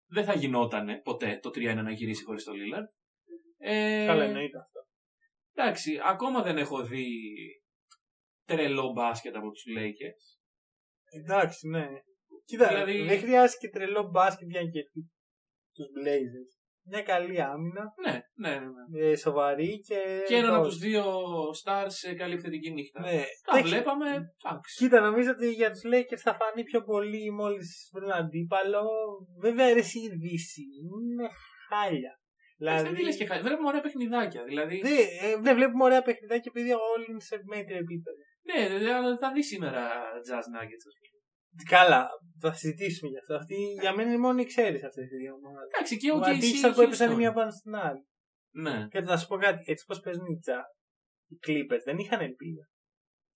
δεν 0.06 0.24
θα 0.24 0.34
γινόταν 0.34 1.00
ποτέ 1.02 1.38
το 1.42 1.50
3-1 1.54 1.74
να 1.82 1.90
γυρίσει 1.90 2.24
χωρίς 2.24 2.44
τον 2.44 2.54
Λίλαρντ. 2.54 2.86
Ε, 3.64 4.04
Καλά, 4.06 4.24
εννοείται 4.24 4.58
αυτό. 4.58 4.80
Εντάξει, 5.54 6.00
ακόμα 6.04 6.42
δεν 6.42 6.58
έχω 6.58 6.82
δει 6.84 7.06
τρελό 8.44 8.92
μπάσκετ 8.92 9.36
από 9.36 9.50
τους 9.50 9.64
Lakers. 9.78 10.40
Εντάξει, 11.20 11.68
ναι. 11.68 11.86
Κοίτα, 12.44 12.68
Δηλαδή- 12.68 13.02
δεν 13.02 13.18
χρειάζεται 13.18 13.66
και 13.66 13.72
τρελό 13.72 14.08
μπάσκετ 14.10 14.48
για 14.48 14.62
να 14.62 14.68
κερδίσει 14.70 15.12
τους 15.72 15.86
Blazers. 15.96 16.60
Μια 16.84 17.02
καλή 17.02 17.42
άμυνα, 17.42 17.94
Ναι, 18.04 18.20
ναι, 18.34 18.58
ναι. 18.58 18.66
ναι. 18.90 19.06
ε, 19.10 19.16
σοβαρή 19.16 19.80
και. 19.80 20.22
Και 20.28 20.36
έναν 20.36 20.54
από 20.54 20.62
δόση. 20.64 20.78
τους 20.78 20.88
δύο 20.88 21.04
stars 21.64 21.86
σε 21.88 22.14
καλή 22.14 22.32
επιθετική 22.32 22.70
νύχτα. 22.70 23.00
Ναι. 23.00 23.22
Τα 23.44 23.56
Εντάξει, 23.56 23.72
βλέπαμε, 23.72 24.08
εντάξει. 24.10 24.76
Κοίτα, 24.76 25.00
νομίζω 25.00 25.30
ότι 25.30 25.52
για 25.52 25.70
τους 25.70 25.80
Lakers 25.84 26.16
θα 26.22 26.34
φανεί 26.34 26.62
πιο 26.64 26.82
πολύ 26.82 27.30
μόλις 27.30 27.90
βρουν 27.94 28.10
αντίπαλο. 28.12 28.82
Βέβαια, 29.40 29.72
ρε, 29.72 29.78
εσύ 29.78 29.98
η 29.98 30.08
Δύση 30.08 30.62
είναι 30.62 31.28
χάλια. 31.68 32.20
Εντάξει, 32.62 32.82
Δηλαδή, 32.82 32.88
Δεν 32.88 32.94
τι 32.94 33.02
λες 33.08 33.16
και 33.18 33.26
χάρη. 33.30 33.42
Βλέπουμε 33.48 33.68
ωραία 33.72 33.80
παιχνιδάκια. 33.86 34.42
Δηλαδή, 34.50 34.76
δεν 34.86 34.92
ε, 35.24 35.36
δεν 35.46 35.54
βλέπουμε 35.58 35.84
ωραία 35.88 36.02
παιχνιδάκια 36.08 36.50
επειδή 36.54 36.70
όλοι 36.92 37.06
είναι 37.10 37.20
σε 37.30 37.36
μέτριο 37.52 37.78
επίπεδο. 37.84 38.16
ναι, 38.48 38.58
δηλαδή, 38.66 38.88
αλλά 38.96 39.16
θα 39.22 39.28
δεις 39.34 39.46
σήμερα 39.52 39.80
Jazz 40.26 40.46
Nuggets. 40.54 40.84
ας 40.90 40.96
πούμε. 41.00 41.10
Καλά, 41.74 42.08
θα 42.42 42.52
συζητήσουμε 42.52 43.08
γι' 43.10 43.18
αυτό. 43.22 43.34
Αυτή 43.34 43.56
για 43.80 43.92
μένα 43.94 44.08
είναι 44.10 44.18
μόνο 44.26 44.40
οι 44.40 44.44
ξέρει 44.52 44.78
αυτέ 44.90 45.02
οι 45.02 45.16
δύο 45.22 45.32
ομάδε. 45.38 45.66
Εντάξει, 45.72 45.96
και 45.96 46.10
ο 46.10 46.16
Μου 46.16 46.22
KC 46.22 46.28
αντίξαν 46.34 46.74
που 46.74 46.80
έπεσαν 46.80 47.08
η 47.08 47.12
Houston. 47.12 47.16
μία 47.16 47.32
πάνω 47.32 47.50
στην 47.50 47.74
άλλη. 47.74 48.02
Ναι. 48.64 48.76
Και 48.90 49.00
να 49.00 49.16
σου 49.16 49.26
πω 49.26 49.36
κάτι, 49.36 49.60
έτσι 49.72 49.84
πώ 49.88 49.94
παίζουν 50.04 50.26
οι 50.32 50.38
Jazz, 50.46 50.68
οι 51.32 51.36
Clippers 51.46 51.82
δεν 51.84 51.96
είχαν 51.98 52.20
ελπίδα. 52.20 52.64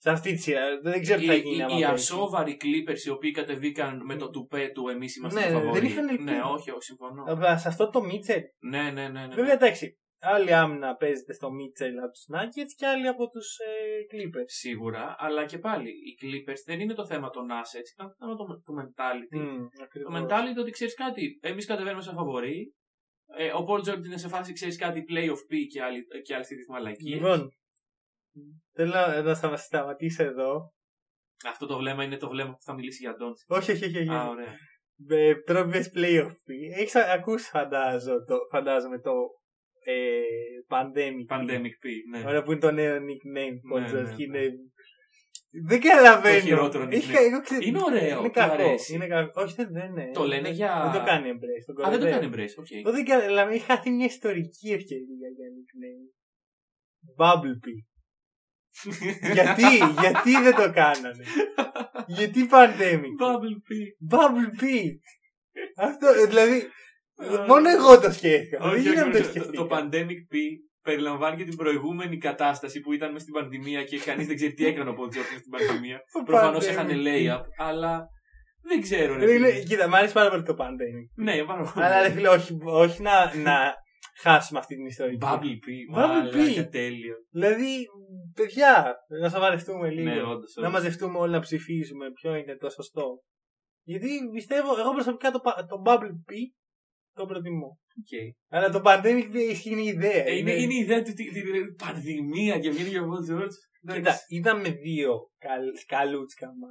Σε 0.07 0.13
αυτή 0.13 0.33
τη 0.33 0.41
σειρά. 0.41 0.81
Δεν 0.83 1.03
ξέρω 1.03 1.21
τι 1.21 1.27
θα 1.27 1.35
Οι, 1.35 1.41
γίνει. 1.41 1.57
οι, 1.57 1.63
άμα 1.63 1.73
οι 1.73 1.81
παίξουν. 1.81 1.95
ασόβαροι 1.95 2.57
Clippers 2.63 3.01
οι 3.07 3.11
οποίοι 3.11 3.31
κατεβήκαν 3.31 4.01
με 4.05 4.17
το 4.17 4.31
τουπέ 4.31 4.71
του 4.75 4.89
εμείς 4.89 5.17
είμαστε 5.17 5.41
Ναι, 5.41 5.47
οι 5.47 5.49
ναι, 5.49 5.55
φαβοροί. 5.59 5.81
δεν 5.81 5.89
είχαν 5.91 6.09
ελπίδα. 6.09 6.33
Ναι, 6.33 6.41
όχι, 6.43 6.71
όχι, 6.71 6.83
συμφωνώ. 6.83 7.25
Αλλά 7.27 7.57
σε 7.59 7.69
αυτό 7.69 7.91
το 7.91 8.03
Μίτσελ. 8.03 8.41
Ναι, 8.59 8.83
ναι, 8.91 9.09
ναι. 9.09 9.27
ναι. 9.27 9.35
Βέβαια 9.35 9.53
εντάξει. 9.53 9.99
Άλλη 10.21 10.53
άμυνα 10.55 10.95
παίζεται 10.97 11.33
στο 11.33 11.51
Μίτσελ 11.53 11.99
από 11.99 12.11
τους 12.13 12.27
Nuggets 12.35 12.73
και 12.77 12.87
άλλη 12.87 13.07
από 13.09 13.29
τους 13.31 13.57
ε, 13.59 13.67
Clippers. 14.13 14.45
Σίγουρα, 14.47 15.17
αλλά 15.19 15.45
και 15.45 15.59
πάλι 15.59 15.89
οι 15.89 16.13
Clippers 16.23 16.61
δεν 16.67 16.81
είναι 16.81 16.95
το 16.95 17.07
θέμα 17.07 17.31
των 17.31 17.45
assets, 17.51 17.89
είναι 18.01 18.09
το 18.09 18.15
θέμα 18.19 18.37
του, 18.37 18.63
του 18.65 18.75
mentality. 18.81 19.39
Μμμ, 19.39 19.67
Το 19.77 19.83
ακριβώς. 19.83 20.13
mentality 20.21 20.59
ότι 20.61 20.71
ξέρεις 20.71 20.95
κάτι. 20.95 21.39
Εμείς 21.43 21.67
κατεβαίνουμε 21.67 22.03
σαν 22.03 22.15
φαβοροί. 22.15 22.75
Ε, 23.39 23.47
ο 23.53 23.65
Paul 23.69 23.79
George 23.89 24.05
είναι 24.05 24.17
σε 24.19 24.29
φάση, 24.29 24.53
ξέρεις 24.53 24.77
κάτι, 24.77 25.05
playoff 25.11 25.43
P 25.53 25.55
και 25.73 25.83
άλλη, 25.83 26.07
και 26.25 26.35
άλλη 26.35 26.45
τέτοιες 26.45 26.65
μαλακίες. 26.69 27.15
Λοιπόν, 27.15 27.51
θέλω 28.73 28.93
να 29.23 29.35
στα- 29.35 29.57
σταματήσω 29.57 30.23
εδώ. 30.25 30.73
Αυτό 31.47 31.67
το 31.67 31.77
βλέμμα 31.77 32.05
είναι 32.05 32.17
το 32.17 32.29
βλέμμα 32.29 32.51
που 32.51 32.63
θα 32.63 32.75
μιλήσει 32.75 33.03
για 33.03 33.15
τον. 33.17 33.33
Όχι, 33.47 33.73
όχι, 33.73 33.85
όχι. 33.85 33.99
όχι. 33.99 34.09
Α, 34.11 34.29
ωραία. 34.29 34.55
Ε, 35.09 35.35
Τώρα 35.35 35.67
πες 35.67 35.91
playoff. 35.95 36.33
Έχεις 36.77 36.95
α- 36.95 37.13
ακούσει 37.13 37.49
φαντάζω, 37.49 38.25
το, 38.25 38.37
φαντάζομαι 38.51 38.99
το 39.01 39.13
ε, 39.85 40.21
Pandemic. 40.69 41.37
Pandemic 41.37 41.75
P, 41.83 41.87
ναι. 42.11 42.23
Ωραία 42.27 42.43
που 42.43 42.51
είναι 42.51 42.61
το 42.61 42.71
νέο 42.71 42.97
nickname. 42.97 43.75
Paul 43.77 43.81
Ναι, 43.81 43.87
George, 43.91 44.05
ναι, 44.05 44.15
και 44.17 44.27
ναι. 44.27 44.39
είναι... 44.39 44.55
Δεν 45.69 45.81
καταλαβαίνω. 45.81 46.39
Το 46.41 46.47
χειρότερο 46.47 46.89
Έχει- 46.91 47.11
nickname. 47.13 47.27
εγώ 47.31 47.41
ξέρω- 47.41 47.63
Είναι 47.63 47.81
ωραίο, 47.85 48.19
Είναι 48.19 48.27
του 48.29 48.31
κακό. 48.31 48.53
αρέσει. 48.53 48.95
Είναι 48.95 49.07
κακό. 49.07 49.43
Όχι, 49.43 49.55
δεν, 49.55 49.69
δεν 49.73 49.91
είναι. 49.91 50.11
Το 50.13 50.25
λένε 50.25 50.43
Δεν- 50.43 50.53
για- 50.53 50.91
Δεν 50.93 51.01
το 51.01 51.07
κάνει 51.07 51.31
embrace. 51.33 51.75
τον 51.75 51.85
Α, 51.85 51.91
δεν 51.91 51.99
το 51.99 52.05
κοροϊδεύει. 52.05 52.37
κάνει 52.37 52.45
embrace, 52.49 52.55
οκ. 52.59 52.71
Εγώ 52.71 52.91
δεν 52.93 53.05
κα- 53.05 53.21
δηλαδή 53.27 53.55
είχα 53.55 53.75
χαθεί 53.75 53.91
μια 53.91 54.07
ιστορική 54.07 54.69
ευκαιρία 54.79 55.29
για 55.37 55.49
nickname. 55.57 56.05
Bubble 57.21 57.57
P. 57.65 57.67
γιατί, 59.33 59.77
γιατί 60.01 60.31
δεν 60.43 60.55
το 60.55 60.73
κάνανε; 60.73 61.25
γιατί 62.07 62.49
Pandemic. 62.51 63.13
Bubble 63.25 63.57
P. 63.69 63.71
Bubble 64.15 64.63
P. 64.63 64.65
Αυτό, 65.77 66.07
ε, 66.09 66.27
δηλαδή, 66.27 66.67
μόνο 67.47 67.69
εγώ 67.69 68.01
το 68.01 68.11
σκέφτηκα. 68.13 68.59
Δεν 68.59 68.69
Όχι, 68.69 68.79
όχι, 68.79 68.89
γίνεται 68.89 69.07
να 69.07 69.11
το 69.13 69.19
όχι, 69.19 69.27
το, 69.27 69.31
σκεφτεί. 69.33 69.57
το 69.57 69.67
Pandemic 69.71 70.21
P 70.33 70.37
περιλαμβάνει 70.83 71.37
και 71.37 71.45
την 71.45 71.57
προηγούμενη 71.57 72.19
κατάσταση 72.19 72.81
που 72.81 72.93
ήταν 72.93 73.13
μες 73.13 73.23
στην 73.23 73.35
πανδημία 73.35 73.85
και 73.85 73.99
κανείς 73.99 74.27
δεν 74.27 74.37
ξέρει 74.37 74.53
τι 74.53 74.67
έκανε 74.67 74.91
ο 74.91 74.95
Paul 74.99 75.07
George 75.07 75.31
μες 75.33 75.41
στην 75.45 75.51
πανδημία. 75.51 75.99
Το 76.13 76.23
Προφανώς 76.25 76.65
Pandemic 76.67 76.69
έχανε 76.71 76.93
P. 76.95 77.07
layup, 77.07 77.43
αλλά 77.59 78.07
δεν 78.63 78.81
ξέρω. 78.81 79.15
Ρε, 79.15 79.27
Δεν 79.27 79.37
είναι- 79.37 79.49
φίλε. 79.51 79.63
Κοίτα, 79.63 79.89
μ' 79.89 79.95
αρέσει 79.95 80.13
πάρα 80.13 80.31
πολύ 80.31 80.43
το 80.43 80.55
Pandemic. 80.59 81.07
Ναι, 81.25 81.45
πάρα 81.45 81.63
πολύ. 81.73 81.87
Αλλά 81.87 82.03
ρε 82.03 82.11
φίλε, 82.11 82.29
όχι, 82.29 82.57
όχι 82.63 83.03
να, 83.03 83.35
να 83.37 83.75
χάσουμε 84.21 84.59
αυτή 84.59 84.75
την 84.77 84.87
ιστορία. 84.87 85.19
Bubble 85.21 85.57
P. 85.65 85.97
Bubble 85.97 86.35
P. 86.35 86.37
Μαλάκα, 86.37 86.69
τέλειο. 86.69 87.15
Δηλαδή, 87.31 87.87
παιδιά, 88.35 88.97
να 89.21 89.29
σοβαρευτούμε 89.29 89.91
λίγο. 89.91 90.11
Ναι, 90.11 90.23
όντως, 90.23 90.55
να 90.57 90.67
όντως. 90.69 90.73
μαζευτούμε 90.73 91.19
όλοι 91.19 91.33
να 91.33 91.41
ψηφίσουμε 91.41 92.11
ποιο 92.11 92.35
είναι 92.35 92.57
το 92.57 92.71
σωστό. 92.71 93.23
Γιατί 93.83 94.09
πιστεύω, 94.33 94.79
εγώ 94.79 94.93
προσωπικά 94.93 95.31
το, 95.31 95.41
πα- 95.41 95.67
το 95.69 95.83
Bubble 95.87 96.11
P 96.29 96.33
το 97.15 97.27
προτιμώ. 97.27 97.79
Οκ. 97.99 98.35
Αλλά 98.49 98.71
το 98.71 98.81
Pandemic 98.85 99.27
δεν 99.31 99.49
ισχύει 99.51 99.83
η 99.83 99.87
ιδέα. 99.87 100.25
Ε, 100.27 100.37
Είναι, 100.37 100.53
είναι 100.53 100.75
η 100.75 100.79
ιδέα 100.79 101.03
του 101.03 101.13
τη, 101.13 101.31
τη- 101.31 101.43
τη- 101.43 101.73
πανδημία 101.85 102.59
και 102.59 102.71
βγαίνει 102.71 102.91
και 102.91 102.99
ο 102.99 103.05
Paul 103.05 103.33
George. 103.33 103.57
Κοίτα, 103.95 104.15
είδαμε 104.29 104.69
δύο 104.71 105.31
καλ- 105.39 105.85
καλούτσικα 105.87 106.47
ματς. 106.47 106.69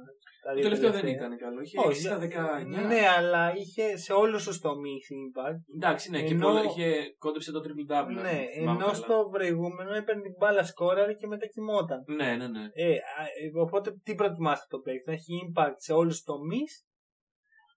Το 0.54 0.60
τελευταίο 0.60 0.90
δεν 0.92 1.06
ήταν 1.06 1.38
καλό. 1.38 1.60
Είχε 1.60 1.78
Όχι, 1.78 1.88
6 1.88 1.94
στα 2.00 2.18
19. 2.18 2.86
Ναι, 2.86 3.00
αλλά 3.16 3.54
είχε 3.56 3.96
σε 3.96 4.12
όλους 4.12 4.38
τους 4.44 4.58
τομείς 4.60 4.96
impact. 5.18 5.60
Εντάξει, 5.76 6.10
ναι, 6.10 6.22
και 6.22 6.32
Ενώ- 6.34 6.46
πολλά- 6.46 6.62
είχε 6.64 7.14
κόντεψε 7.18 7.52
το 7.52 7.60
triple 7.64 7.92
double. 7.92 8.12
Ναι, 8.12 8.20
αν 8.20 8.46
θυμάμαι 8.54 8.76
ενώ 8.78 8.78
καλά. 8.78 8.94
στο 8.94 9.28
προηγούμενο 9.32 9.94
έπαιρνε 9.94 10.22
την 10.22 10.34
μπάλα 10.38 10.64
σκόραρε 10.64 11.12
και 11.14 11.26
μετακυμόταν. 11.26 12.02
Ναι, 12.06 12.36
ναι, 12.36 12.46
ναι. 12.48 12.64
Ε, 12.72 12.90
α, 12.92 13.22
ε, 13.42 13.60
οπότε 13.60 13.90
τι 14.02 14.14
προτιμάς 14.14 14.58
αυτό 14.58 14.76
το 14.76 14.82
παίκτη, 14.82 15.02
να 15.06 15.12
έχει 15.12 15.32
impact 15.46 15.74
σε 15.76 15.92
όλου 15.92 16.10
του 16.10 16.22
τομεί. 16.24 16.62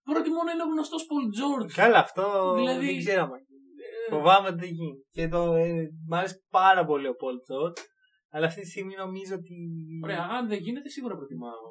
Προτιμώ 0.03 0.43
να 0.43 0.51
είναι 0.51 0.63
ο 0.63 0.71
γνωστός 0.73 1.01
Paul 1.09 1.27
George. 1.39 1.71
Καλά, 1.73 1.97
αυτό 1.99 2.53
Δηλαδή- 2.55 2.85
δεν 2.85 2.97
ξέρω 2.97 3.21
αν 3.23 3.31
Ε, 3.31 4.11
Φοβάμαι 4.13 4.47
ότι 4.47 4.59
δεν 4.59 4.69
γίνει. 4.69 4.97
Και 5.11 5.27
το, 5.27 5.53
ε, 5.53 5.87
μ' 6.07 6.13
αρέσει 6.13 6.45
πάρα 6.49 6.85
πολύ 6.85 7.07
ο 7.07 7.15
Paul 7.21 7.37
George. 7.49 7.77
Αλλά 8.31 8.45
αυτή 8.47 8.61
τη 8.61 8.69
στιγμή 8.69 8.95
νομίζω 8.95 9.35
ότι. 9.35 9.55
Ωραία, 10.03 10.27
αν 10.31 10.47
δεν 10.47 10.57
γίνεται, 10.57 10.89
σίγουρα 10.89 11.15
προτιμάω. 11.15 11.67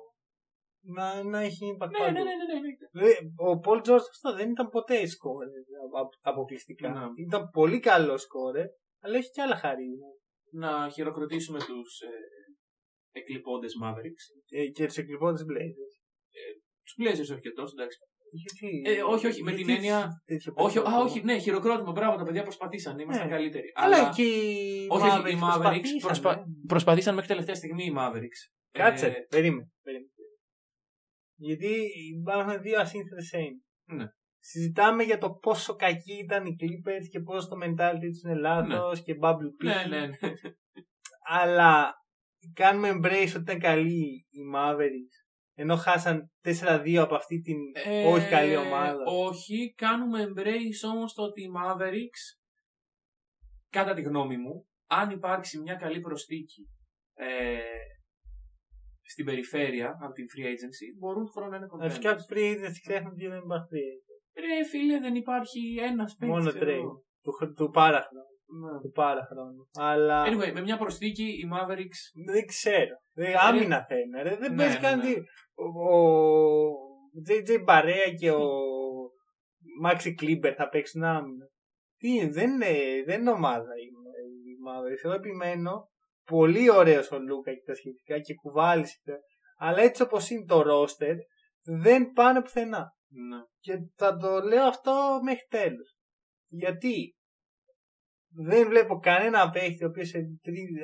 Να, 0.80 1.22
να 1.22 1.40
έχει 1.40 1.64
impact 1.72 1.90
Ναι, 1.90 1.98
παντού. 1.98 2.12
ναι, 2.12 2.22
ναι, 2.22 2.34
ναι, 2.34 2.44
ναι, 2.52 2.60
ναι. 2.60 2.70
Δηλαδή, 2.92 3.14
ο 3.36 3.60
Paul 3.64 3.78
George 3.86 4.06
αυτό 4.14 4.34
δεν 4.36 4.50
ήταν 4.50 4.68
ποτέ 4.68 5.06
σκόρε 5.06 5.46
αποκλειστικά. 6.20 6.88
Ναι. 6.90 7.06
Ήταν 7.26 7.48
πολύ 7.52 7.78
καλό 7.80 8.16
σκόρε, 8.18 8.64
αλλά 9.02 9.16
έχει 9.16 9.30
και 9.30 9.42
άλλα 9.42 9.56
χαρίσματα. 9.56 10.12
Να 10.52 10.88
χειροκροτήσουμε 10.90 11.58
τους 11.58 12.00
ε, 12.00 12.08
εκλειπώντες 13.20 13.72
Mavericks. 13.84 14.24
Ε, 14.50 14.66
και 14.66 14.86
τους 14.86 14.96
εκλειπώντες 14.96 15.42
Blazers. 15.50 15.92
Τους 16.84 16.94
Blazers 17.00 17.32
όχι 17.34 17.40
και 17.40 17.50
τόσο, 17.50 17.72
εντάξει. 17.76 17.98
Γιατί, 18.30 18.82
Ε, 18.86 19.02
όχι, 19.02 19.26
όχι, 19.26 19.42
με 19.42 19.50
γιατί 19.50 19.64
την 19.66 19.74
έννοια- 19.74 20.22
τέτοιο 20.24 20.52
Όχι, 20.56 20.78
α, 20.78 20.82
πράγμα. 20.82 21.00
όχι, 21.00 21.22
ναι, 21.24 21.38
χειροκρότημα. 21.38 21.92
Μπράβο, 21.92 22.16
τα 22.16 22.24
παιδιά 22.24 22.42
προσπαθήσαν. 22.42 22.98
Ήμασταν 22.98 23.26
Ναι. 23.26 23.32
καλύτεροι. 23.32 23.72
Αλλά 23.74 24.12
και 24.16 24.22
οι 24.22 24.86
Όχι, 24.90 25.06
όχι, 25.06 25.16
Mavericks 25.16 25.30
οι 25.30 25.38
Mavericks 25.40 25.40
προσπαθήσανε. 25.40 26.00
προσπα- 26.00 26.44
προσπαθήσαν 26.66 27.14
μέχρι 27.14 27.28
τελευταία 27.28 27.54
στιγμή 27.54 27.84
οι 27.84 27.94
Mavericks. 27.98 28.40
Κάτσε, 28.70 29.06
Ε, 29.06 29.12
περίμενε. 29.28 29.70
Περίμενε. 31.38 31.66
Γιατί 31.70 31.88
υπάρχουν 32.20 32.62
δύο 32.62 32.80
ασύνθετες 32.80 33.32
έννοιες. 33.32 33.62
Ναι. 33.84 34.06
Συζητάμε 34.38 35.02
για 35.02 35.18
το 35.18 35.30
πόσο 35.30 35.74
κακοί 35.74 36.12
ήταν 36.12 36.46
οι 36.46 36.56
Clippers 36.60 37.06
και 37.10 37.20
πόσο 37.20 37.48
το 37.48 37.56
mentality 37.64 38.08
τους 38.10 38.22
είναι 38.22 38.34
λάθος 38.34 39.02
και 39.02 39.18
bubble 39.22 39.62
P. 39.62 39.64
ναι, 39.64 39.86
ναι, 39.88 40.06
ναι. 40.06 40.12
Αλλά 41.30 41.94
κάνουμε 42.52 42.90
embrace 42.90 43.32
ότι 43.34 43.40
ήταν 43.40 43.58
καλοί 43.58 44.26
οι 44.30 44.40
Mavericks. 44.54 45.26
Ενώ 45.54 45.76
χάσαν 45.76 46.32
4-2 46.44 46.94
από 46.94 47.14
αυτή 47.14 47.40
την 47.40 47.56
Ε, 47.74 48.06
όχι 48.06 48.28
καλή 48.28 48.56
ομάδα. 48.56 49.04
Όχι, 49.06 49.74
κάνουμε 49.76 50.24
embrace 50.24 50.90
όμως 50.90 51.14
το 51.14 51.22
ότι 51.22 51.42
οι 51.42 51.50
Mavericks, 51.56 52.38
κατά 53.70 53.94
τη 53.94 54.02
γνώμη 54.02 54.36
μου, 54.36 54.68
αν 54.86 55.10
υπάρξει 55.10 55.58
μια 55.58 55.74
καλή 55.74 56.00
προσθήκη 56.00 56.68
ε, 57.14 57.58
στην 59.12 59.24
περιφέρεια 59.28 59.88
από 60.04 60.12
την 60.18 60.26
free 60.32 60.46
agency, 60.54 60.86
μπορούν 60.98 61.26
χρόνο 61.34 61.50
να 61.50 61.56
είναι 61.56 61.66
κοντά. 61.66 61.84
Αρχικά 61.84 62.08
από 62.10 62.18
τους 62.20 62.28
free 62.30 62.48
agents 62.54 62.78
ξέχνουν 62.86 63.12
ότι 63.12 63.26
δεν 63.26 63.40
υπάρχει 63.46 63.66
free 63.72 63.88
agents. 63.94 64.18
Ρε 64.44 64.64
φίλε, 64.70 64.98
δεν 65.06 65.14
υπάρχει 65.14 65.60
ένας 65.90 66.10
παίκτης. 66.18 66.36
Μόνο 66.36 66.48
ξέρω 66.50 66.70
trade. 66.70 66.74
εγώ. 66.82 66.92
Του, 67.24 67.32
χ- 67.32 67.52
του 67.58 67.70
πάρα 67.80 68.00
χρόνου. 68.08 68.32
Ναι. 68.60 68.80
Του 68.80 68.90
πάρα 68.90 69.22
χρόνου. 69.30 69.62
Αλλά 69.90 70.16
Anyway, 70.28 70.52
με 70.52 70.60
μια 70.60 70.78
προσθήκη 70.78 71.24
οι 71.24 71.44
Mavericks 71.54 72.00
δεν 72.32 72.46
ξέρω. 72.46 72.94
Δεν, 73.12 73.34
άμυνα 73.38 73.84
θέλουν. 73.88 74.14
Ρε. 74.22 74.36
Δεν 74.36 74.50
Ναι, 74.50 74.56
παίζει 74.56 74.74
ναι, 74.76 74.80
καν 74.82 74.98
ναι. 74.98 75.04
τι. 75.04 75.14
Ο, 75.54 75.66
ο 75.94 75.98
JJ 77.28 77.62
Μπαρέα 77.64 78.08
και 78.20 78.30
ο 78.30 78.46
Μάξι 79.80 80.14
Κλίμπερ 80.14 80.54
θα 80.56 80.68
παίξουν 80.68 81.02
άμυνα. 81.04 81.46
Τι 81.96 82.08
είναι, 82.08 82.30
δεν 82.30 82.50
είναι, 82.50 82.72
δεν 83.06 83.20
είναι 83.20 83.30
ομάδα 83.30 83.72
η, 83.84 83.86
η 84.50 84.54
Mavericks. 84.66 85.04
Εγώ 85.04 85.14
επιμένω 85.14 85.90
πολύ 86.30 86.70
ωραίος 86.70 87.10
ο 87.10 87.18
Λούκα 87.18 87.52
και 87.54 87.62
τα 87.66 87.74
σχετικά 87.74 88.18
και 88.20 88.34
κουβάλισε. 88.34 88.98
Αλλά 89.58 89.80
έτσι 89.80 90.02
όπως 90.02 90.30
είναι 90.30 90.44
το 90.44 90.60
roster 90.66 91.14
δεν 91.62 92.12
πάνε 92.12 92.42
πουθενά. 92.42 92.92
ναι. 93.08 93.36
Και 93.60 93.78
θα 93.96 94.16
το 94.16 94.40
λέω 94.40 94.64
αυτό 94.64 95.20
μέχρι 95.24 95.46
τέλους. 95.48 95.96
Γιατί 96.48 97.12
δεν 98.30 98.68
βλέπω 98.68 98.98
κανένα 98.98 99.50
παίχτη 99.50 99.84
ο 99.84 99.86
οποίος. 99.88 100.12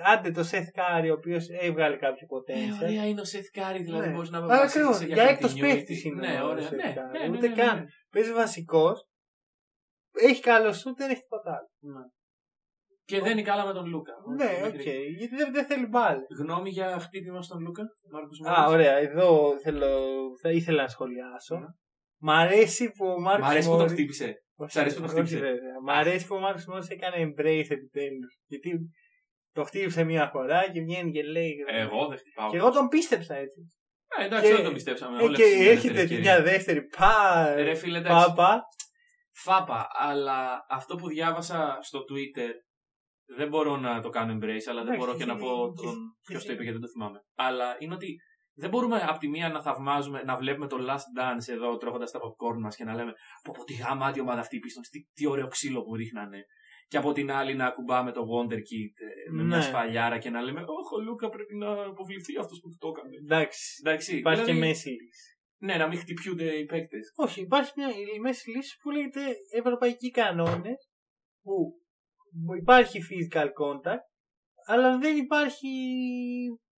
Άντε 0.04 0.30
το 0.30 0.40
Seth 0.52 0.78
Curry, 0.78 1.08
ο 1.10 1.12
οποίος 1.12 1.46
έβγαλε 1.48 1.96
κάποιο 1.96 2.26
Ε, 2.30 2.54
potential. 2.54 2.82
ωραία 2.82 3.06
είναι 3.08 3.20
ο 3.20 3.24
Seth 3.24 3.58
Curry, 3.58 3.80
δηλαδή 3.80 4.06
Ναι. 4.08 4.14
μπορείς 4.14 4.30
να 4.30 4.38
Αλλά 4.38 4.46
βασίζεσαι 4.46 4.78
ακριβώς, 4.78 5.00
για 5.02 5.14
για 5.14 5.24
continuity. 5.24 5.34
έκτος 5.34 5.54
παίκτης 5.54 6.04
είναι 6.04 6.28
Ναι, 6.28 6.40
ο 6.42 6.46
ωραία. 6.48 6.68
Seth 6.68 6.74
Ναι, 6.74 6.94
Curry. 6.96 7.12
ναι, 7.20 7.26
ναι, 7.28 7.36
Ούτε 7.36 7.48
ναι, 7.48 7.54
καν. 7.54 7.78
ναι. 7.78 7.84
Παίζει 8.10 8.32
βασικός. 8.32 9.06
Έχει 10.12 10.40
καλός 10.40 10.78
σου, 10.78 10.94
δεν 10.94 11.10
έχει 11.10 11.20
τίποτα 11.20 11.50
άλλο. 11.50 12.12
Και 13.06 13.20
δεν 13.20 13.32
είναι 13.32 13.42
καλά 13.42 13.66
με 13.66 13.72
τον 13.72 13.86
Λούκα. 13.86 14.12
Ναι, 14.36 14.44
Όχι, 14.44 14.62
οκ. 14.66 14.72
μικρή. 14.76 15.14
Γιατί 15.18 15.34
δεν, 15.36 15.52
δεν 15.52 15.64
θέλει 15.66 15.86
μπάλες. 15.86 16.20
Γνώμη 16.38 16.70
για 16.70 16.98
χτύπημα 16.98 17.42
στον 17.42 17.60
Λούκα, 17.60 17.82
Μάρκος 18.12 18.40
Α, 18.40 18.50
Μόρις. 18.60 18.72
ωραία. 18.74 18.96
Εδώ 18.96 19.58
θέλω, 19.62 19.88
θα 20.42 20.50
ήθελα 20.50 20.82
να 20.82 20.88
σχολιάσω. 20.88 21.56
Ναι. 21.58 21.66
Μ' 22.18 22.30
αρέσει 22.30 22.90
που 22.90 23.06
ο 23.06 23.20
Μάρκος 23.20 23.46
Μ' 23.46 23.50
αρέσει 23.50 23.68
που 23.68 23.76
το 23.76 23.86
χτύπησε. 23.88 24.34
Όχι, 24.56 24.72
Σ' 24.72 24.76
αρέσει 24.76 24.94
που 24.94 25.00
το 25.00 25.06
όχι, 25.06 25.14
χτύπησε. 25.14 25.38
βέβαια. 25.38 25.80
Μ' 25.84 25.90
αρέσει 25.90 26.26
που 26.26 26.34
ο 26.34 26.38
Μάρκος 26.38 26.64
Μόρις 26.66 26.88
έκανε 26.88 27.16
embrace 27.16 27.66
επιτέλους. 27.70 28.38
Γιατί 28.46 28.78
το 29.52 29.64
χτύπησε 29.64 30.04
μία 30.04 30.28
φορά 30.32 30.70
και 30.70 30.80
βγαίνει 30.80 31.10
και 31.12 31.22
λέει. 31.22 31.54
Εγώ 31.66 32.06
δεν 32.08 32.18
χτυπάω. 32.18 32.50
Και 32.50 32.56
εγώ 32.56 32.70
τον 32.70 32.88
πίστεψα 32.88 33.34
έτσι. 33.34 33.60
Ε, 34.18 34.24
εντάξει, 34.24 34.50
και- 34.50 34.56
δεν 34.56 34.64
το 34.64 34.72
πιστέψαμε. 34.72 35.18
Ε, 35.18 35.22
όλες 35.22 35.38
και 35.38 35.42
τις 35.44 35.52
ελεύθερες 35.52 35.76
έρχεται 35.76 36.00
ευκαιρίες. 36.00 36.26
μια 36.26 36.42
δεύτερη 36.42 36.82
πα. 36.98 37.54
Ρε 37.56 37.74
φίλε, 37.74 37.98
εντάξει. 37.98 38.26
Πάπα. 38.26 38.62
Φάπα, 39.36 39.86
αλλά 39.98 40.64
αυτό 40.68 40.96
που 40.96 41.08
διάβασα 41.08 41.78
στο 41.80 41.98
Twitter 41.98 42.50
δεν 43.26 43.48
μπορώ 43.48 43.76
να 43.76 44.00
το 44.00 44.08
κάνω 44.08 44.32
embrace, 44.32 44.66
αλλά 44.68 44.82
δεν 44.84 44.92
Εντάξει, 44.92 44.98
μπορώ 44.98 45.16
και 45.16 45.24
να 45.24 45.32
και- 45.34 45.38
πω 45.40 45.72
και- 45.76 45.82
τον 45.82 45.94
και- 45.94 46.32
ποιος 46.32 46.44
το 46.44 46.52
είπε 46.52 46.62
γιατί 46.62 46.78
δεν 46.78 46.86
το 46.86 46.92
θυμάμαι. 46.92 47.18
Αλλά 47.34 47.76
είναι 47.78 47.94
ότι 47.94 48.16
δεν 48.56 48.70
μπορούμε 48.70 48.96
από 49.08 49.18
τη 49.18 49.28
μία 49.28 49.48
να 49.48 49.62
θαυμάζουμε, 49.62 50.22
να 50.22 50.36
βλέπουμε 50.36 50.66
το 50.66 50.76
Last 50.88 51.06
Dance 51.20 51.52
εδώ 51.52 51.76
τρώγοντας 51.76 52.10
τα 52.10 52.18
popcorn 52.18 52.58
μας 52.60 52.76
και 52.76 52.84
να 52.84 52.94
λέμε 52.94 53.12
Πω 53.42 53.52
πω 53.56 53.64
τι 53.64 53.74
γαμάτι 53.74 54.20
ομάδα 54.20 54.40
αυτή 54.40 54.56
η 54.56 54.60
Pistons, 54.64 54.88
τι, 54.90 55.04
τι 55.14 55.26
ωραίο 55.26 55.46
ξύλο 55.46 55.82
που 55.82 55.94
ρίχνανε. 55.94 56.44
Και 56.88 56.96
από 56.96 57.12
την 57.12 57.30
άλλη 57.30 57.54
να 57.54 57.66
ακουμπάμε 57.66 58.12
το 58.12 58.20
Wonder 58.20 58.54
Kid 58.68 58.94
ε, 59.26 59.30
με 59.30 59.42
μια 59.42 59.56
Ναι. 59.56 59.62
σφαλιάρα 59.62 60.18
και 60.18 60.30
να 60.30 60.40
λέμε 60.42 60.60
Όχι, 60.60 60.94
ο 60.94 61.00
Λούκα 61.02 61.28
πρέπει 61.28 61.56
να 61.56 61.84
αποβληθεί 61.84 62.38
αυτός 62.38 62.60
που 62.60 62.68
του 62.68 62.76
το 62.78 62.88
έκανε. 62.88 63.16
Εντάξει. 63.16 63.80
Εντάξει, 63.84 64.16
Υπάρχει 64.16 64.42
δηλαδή, 64.42 64.60
και 64.60 64.66
μέση 64.66 64.88
λύση. 64.88 65.28
Ναι, 65.58 65.76
να 65.76 65.88
μην 65.88 65.98
χτυπιούνται 65.98 66.56
οι 66.58 66.64
παίκτες. 66.64 67.12
Όχι, 67.16 67.40
υπάρχει 67.40 67.72
μια 67.76 67.88
η 68.16 68.18
μέση 68.20 68.50
λύση 68.50 68.76
που 68.82 68.90
λέγεται 68.90 69.20
ευρωπαϊκοί 69.58 70.10
κανόνες 70.10 70.90
που 71.42 71.52
υπάρχει 72.60 72.98
physical 73.08 73.44
contact 73.46 74.06
αλλά 74.66 74.98
δεν 74.98 75.16
υπάρχει 75.16 75.68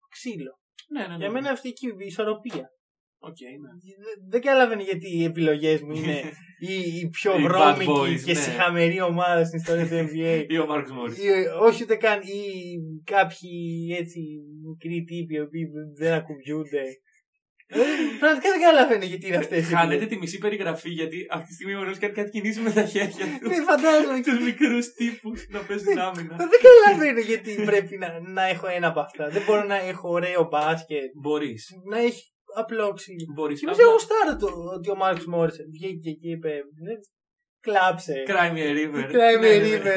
ξύλο. 0.09 0.59
Ναι, 0.89 1.01
ναι, 1.01 1.09
ναι. 1.09 1.17
Για 1.17 1.31
μένα 1.31 1.51
αυτή 1.51 1.69
εκεί 1.69 1.87
η 1.87 2.05
ισορροπία. 2.07 2.71
Οκ, 3.19 3.37
ναι. 3.41 3.69
Δεν- 4.05 4.29
Δεν 4.31 4.41
καταλαβαίνω 4.41 4.83
γιατί 4.83 5.17
οι 5.17 5.25
επιλογές 5.25 5.81
μου 5.83 5.93
είναι 5.95 6.21
οι, 6.69 6.75
οι 6.99 7.09
πιο 7.09 7.39
Οι 7.39 7.43
bad 7.45 7.49
βρώμικοι 7.49 7.87
boys, 7.89 8.21
και 8.25 8.33
ναι. 8.33 8.39
συχαμερή 8.41 9.01
ομάδα 9.01 9.45
στην 9.45 9.59
ιστορία 9.59 9.87
του 9.89 10.09
NBA. 10.11 10.45
Ή 10.55 10.59
ο 10.59 10.67
Μάρκος 10.67 10.95
Μόρις. 10.95 11.13
Ή, 11.13 11.29
όχι 11.61 11.83
ούτε 11.83 11.97
καν 11.97 12.21
ή 12.21 12.41
κάποιοι 13.05 13.51
έτσι 13.99 14.21
μικροί 14.69 15.05
τύποι 15.05 15.35
οι 15.35 15.41
οποίοι 15.41 15.67
δεν 15.99 16.13
ακουμπιούνται. 16.13 16.83
Ε, 17.69 17.79
Πραγματικά 18.19 18.51
δεν 18.51 18.61
καταλαβαίνω 18.61 19.05
γιατί 19.05 19.27
είναι 19.27 19.37
αυτές. 19.37 19.67
Χάνετε 19.69 20.07
τη 20.07 20.17
μισή 20.19 20.39
περιγραφή 20.39 20.91
γιατί 20.91 21.27
αυτή 21.31 21.47
τη 21.49 21.55
στιγμή 21.55 21.75
ο 21.75 21.83
Ρος 21.85 21.99
κάνει 21.99 22.15
κάτι 22.15 22.31
κινήσει 22.31 22.61
με 22.61 22.71
τα 22.73 22.85
χέρια 22.85 23.27
του. 23.41 23.49
Δεν 23.49 23.63
φαντάζομαι. 23.65 24.21
Τους 24.23 24.41
μικρούς 24.45 24.93
τύπους 24.93 25.47
να 25.49 25.61
παίζουν 25.61 25.99
άμυνα. 25.99 26.37
Δεν 26.37 26.59
καταλαβαίνω 26.67 27.21
γιατί 27.21 27.63
πρέπει 27.65 27.97
να, 27.99 28.21
να 28.21 28.43
έχω 28.49 28.67
ένα 28.67 28.87
από 28.89 29.01
αυτά. 29.01 29.29
Δεν 29.29 29.43
μπορώ 29.47 29.63
να 29.65 29.77
έχω 29.77 30.09
ωραίο 30.09 30.49
μπάσκετ. 30.51 31.11
Μπορείς. 31.23 31.71
Να 31.91 31.99
έχει 31.99 32.23
απλό 32.55 32.93
ξύλο. 32.93 33.27
Μπορείς. 33.35 33.61
Και 33.61 33.67
μετά 33.67 33.83
εγώ 33.83 33.99
στάρω 33.99 34.37
το 34.37 34.47
ότι 34.77 34.91
ο 34.91 34.97
Μάρκος 34.97 35.27
Μόρι 35.27 35.53
βγήκε 35.73 36.11
και 36.11 36.29
είπε. 36.31 36.49
«Δεν- 36.87 37.01
Κλάψε. 37.61 38.23
Cry 38.27 38.51
me 38.55 38.63
a 38.71 38.73
river. 38.79 39.05
Cry 39.15 39.35
me 39.37 39.41
Ναι, 39.41 39.49
a 39.57 39.61
ναι, 39.61 39.69
ναι. 39.69 39.77
river. 39.77 39.97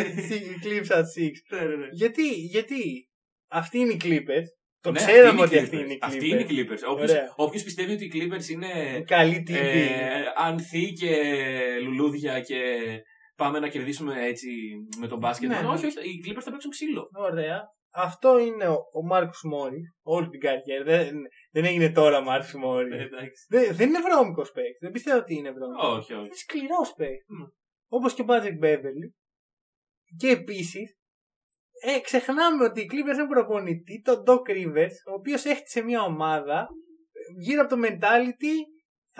Clips 0.64 0.92
at 0.98 1.06
six. 1.16 1.34
Ναι, 1.52 1.60
ναι, 1.68 1.76
ναι. 1.76 1.88
Γιατί, 1.92 2.28
γιατί 2.30 3.10
αυτοί 3.48 3.78
είναι 3.80 3.92
οι 3.94 4.00
Clippers. 4.04 4.48
Το 4.82 4.92
Ναι, 4.92 4.98
ξέραμε 4.98 5.44
αυτοί 5.44 5.58
ότι 5.58 5.76
είναι 5.78 5.98
αυτοί 6.02 6.28
είναι 6.30 6.42
οι 6.42 6.46
Clippers. 6.48 6.48
Αυτοί 6.48 6.54
είναι 6.56 6.62
οι 6.62 6.68
Clippers. 6.68 6.92
Όποιος- 6.92 7.10
Ωραία. 7.12 7.34
Όποιος 7.36 7.64
πιστεύει 7.64 7.94
ότι 7.94 8.06
οι 8.06 8.12
Clippers 8.14 8.50
είναι 8.50 9.02
Καλή 9.08 9.42
τύπη. 9.44 9.60
ε, 9.60 10.24
ανθή 10.36 10.92
και 10.94 11.16
λουλούδια 11.84 12.40
και 12.42 12.60
πάμε 13.36 13.60
να 13.60 13.68
κερδίσουμε 13.68 14.26
έτσι 14.26 14.48
με 15.00 15.08
τον 15.08 15.18
μπάσκετ. 15.18 15.50
Ναι, 15.50 15.62
ναι. 15.62 15.68
Όχι, 15.68 15.86
όχι, 15.86 15.98
οι 16.10 16.24
Clippers 16.26 16.42
θα 16.44 16.52
παίξουν 16.52 16.72
ξύλο. 16.72 17.10
Ωραία. 17.14 17.62
Αυτό 17.94 18.40
είναι 18.40 18.68
ο, 18.68 18.76
ο 18.94 19.06
Μάρκο 19.06 19.32
Μόρι 19.44 19.82
όλη 20.02 20.28
την 20.30 20.40
καριέρα. 20.40 20.84
Δεν, 20.84 21.16
δεν 21.52 21.66
έγινε 21.66 21.90
τώρα 21.92 22.22
Μάρκο 22.22 22.58
Μόρι. 22.60 22.96
Ε, 22.98 23.02
εντάξει. 23.04 23.46
δεν, 23.50 23.76
δεν 23.76 23.88
είναι 23.90 24.00
βρώμικος 24.02 24.52
παίκτης. 24.52 24.80
Δεν 24.80 24.92
πιστεύω 24.92 25.18
ότι 25.18 25.36
είναι 25.36 25.52
βρώμικος. 25.52 25.98
Όχι, 25.98 26.14
όχι. 26.14 26.26
Είναι 26.26 26.36
σκληρός 26.36 26.94
παίκτης. 26.98 27.26
Μμ. 27.28 27.44
Όπως 27.88 28.14
και 28.14 28.22
ο 28.22 28.26
Patrick 28.28 28.58
Μπέβερλι. 28.60 29.16
Και 30.18 30.28
επίσης, 30.30 30.99
ε, 31.82 32.00
ξεχνάμε 32.00 32.64
ότι 32.64 32.82
οι 32.82 32.90
Clippers 32.92 33.18
έχουν 33.18 33.28
προπονητή, 33.28 34.02
τον 34.04 34.24
Doc 34.28 34.50
Rivers, 34.58 34.96
ο 35.10 35.14
οποίος 35.14 35.46
έχτισε 35.46 35.82
μια 35.84 36.02
ομάδα 36.02 36.60
ε, 36.60 37.44
γύρω 37.44 37.62
από 37.62 37.76
το 37.76 37.82
mentality 37.88 38.56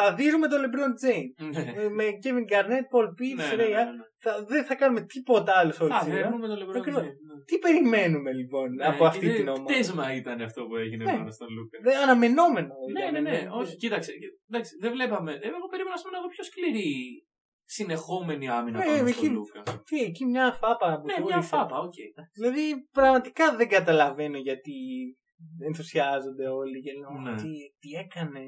θα 0.02 0.14
δίνουμε 0.14 0.48
τον 0.48 0.60
LeBron 0.66 0.94
James. 1.04 1.32
Ναι. 1.52 1.82
Ε, 1.82 1.90
με 1.90 2.04
Kevin 2.24 2.46
Garnett, 2.54 2.86
Paul 2.94 3.08
Pierce, 3.18 3.36
Ναι, 3.36 3.56
ναι, 3.56 3.64
Ray 3.64 3.70
ναι, 3.70 3.82
Allen. 3.82 3.96
ναι. 4.00 4.06
Θα, 4.24 4.32
δεν 4.48 4.64
θα 4.66 4.76
κάνουμε 4.76 5.02
τίποτα 5.14 5.52
άλλο 5.60 5.72
σε 5.72 5.84
όλη 5.84 5.92
Θα 5.92 6.00
τη 6.00 6.06
σειρά. 6.06 6.16
δέρνουμε 6.22 6.48
τον 6.48 6.58
LeBron 6.62 6.78
Ακριβώς. 6.80 7.02
James. 7.02 7.20
ναι. 7.28 7.36
Τι 7.50 7.56
περιμένουμε 7.66 8.32
λοιπόν 8.40 8.68
Ναι, 8.74 8.86
από 8.86 9.06
αυτή 9.06 9.26
είναι 9.26 9.36
την 9.36 9.48
ομάδα; 9.48 9.64
Πτέσμα 9.64 10.06
ήταν 10.22 10.42
αυτό 10.42 10.62
που 10.68 10.76
έγινε 10.76 11.04
Ναι. 11.04 11.12
πάνω 11.12 11.32
στον 11.32 11.48
Λούκα. 11.56 11.78
Δεν 11.88 11.96
αναμενόμενο. 12.06 12.74
Ναι, 12.96 13.00
ήταν, 13.02 13.14
ναι, 13.14 13.30
ναι. 13.30 13.38
ε, 13.38 13.48
Όχι, 13.62 13.76
κοίταξε. 13.76 14.12
Εντάξει, 14.50 14.72
δεν 14.84 14.92
βλέπαμε. 14.96 15.32
ε, 15.34 15.48
Εγώ 15.48 15.58
περίμενα 15.72 15.96
ας 15.98 16.02
πούμε, 16.04 16.14
να 16.18 16.22
δω 16.24 16.28
πιο 16.36 16.44
σκληρή 16.50 16.92
συνεχόμενη 17.76 18.50
άμυνα 18.50 18.78
Ναι, 18.78 18.86
πάνω 18.86 19.08
εκεί- 19.08 19.18
στον 19.18 19.32
Λούκα. 19.34 19.62
Τι, 19.86 19.98
εκεί 20.04 20.26
μια 20.26 20.52
φάπα 20.62 21.00
που 21.00 21.06
Ναι, 21.06 21.14
του 21.16 21.24
μια 21.24 21.36
ήρθε. 21.36 21.48
φάπα, 21.48 21.78
οκ. 21.80 21.94
Δηλαδή 22.34 22.64
πραγματικά 22.92 23.56
δεν 23.56 23.68
καταλαβαίνω 23.70 24.38
γιατί 24.38 24.74
ενθουσιάζονται 25.66 26.48
όλοι 26.48 26.82
και 26.82 26.92
λένε 26.94 27.30
Ναι. 27.32 27.36
τι, 27.42 27.52
τι 27.80 27.90
έκανε. 28.04 28.40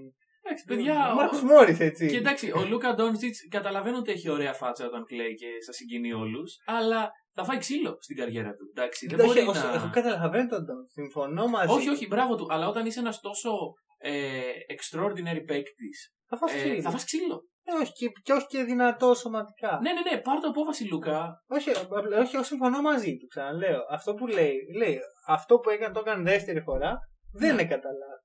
Εντάξει, 0.44 0.64
παιδιά. 0.68 1.08
Ο 1.10 1.12
ο- 1.12 1.16
Μάρκος 1.16 1.42
Μόρις 1.42 1.80
έτσι. 1.80 2.08
Και 2.10 2.18
εντάξει, 2.18 2.52
ο 2.52 2.66
Λούκα 2.70 2.94
Ντόντσιτ 2.94 3.36
καταλαβαίνω 3.50 3.98
ότι 3.98 4.12
έχει 4.12 4.30
ωραία 4.30 4.54
φάτσα 4.54 4.86
όταν 4.86 5.04
κλαίει 5.06 5.34
και 5.34 5.48
σας 5.66 5.72
συγκινεί 5.74 6.14
όλους, 6.14 6.44
αλλά 6.66 7.12
θα 7.34 7.44
φάει 7.44 7.58
ξύλο 7.58 7.98
στην 8.00 8.16
καριέρα 8.16 8.52
του. 8.54 8.66
Εντάξει, 8.76 9.08
δεν 9.08 9.20
Όχι, 9.20 9.28
μπορεί 9.28 9.40
εγώ- 9.40 9.54
να. 9.54 9.74
Εγώ 9.74 9.90
καταλαβαίνω 9.92 10.48
τον 10.50 10.66
Τον. 10.66 10.86
Συμφωνώ 10.88 11.48
μαζί. 11.48 11.74
Όχι, 11.74 11.90
όχι, 11.90 12.08
μπράβο 12.08 12.36
του. 12.36 12.48
Αλλά 12.50 12.68
όταν 12.68 12.86
είσαι 12.86 13.00
ένας 13.00 13.20
τόσο 13.20 13.52
ε, 13.98 14.42
extraordinary 14.76 15.44
παίκτης, 15.46 16.14
Θα 16.30 16.38
φας 16.38 16.54
ε, 16.54 16.58
ξύλο. 16.58 16.82
θα 16.82 16.90
φας 16.90 17.06
ξύλο. 17.06 17.44
Ε, 17.78 17.82
όχι, 17.82 17.92
και, 17.92 18.08
και 18.24 18.34
όχι 18.34 18.46
και 18.46 18.64
δυνατό 18.64 19.14
σωματικά. 19.14 19.80
Ναι, 19.84 19.92
ναι, 19.94 20.02
ναι, 20.12 20.22
πάρ 20.22 20.40
το 20.40 20.48
απόφαση, 20.48 20.84
Λούκα. 20.92 21.44
Όχι, 21.48 21.70
απλά- 21.70 22.20
όχι, 22.20 22.36
εγώ 22.36 22.44
συμφωνώ 22.44 22.82
μαζί 22.82 23.18
του. 23.18 23.28
Ξαναλέω. 23.28 23.80
Αυτό 23.90 24.14
που 24.14 24.28
λέει, 24.28 24.54
λέει, 24.78 25.00
αυτό 25.28 25.58
που 25.60 25.70
έκανε, 25.70 25.94
το 25.94 26.00
έκανε 26.06 26.24
δεύτερη 26.32 26.62
φορά, 26.62 26.92
δεν 27.34 27.48
Ναι. 27.56 27.62
είναι 27.62 27.70
κατά 27.74 27.90
λάθος. 28.00 28.20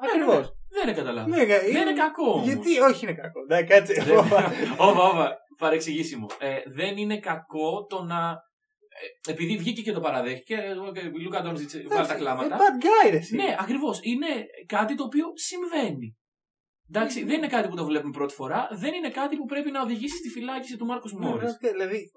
Ναι, 0.00 0.06
ναι, 0.06 0.12
Ακριβώς. 0.12 0.46
ναι. 0.48 0.54
Δεν 0.74 0.82
είναι 0.88 0.96
καταλάβει. 0.96 1.30
Ναι, 1.30 1.44
Δεν 1.46 1.80
είναι 1.82 1.92
κακό. 2.04 2.30
όμως. 2.32 2.46
Γιατί, 2.46 2.78
όχι 2.80 3.04
είναι 3.04 3.14
κακό. 3.14 3.40
Ναι, 3.48 3.62
κάτσε. 3.62 3.92
Δεν- 4.02 4.18
Ωπα, 4.18 4.52
ωπα, 4.78 5.36
παρεξηγήσιμο. 5.62 6.26
Ε, 6.38 6.56
δεν 6.66 6.96
είναι 6.96 7.18
κακό 7.18 7.84
το 7.88 8.02
να. 8.02 8.30
ε, 9.26 9.30
επειδή 9.30 9.56
βγήκε 9.56 9.82
και 9.82 9.92
το 9.92 10.00
παραδέχτηκε, 10.00 10.54
εγώ 10.54 10.92
και 10.92 11.00
η 11.00 11.20
Λούκα 11.22 11.42
Ντόντσιτ 11.42 11.70
βάλει 11.88 12.06
τα 12.06 12.14
κλάματα. 12.14 12.54
Ε, 12.54 12.58
bad 12.58 12.84
guy, 12.84 13.10
ρε, 13.10 13.16
εσύ. 13.16 13.36
Ναι, 13.36 13.56
ακριβώς. 13.58 13.98
Είναι 14.02 14.26
κάτι 14.66 14.94
το 14.94 15.04
οποίο 15.04 15.26
συμβαίνει. 15.34 16.16
Εντάξει, 16.92 17.24
δεν 17.24 17.36
είναι 17.36 17.46
κάτι 17.46 17.68
που 17.68 17.76
το 17.76 17.84
βλέπουμε 17.84 18.10
πρώτη 18.12 18.34
φορά. 18.34 18.68
Δεν 18.72 18.94
είναι 18.94 19.10
κάτι 19.10 19.36
που 19.36 19.44
πρέπει 19.44 19.70
να 19.70 19.82
οδηγήσει 19.82 20.16
στη 20.16 20.28
φυλάκιση 20.28 20.76
του 20.76 20.86
Μάρκο 20.86 21.08
Ναι, 21.18 21.26
Μόρι. 21.26 21.44
ναι, 21.44 21.70
Δηλαδή, 21.70 22.10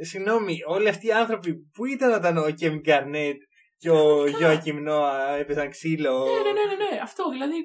συγγνώμη, 0.00 0.56
όλοι 0.66 0.88
αυτοί 0.88 1.06
οι 1.06 1.12
άνθρωποι 1.12 1.56
που 1.74 1.84
ήταν 1.84 2.12
όταν 2.12 2.36
ο 2.36 2.50
Κέβιν 2.50 2.82
Γκαρνέτ 2.82 3.36
και 3.76 3.90
ο 3.90 4.26
Γιοακίμ 4.26 4.76
Νόα 4.82 5.30
έπαιζαν 5.30 5.70
ξύλο; 5.70 6.24
Ναι, 6.24 6.32
ναι, 6.32 6.52
ναι, 6.52 6.74
ναι, 6.74 6.90
ναι. 6.94 7.00
Αυτό 7.02 7.30
δηλαδή. 7.30 7.56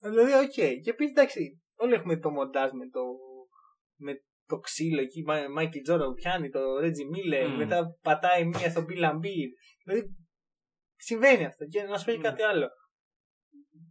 Δηλαδή, 0.00 0.32
οκ. 0.32 0.52
Και 0.82 0.90
επίσης, 0.90 1.10
εντάξει, 1.12 1.60
όλοι 1.76 1.94
έχουμε 1.94 2.18
το 2.18 2.30
μοντάζ 2.30 2.70
με 2.72 2.88
το, 2.88 3.00
με 3.96 4.12
το 4.46 4.58
ξύλο 4.58 5.00
εκεί. 5.00 5.22
Μά- 5.22 5.50
Μάικλ 5.50 5.78
Τζόραν 5.82 6.08
που 6.08 6.14
πιάνει 6.14 6.48
το 6.50 6.78
Ρέτζι 6.80 7.04
Μίλερ, 7.04 7.48
Μμ. 7.48 7.56
μετά 7.56 7.96
πατάει 8.02 8.44
μία 8.44 8.70
στον 8.70 8.84
Bill 8.88 9.04
Lambert. 9.04 9.50
Δηλαδή, 9.84 10.16
συμβαίνει 10.96 11.44
αυτό. 11.44 11.64
Και 11.64 11.82
να 11.82 11.98
σου 11.98 12.04
πω 12.04 12.10
και 12.10 12.18
Μμ. 12.18 12.22
κάτι 12.22 12.42
άλλο. 12.42 12.68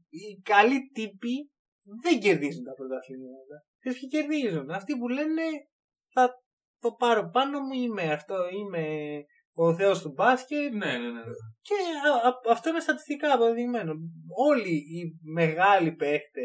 Οι 0.09 0.41
καλοί 0.43 0.79
τύποι 0.93 1.49
δεν 2.03 2.19
κερδίζουν 2.19 2.63
τα 2.63 2.73
πρωταθλήματα. 2.73 3.55
Ξέρεις 3.79 3.99
ποιοι 3.99 4.09
κερδίζουν. 4.09 4.69
Αυτοί 4.69 4.97
που 4.97 5.07
λένε 5.07 5.41
θα 6.13 6.29
το 6.79 6.91
πάρω 6.91 7.29
πάνω 7.29 7.59
μου, 7.59 7.73
είμαι 7.73 8.11
αυτό, 8.11 8.35
είμαι 8.49 8.85
ο 9.53 9.73
θεός 9.75 10.01
του 10.01 10.11
μπάσκετ, 10.11 10.73
Ναι, 10.73 10.97
ναι, 10.97 11.11
ναι. 11.11 11.21
και 11.61 11.73
α- 12.09 12.27
α- 12.27 12.51
αυτό 12.51 12.69
είναι 12.69 12.79
στατιστικά 12.79 13.33
αποδεδειγμένο. 13.33 13.93
Όλοι 14.49 14.73
οι 14.75 15.19
μεγάλοι 15.33 15.95
παίχτε 15.95 16.41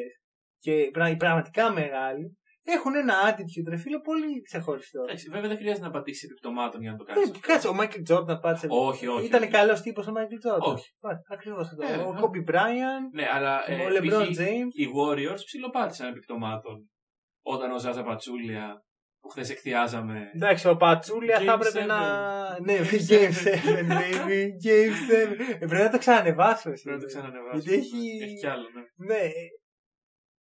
και 0.58 0.90
πρα- 0.92 1.10
οι 1.10 1.16
πραγματικά 1.16 1.72
μεγάλοι 1.72 2.38
έχουν 2.64 2.94
ένα 2.94 3.14
attitude, 3.28 3.68
ρε 3.68 3.76
φίλε, 3.76 3.98
πολύ 3.98 4.40
ξεχωριστό. 4.42 5.02
Εντάξει, 5.02 5.28
βέβαια 5.30 5.48
δεν 5.48 5.56
χρειάζεται 5.56 5.86
να 5.86 5.90
πατήσεις 5.92 6.22
επί 6.22 6.38
πτωμάτων 6.38 6.80
για 6.80 6.90
να 6.90 6.96
το 6.96 7.04
κάνεις. 7.04 7.28
Ε, 7.28 7.32
Κάτσε, 7.40 7.68
ο 7.68 7.72
Μάικλ 7.74 8.00
Τζόρνταν 8.02 8.40
πάτησε. 8.40 8.66
Όχι, 8.70 9.06
όχι, 9.06 9.26
Ήταν 9.26 9.42
όχι. 9.42 9.50
καλός 9.50 9.80
τύπος 9.80 10.06
ο 10.06 10.12
Μάικλ 10.12 10.34
Τζόρνταν. 10.38 10.72
Όχι. 10.72 10.88
Ακριβώς 11.32 11.68
αυτό. 11.68 11.86
Ε, 11.86 11.96
ο 11.96 12.14
ε. 12.16 12.20
Κόμπι 12.20 12.40
Μπράιαν, 12.40 13.10
Ναι, 13.12 13.26
αλλά 13.32 13.70
ε, 13.70 13.84
ο 13.84 13.88
Λεμπρόν 13.88 14.22
π.χ. 14.24 14.30
Τζέιμ. 14.30 14.68
οι 14.70 14.86
Warriors 14.96 15.40
ψιλοπάτησαν 15.44 16.08
επί 16.08 16.29
πτωμάτων. 16.29 16.90
Όταν 17.42 17.70
ο 17.72 17.78
Ζάζα 17.78 18.02
Πατσούλια 18.02 18.84
που 19.20 19.28
χθες 19.28 19.50
εκθιάζαμε. 19.50 20.30
Εντάξει, 20.34 20.68
ο 20.68 20.76
Πατσούλια 20.76 21.38
θα 21.40 21.52
Game 21.54 21.60
έπρεπε 21.60 21.82
seven. 21.82 21.86
να. 21.86 22.60
Ναι, 22.60 22.78
Game 23.08 23.32
7, 23.44 23.92
baby. 24.00 24.40
Game 24.66 24.94
7. 25.10 25.56
Ε, 25.60 25.66
Πρέπει 25.66 25.82
να 25.82 25.90
το 25.90 25.98
ξανανεβάσω. 25.98 26.70
εσύ. 26.70 26.82
Πρέπει 26.82 26.98
να 27.00 27.06
το 27.06 27.12
ξανανεβάσουμε. 27.12 27.62
Γιατί 27.62 27.78
έχει- 27.80 28.22
Έχει 28.22 28.34
κι 28.34 28.46
άλλο, 28.46 28.66
ναι. 28.96 29.16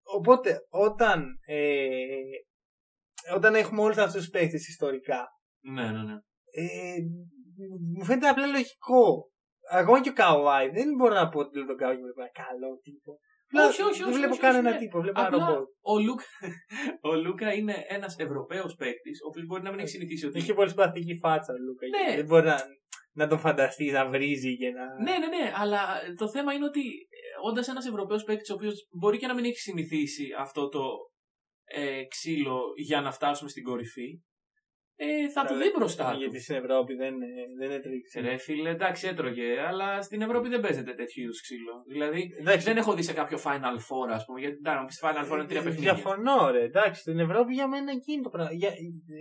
Ναι. 0.10 0.16
ε, 0.16 0.18
Οπότε, 0.18 0.60
όταν, 0.70 1.26
ε, 1.46 3.36
όταν 3.36 3.56
έχουμε 3.56 3.82
όλους 3.82 3.98
αυτούς 3.98 4.22
τους 4.22 4.30
παίκτες 4.30 4.68
ιστορικά, 4.68 5.28
Ναι, 5.74 5.84
ναι, 5.92 6.04
ναι. 6.04 6.14
ε, 6.52 6.96
μου 7.98 8.06
φαίνεται 8.06 8.28
απλά 8.28 8.46
λογικό. 8.48 9.32
Ακόμα 9.72 10.02
και 10.02 10.10
ο 10.10 10.14
Καουάι, 10.14 10.70
δεν 10.70 10.88
μπορώ 10.98 11.14
να 11.14 11.30
πω 11.30 11.40
ότι 11.40 11.66
τον 11.66 11.78
Καουάι 11.78 11.96
είναι 11.96 12.14
ένα 12.18 12.30
καλό 12.32 12.80
τύπο. 12.84 13.20
Απλά 13.52 13.68
Όχι, 13.68 13.82
όχι, 13.82 14.00
δεν 14.00 14.08
όχι, 14.08 14.18
βλέπω 14.18 14.32
όχι, 14.32 14.42
κανένα 14.42 14.70
όχι, 14.70 14.78
ναι. 14.78 14.84
τύπο, 14.86 15.02
βλέπω 15.02 15.20
ένα 15.20 15.28
Απλά 15.30 15.48
ρομπότ. 15.48 15.68
ο 15.82 16.00
Λούκα, 16.00 16.24
ο 17.10 17.16
Λούκα 17.16 17.54
είναι 17.54 17.76
ένας 17.88 18.16
Ευρωπαίος 18.18 18.76
παίκτης, 18.76 19.22
ο 19.24 19.28
οποίος 19.28 19.46
μπορεί 19.46 19.62
να 19.64 19.70
μην 19.70 19.80
έχει 19.80 19.90
συνηθίσει 19.90 20.26
ότι. 20.26 20.38
Έχει 20.40 20.54
πολύ 20.54 20.70
συμπαθητική 20.70 21.16
φάτσα 21.24 21.54
ο 21.54 21.58
Λούκα. 21.58 21.86
Ναι. 21.88 22.16
Δεν 22.16 22.26
μπορεί 22.26 22.46
να, 22.46 22.58
να 23.12 23.28
τον 23.28 23.40
φανταστείς 23.40 23.92
να 23.92 24.10
βρίζει 24.10 24.58
και 24.58 24.70
να. 24.70 24.86
Ναι, 25.04 25.18
ναι, 25.18 25.28
ναι, 25.28 25.52
αλλά 25.62 25.80
το 26.18 26.30
θέμα 26.30 26.54
είναι 26.54 26.66
ότι 26.66 26.82
όντα 27.44 27.64
ένας 27.68 27.86
Ευρωπαίος 27.86 28.24
παίκτης, 28.24 28.50
ο 28.50 28.54
οποίος 28.54 28.88
μπορεί 28.92 29.18
και 29.18 29.28
να 29.28 29.34
μην 29.34 29.46
έχει 29.46 29.60
συνηθίσει 29.60 30.28
αυτό 30.38 30.70
το 30.70 30.84
ε, 31.64 32.04
ξύλο 32.04 32.62
για 32.76 33.02
να 33.02 33.12
φτάσουμε 33.12 33.50
στην 33.50 33.64
κορυφή, 33.64 34.22
ε, 35.02 35.30
θα 35.30 35.46
του 35.46 35.56
δει 35.56 35.72
μπροστά 35.78 36.10
τους. 36.10 36.20
Γιατί 36.20 36.40
στην 36.40 36.56
Ευρώπη 36.56 36.94
δεν, 36.94 37.14
ε, 37.22 37.28
δεν 37.60 37.72
έτρεξε. 37.72 38.20
Ρε 38.20 38.38
φίλε, 38.38 38.70
εντάξει, 38.70 39.08
έτρωγε, 39.08 39.60
αλλά 39.68 40.02
στην 40.02 40.22
Ευρώπη 40.22 40.50
δεν 40.50 40.60
παίζεται 40.60 40.94
τέτοιου 40.94 41.22
είδους 41.24 41.42
ξύλο. 41.42 41.84
Δηλαδή, 41.88 42.30
Εντάξει, 42.40 42.66
δεν 42.66 42.78
έχω 42.78 42.94
δει 42.94 43.04
σε 43.04 43.14
κάποιο 43.14 43.38
Final 43.46 43.78
Four, 43.88 44.08
ας 44.10 44.26
πούμε. 44.26 44.40
Γιατί 44.40 44.56
εντάξει, 44.56 44.80
να 44.80 44.86
πει 44.86 44.94
Final 45.04 45.26
Four 45.30 45.38
είναι 45.38 45.48
τρία 45.48 45.60
Ε, 45.60 45.64
παιχνίδια. 45.64 45.94
Διαφωνώ, 45.94 46.52
ρε. 46.52 46.64
Εντάξει, 46.64 47.00
στην 47.02 47.20
Ευρώπη 47.20 47.54
για 47.54 47.68
μένα 47.68 47.92
εκείνη 47.92 48.22
το 48.22 48.30
πράγμα. 48.30 48.54
Για, 48.54 48.72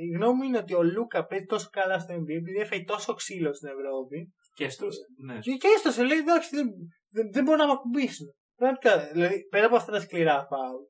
η 0.07 0.09
γνώμη 0.17 0.37
μου 0.37 0.43
είναι 0.43 0.59
ότι 0.59 0.75
ο 0.75 0.83
Λούκα 0.83 1.27
παίζει 1.27 1.45
τόσο 1.45 1.69
καλά 1.73 1.99
στο 1.99 2.15
NBA 2.15 2.37
επειδή 2.43 2.59
έφαγε 2.59 2.85
τόσο 2.85 3.15
ξύλο 3.15 3.55
στην 3.55 3.69
Ευρώπη. 3.69 4.33
Και 4.55 4.69
στο. 4.69 4.87
Ναι. 5.27 5.39
Και, 5.39 5.53
και 5.53 5.69
έστω 5.77 5.91
σε 5.91 6.03
λέει 6.05 6.19
εντάξει, 6.19 6.51
δεν, 7.15 7.23
δεν, 7.23 7.33
δεν 7.33 7.43
μπορούν 7.45 7.61
να 7.61 7.67
με 7.67 7.73
ακουμπήσουν. 7.73 8.27
Πραγματικά, 8.57 8.93
δηλαδή 9.13 9.37
πέρα 9.49 9.67
από 9.67 9.77
αυτά 9.77 9.93
τα 9.93 10.01
σκληρά 10.01 10.37
φάουλ. 10.51 10.83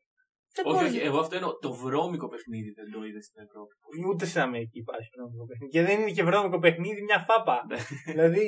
δεν 0.54 0.64
Όχι, 0.66 0.74
μπορεί- 0.76 0.88
όχι, 0.94 1.00
εγώ 1.08 1.18
αυτό 1.18 1.34
εννοώ. 1.36 1.52
Το 1.58 1.72
βρώμικο 1.72 2.28
παιχνίδι 2.28 2.70
δεν 2.78 2.90
το 2.92 3.04
είδες 3.04 3.24
στην 3.24 3.42
Ευρώπη. 3.46 3.72
Ούτε 4.10 4.24
στην 4.26 4.40
Αμερική 4.40 4.78
υπάρχει 4.78 5.08
βρώμικο 5.16 5.44
παιχνίδι. 5.48 5.72
Και 5.74 5.82
δεν 5.82 6.00
είναι 6.00 6.10
και 6.10 6.22
βρώμικο 6.22 6.58
παιχνίδι, 6.58 7.02
μια 7.02 7.18
φάπα. 7.28 7.56
Ναι. 7.68 7.76
δηλαδή 8.12 8.46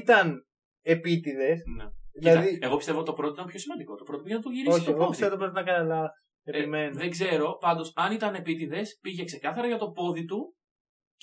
ήταν 0.00 0.46
επίτηδες. 0.82 1.58
Ναι. 1.76 1.84
Δηλαδή, 2.20 2.48
Κοίτα, 2.50 2.66
εγώ 2.66 2.76
πιστεύω 2.76 3.02
το 3.02 3.12
πρώτο 3.12 3.32
ήταν 3.32 3.46
πιο 3.46 3.58
σημαντικό. 3.58 3.94
Το 3.94 4.04
πρώτο 4.04 4.22
πήγε 4.22 4.34
να 4.34 4.40
το 4.42 4.50
γυρίσει 4.50 4.76
όχι, 4.76 4.84
το 4.84 4.90
εγώ 4.90 4.98
πόδι. 4.98 5.10
πιστεύω 5.10 5.36
πρέπει 5.36 5.54
να 5.54 5.62
κάνω 5.62 5.84
λάθο. 5.86 6.08
Ε, 6.46 6.58
Επιμένω. 6.58 6.94
δεν 6.94 7.10
ξέρω, 7.10 7.56
πάντως 7.60 7.92
αν 7.94 8.12
ήταν 8.12 8.34
επίτηδες, 8.34 8.98
πήγε 9.00 9.24
ξεκάθαρα 9.24 9.66
για 9.66 9.78
το 9.78 9.90
πόδι 9.90 10.24
του 10.24 10.54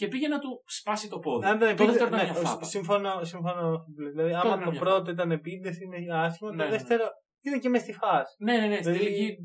και 0.02 0.08
πήγε 0.08 0.28
να 0.28 0.40
του 0.40 0.64
σπάσει 0.66 1.10
το 1.10 1.20
πόδι. 1.20 1.46
Αν 1.46 1.56
ήταν 1.58 1.76
το 1.76 1.86
δεύτερο 1.86 2.08
επίτηδε, 2.08 2.24
ήταν 2.24 2.34
ναι, 2.34 2.42
μια 2.42 2.50
φάπα. 2.50 2.66
συμφωνώ, 2.66 3.24
συμφωνώ. 3.24 3.86
Δηλαδή, 4.12 4.34
άμα 4.34 4.54
ήταν 4.54 4.64
το 4.64 4.72
μια 4.72 4.80
πρώτο 4.80 5.12
ήταν 5.12 5.32
επίτηδε, 5.32 5.72
είναι 5.84 6.16
άσχημο. 6.16 6.52
Ναι, 6.52 6.58
το 6.58 6.64
ναι. 6.64 6.70
δεύτερο 6.70 7.04
είναι 7.42 7.58
και 7.58 7.70
μες 7.70 7.82
στη 7.82 7.94
φάση. 7.94 8.36
Ναι, 8.40 8.58
ναι, 8.58 8.68
ναι. 8.68 8.76
Στην 8.76 8.92
Δηλαδή, 8.94 9.06
τελική. 9.06 9.38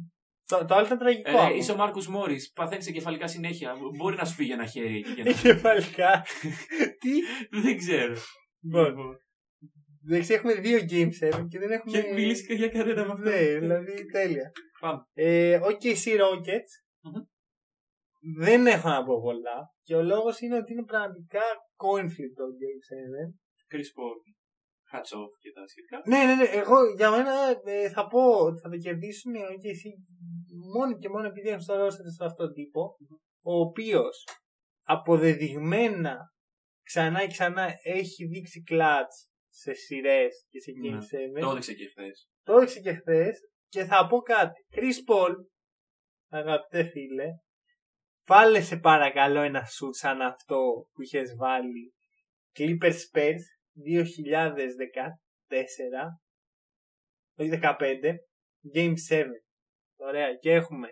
Το, 0.46 0.64
το 0.64 0.74
άλλο 0.74 0.86
ήταν 0.86 0.98
τραγικό. 0.98 1.30
Ε, 1.30 1.32
ακόμα. 1.34 1.50
είσαι 1.54 1.72
ο 1.72 1.76
Μάρκος 1.76 2.08
Μόρις, 2.08 2.52
παθαίνεις 2.52 2.86
εγκεφαλικά 2.86 3.26
συνέχεια. 3.26 3.72
Μπορεί 3.96 4.16
να 4.16 4.24
σου 4.24 4.34
φύγει 4.34 4.52
ένα 4.52 4.66
χέρι 4.66 4.96
εκεί. 4.96 5.14
και 5.14 5.22
να- 5.22 5.30
Εγκεφαλικά. 5.30 6.24
Τι; 7.00 7.12
δεν 7.62 7.76
ξέρω. 7.78 8.14
Λοιπόν, 8.60 8.94
Εντάξει, 10.08 10.32
έχουμε 10.34 10.54
δύο 10.54 10.78
Game 10.90 11.10
7 11.38 11.46
και 11.48 11.58
δεν 11.58 11.70
έχουμε. 11.70 12.00
Και 12.00 12.12
μιλήσεις 12.14 12.46
και 12.46 12.54
για 12.54 12.68
κανένα 12.68 13.02
από 13.02 13.12
αυτά. 13.12 13.30
Ναι, 13.30 13.58
δηλαδή 13.58 14.06
τέλεια. 14.12 14.50
Πάμε. 14.80 15.02
Ε, 15.14 15.58
OKC 15.62 16.04
Rockets. 16.22 16.72
Μμμ. 18.26 18.44
Δεν 18.44 18.66
έχω 18.66 18.88
να 18.88 19.04
πω 19.04 19.20
πολλά. 19.20 19.58
Και 19.82 19.94
ο 19.94 20.02
λόγος 20.02 20.40
είναι 20.40 20.56
ότι 20.56 20.72
είναι 20.72 20.84
πραγματικά 20.84 21.44
coin 21.82 22.06
flip 22.14 22.32
το 22.40 22.44
Game 22.60 22.80
7. 22.88 23.32
Chris 23.70 23.90
Paul, 23.96 24.18
hats 24.92 25.10
off 25.20 25.32
και 25.42 25.50
τα 25.52 25.62
σχετικά. 25.66 25.96
Ναι, 26.04 26.20
ναι, 26.26 26.34
ναι. 26.34 26.48
Εγώ 26.60 26.76
για 26.96 27.10
μένα 27.10 27.34
ε, 27.64 27.90
θα 27.90 28.06
πω 28.06 28.22
ότι 28.46 28.60
θα 28.60 28.68
το 28.68 28.76
κερδίσουν 28.76 29.34
οι 29.34 29.40
OKC 29.52 29.82
μόνο 30.74 30.98
και 30.98 31.08
μόνο 31.08 31.26
επειδή 31.26 31.48
έχουν 31.48 31.60
στο 31.60 31.74
roster 31.74 32.08
σε 32.16 32.24
αυτόν 32.24 32.46
τον 32.46 32.52
τύπο. 32.54 32.96
Ο 33.42 33.54
οποίος 33.60 34.24
αποδεδειγμένα 34.86 36.16
ξανά 36.82 37.20
και 37.20 37.26
ξανά 37.26 37.74
έχει 37.82 38.26
δείξει 38.26 38.62
clutch 38.70 39.14
σε 39.48 39.72
σειρές 39.72 40.46
και 40.50 40.60
σε 40.60 40.72
Game 40.82 40.90
Ναι. 40.90 40.98
7. 40.98 41.40
Το 41.40 41.50
έδειξε 41.50 41.74
και 41.74 41.88
χθες. 41.88 42.28
Το 42.42 42.52
έδειξε 42.56 42.80
και 42.80 42.92
χθες 42.92 43.38
και 43.68 43.84
θα 43.84 44.06
πω 44.06 44.18
κάτι. 44.18 44.66
Chris 44.74 45.12
Paul, 45.12 45.34
αγαπητέ 46.28 46.82
φίλε, 46.82 47.26
βάλε 48.26 48.60
σε 48.60 48.76
παρακαλώ 48.76 49.40
ένα 49.40 49.64
σουτ 49.64 49.94
σαν 49.94 50.20
αυτό 50.20 50.88
που 50.92 51.02
είχες 51.02 51.36
βάλει 51.36 51.94
Clippers 52.58 52.98
Spurs 53.12 53.42
2014, 53.86 53.96
όχι 57.38 57.58
15, 57.62 57.78
Game 58.74 58.94
7. 59.08 59.24
Το 59.96 60.04
Ωραία. 60.04 60.34
Και 60.34 60.52
έχουμε 60.52 60.88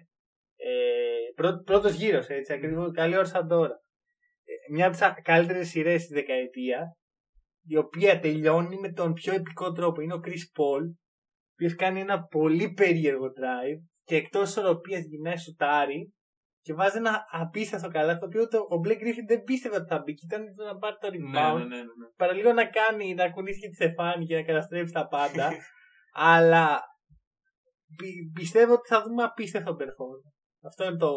ε, 0.57 1.33
πρω, 1.35 1.63
πρώτος 1.65 1.95
γύρος, 1.95 2.27
έτσι, 2.29 2.53
ακριβώς. 2.53 2.93
Καλή 2.93 3.17
ώρα 3.17 3.25
σαν 3.25 3.49
τώρα. 3.49 3.83
Ε, 4.45 4.73
μια 4.73 4.87
από 4.87 4.97
τις 4.97 5.23
καλύτερες 5.23 5.69
σειρές 5.69 6.01
της 6.01 6.11
δεκαετίας, 6.11 6.99
η 7.67 7.77
οποία 7.77 8.21
τελειώνει 8.21 8.79
με 8.79 8.93
τον 8.93 9.13
πιο 9.13 9.35
επικό 9.35 9.73
τρόπο. 9.73 10.01
Είναι 10.01 10.15
ο 10.15 10.21
Chris 10.25 10.31
Paul, 10.31 10.83
ο 10.83 11.53
οποίος 11.53 11.75
κάνει 11.75 12.01
ένα 12.01 12.25
πολύ 12.25 12.73
περίεργο 12.73 13.27
drive 13.27 13.87
και 14.05 14.17
εκτός 14.17 14.49
ισορροπία 14.49 14.99
γυρνάει 14.99 15.39
σουτάρει 15.39 16.15
και 16.65 16.75
βάζει 16.75 16.97
ένα 16.97 17.25
απίστευτο 17.31 17.89
καλά, 17.89 18.19
το 18.19 18.27
οποίο 18.27 18.49
το, 18.49 18.59
ο 18.59 18.77
Blake 18.85 19.03
Griffin 19.05 19.27
δεν 19.27 19.43
πίστευε 19.43 19.77
ότι 19.77 19.89
θα 19.89 19.99
μπει. 19.99 20.15
Και 20.15 20.27
ήταν 20.31 20.43
να 20.69 20.77
πάρει 20.77 20.97
το 21.01 21.09
rebound. 21.15 21.57
Ναι, 21.59 21.65
ναι, 21.65 21.77
ναι, 21.77 21.83
ναι. 21.83 22.07
Παραλίγο 22.17 22.53
να 22.53 22.67
κάνει, 22.67 23.15
να 23.15 23.31
κουνήσει 23.31 23.61
και 23.61 23.69
τη 23.69 23.75
στεφάνη 23.75 24.27
και 24.27 24.35
να 24.35 24.43
καταστρέψει 24.43 24.93
τα 24.93 25.07
πάντα. 25.07 25.51
αλλά 26.33 26.81
πι- 27.97 28.33
πιστεύω 28.35 28.73
ότι 28.73 28.89
θα 28.89 29.03
δούμε 29.03 29.23
απίστευτο 29.23 29.73
performance. 29.81 30.29
Αυτό 30.69 30.85
είναι 30.85 30.97
το. 30.97 31.13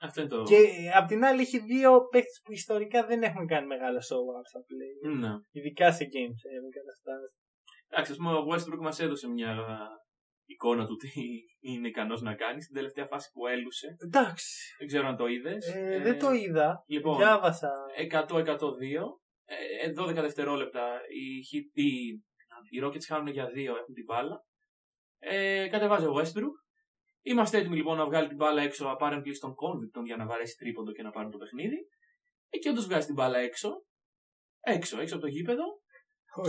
Αυτό 0.00 0.20
είναι 0.20 0.30
το. 0.30 0.42
Και 0.42 0.60
απ' 0.94 1.08
την 1.08 1.24
άλλη 1.24 1.40
έχει 1.40 1.58
δύο 1.58 1.90
παίχτε 2.10 2.36
που 2.44 2.52
ιστορικά 2.52 3.06
δεν 3.06 3.22
έχουν 3.22 3.46
κάνει 3.46 3.66
μεγάλο 3.66 3.98
show 3.98 4.22
up 4.38 4.46
στα 4.50 4.60
play. 4.68 4.92
Ναι. 5.18 5.32
Ειδικά 5.50 5.92
σε 5.92 6.04
games 6.04 6.40
ε, 6.50 6.56
καταστάσεις. 6.78 7.32
Εντάξει, 7.88 8.12
ας 8.12 8.18
πούμε, 8.18 8.32
ο 8.32 8.44
Westbrook 8.50 8.82
μας 8.82 9.00
έδωσε 9.00 9.28
μια 9.28 9.52
εικόνα 10.52 10.86
του 10.86 10.96
τι 10.96 11.08
είναι 11.60 11.88
ικανός 11.88 12.20
να 12.22 12.34
κάνει 12.34 12.62
στην 12.62 12.74
τελευταία 12.74 13.06
φάση 13.06 13.30
που 13.32 13.46
έλουσε. 13.46 13.96
Εντάξει. 13.98 14.74
Δεν 14.78 14.86
ξέρω 14.86 15.06
αν 15.08 15.16
το 15.16 15.26
είδες. 15.26 15.74
Ε, 15.74 16.00
δεν 16.02 16.18
το 16.18 16.32
είδα. 16.32 16.84
Λοιπόν, 16.86 17.16
Διάβασα. 17.16 17.72
100-102. 18.10 19.20
Ε, 19.44 19.92
12 19.98 20.14
δευτερόλεπτα 20.14 21.00
οι, 21.08 21.24
Heat- 21.50 21.70
οι, 21.72 21.86
οι 22.70 22.82
Rockets 22.84 23.04
χάνουν 23.06 23.26
για 23.26 23.46
2, 23.46 23.56
έχουν 23.56 23.94
την 23.94 24.04
μπάλα. 24.04 24.44
Ε, 25.18 25.68
κατεβάζει 25.68 26.06
ο 26.06 26.14
Westbrook. 26.16 26.54
Είμαστε 27.24 27.58
έτοιμοι 27.58 27.76
λοιπόν 27.76 27.96
να 27.96 28.04
βγάλει 28.04 28.28
την 28.28 28.36
μπάλα 28.36 28.62
έξω 28.62 28.96
apparently 28.98 29.34
στον 29.34 29.50
Convicton 29.50 30.04
για 30.04 30.16
να 30.16 30.26
βαρέσει 30.26 30.56
τρίποντο 30.56 30.92
και 30.92 31.02
να 31.02 31.10
πάρουν 31.10 31.30
το 31.30 31.38
παιχνίδι. 31.38 31.76
Ε, 32.48 32.58
και 32.58 32.68
όντως 32.68 32.86
βγάζει 32.86 33.06
την 33.06 33.14
μπάλα 33.14 33.38
έξω. 33.38 33.70
Έξω, 34.60 35.00
έξω 35.00 35.14
από 35.14 35.24
το 35.24 35.30
γήπεδο. 35.30 35.81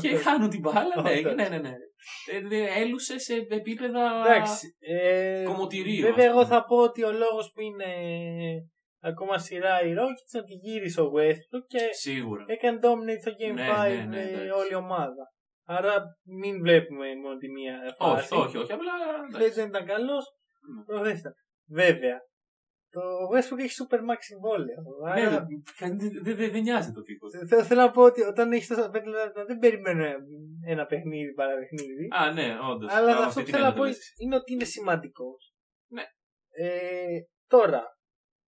Και 0.02 0.08
Όχι. 0.08 0.16
χάνουν 0.18 0.50
την 0.50 0.60
μπάλα. 0.60 1.02
ναι, 1.02 1.12
Όχι. 1.12 1.24
ναι, 1.24 1.48
ναι, 1.50 1.58
ναι. 1.58 1.74
Ε, 2.32 2.40
δε- 2.48 2.80
έλουσε 2.82 3.20
σε 3.20 3.34
επίπεδα 3.50 4.24
Εντάξει. 4.26 4.76
Ε, 4.80 5.44
κομμωτηρίου. 5.46 6.02
Βέβαια, 6.02 6.26
ας 6.26 6.32
εγώ 6.32 6.42
πούμε. 6.44 6.56
θα 6.56 6.66
πω 6.66 6.76
ότι 6.78 7.04
ο 7.04 7.12
λόγος 7.12 7.52
που 7.54 7.62
είναι 7.62 7.86
ακόμα 9.02 9.38
σειρά 9.38 9.82
η 9.82 9.92
Rockets 10.00 10.34
είναι 10.34 10.44
ότι 10.44 10.54
γύρισε 10.62 11.02
ο 11.02 11.12
Westbrook 11.16 11.66
και 11.68 11.80
Σίγουρα. 11.92 12.44
έκανε 12.48 12.80
dominate 12.82 13.20
στο 13.22 13.32
Game 13.40 13.52
5 13.52 13.90
Ναι, 13.90 13.96
ναι, 13.96 14.04
ναι, 14.06 14.22
ε, 14.22 14.28
εντάξει. 14.28 14.50
όλη 14.50 14.72
η 14.72 14.76
ομάδα. 14.76 15.24
Άρα 15.66 16.04
μην 16.24 16.62
βλέπουμε 16.62 17.06
μόνο 17.24 17.38
τη 17.38 17.50
μία 17.52 17.80
φάση. 17.98 18.34
όχι, 18.34 18.44
όχι, 18.44 18.58
όχι. 18.58 18.72
Απλά. 18.72 18.92
Χθες 19.34 19.54
δεν 19.56 19.68
ήταν 19.68 19.86
καλός, 19.86 20.24
Ναι. 20.76 20.84
προχθές 20.84 21.20
ήταν. 21.20 21.34
Βέβαια, 21.70 22.18
το 22.94 23.02
Westbrook 23.32 23.60
έχει 23.60 23.76
super 23.82 24.00
max 24.10 24.20
συμβόλαιο. 24.20 24.82
Ναι, 25.04 25.22
Άρα, 25.22 25.48
δεν 25.80 25.98
δε, 26.24 26.34
δε, 26.34 26.50
δεν 26.50 26.62
νοιάζει 26.62 26.92
το 26.92 27.02
τύπο. 27.02 27.30
θέλω, 27.48 27.64
θέλω 27.64 27.82
να 27.82 27.92
πω 27.92 28.02
ότι 28.02 28.22
όταν 28.22 28.52
έχεις 28.52 28.68
τόσα 28.68 28.90
παίκτε, 28.90 29.10
δεν 29.48 29.58
περιμένω 29.60 30.06
ένα 30.66 30.86
παιχνίδι 30.86 31.34
παρά 31.34 31.54
παιχνίδι. 31.58 32.08
Α, 32.12 32.32
ναι, 32.32 32.58
όντως. 32.72 32.94
Αλλά 32.94 33.18
αυτό 33.18 33.42
που 33.42 33.50
θέλω 33.50 33.64
να 33.64 33.74
πω 33.74 33.84
είναι 34.18 34.36
ότι 34.36 34.54
είναι 34.54 34.64
σημαντικός. 34.64 35.54
Ναι. 35.88 36.04
Ε, 36.50 37.20
τώρα, 37.48 37.84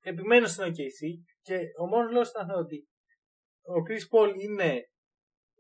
επιμένω 0.02 0.48
στην 0.48 0.64
OKC 0.64 1.00
και 1.42 1.60
ο 1.82 1.88
μόνος 1.88 2.12
λόγος 2.12 2.30
ήταν 2.30 2.50
ότι 2.50 2.88
ο 3.62 3.78
Chris 3.88 4.18
Paul 4.18 4.34
είναι 4.40 4.82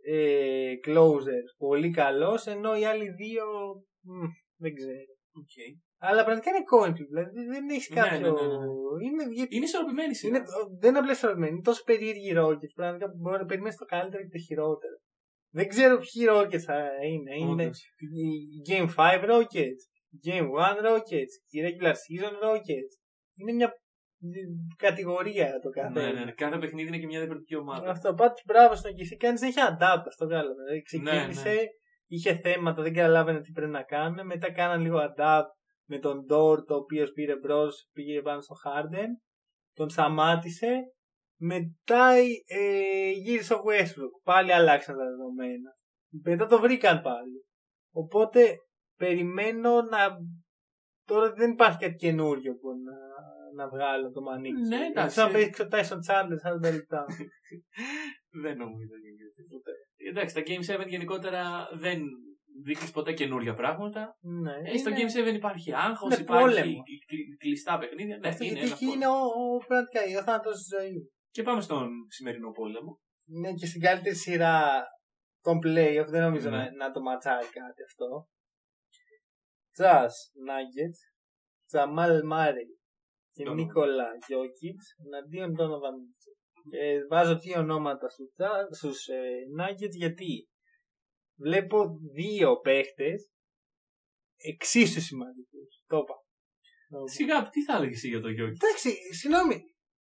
ε, 0.03 0.73
closer 0.87 1.43
πολύ 1.57 1.91
καλός, 1.91 2.45
ενώ 2.45 2.77
οι 2.77 2.85
άλλοι 2.85 3.09
δύο 3.09 3.45
μ, 4.01 4.25
δεν 4.55 4.73
ξέρω. 4.73 5.13
Αλλά 6.09 6.21
πραγματικά 6.27 6.49
είναι 6.53 6.65
coin 6.73 6.91
flip, 6.97 7.07
δηλαδή 7.13 7.39
δεν 7.53 7.63
έχεις 7.75 7.89
Ναι, 7.89 7.95
κάποιο. 8.01 8.19
ναι, 8.19 8.41
ναι, 8.41 8.57
ναι. 8.63 8.67
Είναι, 9.05 9.23
γιατί 9.39 9.51
Είναι 9.55 9.65
ισορροπημένη 9.69 10.11
η 10.15 10.17
σειρά. 10.19 10.29
είναι, 10.37 10.45
δεν 10.81 10.89
είναι 10.89 10.99
απλά 11.01 11.11
ισορροπημένη, 11.17 11.53
είναι 11.55 11.67
τόσο 11.69 11.83
περίεργη 11.89 12.27
η 12.31 12.35
Rockets 12.41 12.73
πραγματικά 12.79 13.05
που 13.11 13.17
μπορεί 13.21 13.37
να 13.43 13.45
περιμένεις 13.51 13.77
το 13.83 13.85
καλύτερο 13.95 14.21
και 14.23 14.33
το 14.37 14.41
χειρότερο. 14.47 14.95
Δεν 15.57 15.67
ξέρω 15.73 15.93
ποιοι 16.05 16.21
Rockets 16.33 16.65
θα 16.69 16.77
είναι. 17.11 17.31
Είναι 17.41 17.63
Όντως. 17.65 17.79
η 18.23 18.27
Game 18.69 18.89
5 18.95 19.23
Rockets, 19.31 19.81
Game 20.27 20.47
1 20.69 20.77
Rockets, 20.89 21.33
η 21.55 21.57
Regular 21.65 21.95
Season 22.03 22.33
Rockets. 22.45 22.93
Είναι 23.39 23.51
μια 23.59 23.69
κατηγορία 24.77 25.59
το 25.63 25.69
κάθε. 25.69 25.99
Ναι, 26.01 26.11
ναι, 26.11 26.23
ναι. 26.25 26.31
Κάθε 26.31 26.57
παιχνίδι 26.57 26.87
είναι 26.87 26.97
και 26.97 27.05
μια 27.05 27.19
διαφορετική 27.19 27.55
ομάδα. 27.55 27.89
Αυτό 27.89 28.13
πάντως 28.13 28.41
μπράβο 28.45 28.75
στον 28.75 28.93
Κισή. 28.93 29.17
Κάνεις 29.17 29.41
να 29.41 29.47
έχει 29.47 29.59
adapt 29.69 30.03
αυτό 30.07 30.25
βγάλαμε. 30.25 30.61
Δηλαδή 30.63 30.81
ξεκίνησε, 30.81 31.49
Ναι, 31.49 31.55
είχε 32.07 32.35
θέματα, 32.43 32.81
δεν 32.81 32.93
καταλάβαινε 32.93 33.41
τι 33.41 33.51
πρέπει 33.51 33.71
να 33.71 33.83
κάνουν. 33.83 34.25
Μετά 34.25 34.51
κάναν 34.51 34.81
λίγο 34.81 34.97
adapt 35.09 35.49
με 35.89 35.99
τον 35.99 36.25
Dort, 36.29 36.67
ο 36.67 36.75
οποίο 36.75 37.05
πήρε 37.13 37.35
μπρος, 37.37 37.89
πήγε 37.93 38.21
πάνω 38.21 38.41
στο 38.41 38.55
Harden. 38.65 39.07
Τον 39.73 39.89
σταμάτησε. 39.89 40.79
Μετά 41.39 42.11
ε, 42.45 43.11
γύρισε 43.11 43.53
ο 43.53 43.61
Westbrook. 43.67 44.21
Πάλι 44.23 44.53
αλλάξαν 44.53 44.97
τα 44.97 45.03
δεδομένα. 45.03 45.75
Μετά 46.23 46.45
το 46.47 46.59
βρήκαν 46.59 47.01
πάλι. 47.01 47.45
Οπότε 47.93 48.55
περιμένω 48.97 49.81
να. 49.81 50.17
Τώρα 51.07 51.33
δεν 51.33 51.51
υπάρχει 51.51 51.77
κάτι 51.77 51.95
καινούριο 51.95 52.53
που 52.55 52.67
να, 52.85 52.97
να 53.63 53.69
βγάλω 53.69 54.11
το 54.11 54.21
μανίκι. 54.21 54.61
Ναι, 54.61 54.85
εντάξει. 54.85 55.15
Σαν 55.15 55.31
να 55.31 55.37
παίξει 55.37 55.61
ο 55.61 55.67
Tyson 55.71 55.99
Chandler 56.07 56.69
40 56.69 56.73
λεπτά. 56.73 57.05
Δεν 58.43 58.57
νομίζω 58.57 58.93
ότι 58.97 59.07
είναι 59.07 59.31
τίποτα. 59.35 59.71
Εντάξει, 60.09 60.35
τα 60.35 60.41
Game 60.45 60.83
7 60.83 60.87
γενικότερα 60.87 61.69
δεν 61.73 62.01
δείχνει 62.63 62.89
ποτέ 62.91 63.13
καινούργια 63.13 63.53
πράγματα. 63.53 64.17
ναι, 64.21 64.53
Ε, 64.63 64.77
στο 64.77 64.89
είναι- 64.89 64.99
Game 65.03 65.31
7 65.31 65.33
υπάρχει 65.35 65.73
άγχος, 65.73 66.13
είναι 66.13 66.21
υπάρχει 66.23 66.43
πόλεμο. 66.45 66.83
κλ- 66.83 67.05
κλ- 67.05 67.37
κλειστά 67.37 67.77
παιχνίδια. 67.77 68.17
Ναι, 68.17 68.27
Αυτό 68.27 68.43
είναι 68.43 68.53
γιατί 68.53 68.67
ένα 68.67 68.75
εκεί 68.75 68.85
πόλεμο. 68.85 69.03
είναι 69.03 69.07
ο, 69.07 69.53
ο, 69.53 69.57
πραγματικά 69.67 69.99
ο 70.19 70.23
θάνατος 70.23 70.55
της 70.57 70.67
ζωής. 70.79 71.09
Και 71.29 71.43
πάμε 71.43 71.61
στον 71.61 71.89
σημερινό 72.09 72.51
πόλεμο. 72.51 72.99
Ναι, 73.25 73.53
και 73.53 73.65
στην 73.65 73.81
καλύτερη 73.81 74.15
σειρά 74.15 74.83
των 75.41 75.57
playoff 75.63 76.07
δεν 76.07 76.21
νομίζω 76.21 76.49
Ναι. 76.49 76.57
να, 76.57 76.71
να 76.75 76.91
το 76.91 77.01
ματσάρει 77.01 77.45
κάτι 77.47 77.83
αυτό. 77.89 78.27
Τζας 79.73 80.31
Νάγκετς, 80.45 80.99
Τζαμάλ 81.67 82.25
Μάρι 82.25 82.67
και 83.31 83.43
Donovan. 83.47 83.55
Νίκολα 83.55 84.07
Γιώκητς 84.27 84.85
εναντίον 85.05 85.51
Donovan 85.59 85.95
Mitchell. 86.01 86.37
Και 86.69 87.05
βάζω 87.09 87.37
δύο 87.39 87.59
ονόματα 87.59 88.09
στους 88.09 88.29
στους 88.77 89.07
ε, 89.07 89.21
Nuggets 89.59 89.95
γιατί 90.03 90.47
βλέπω 91.35 91.85
δύο 92.13 92.59
παίχτες 92.59 93.29
εξίσου 94.37 95.01
σημαντικούς. 95.01 95.83
Το 95.87 95.97
είπα. 95.97 96.13
Σιγά, 97.11 97.49
τι 97.49 97.63
θα 97.63 97.75
έλεγες 97.75 97.95
εσύ 97.97 98.07
για 98.07 98.21
το 98.21 98.29
Γιώργη. 98.29 98.57
Εντάξει, 98.63 98.95
συγγνώμη. 99.13 99.55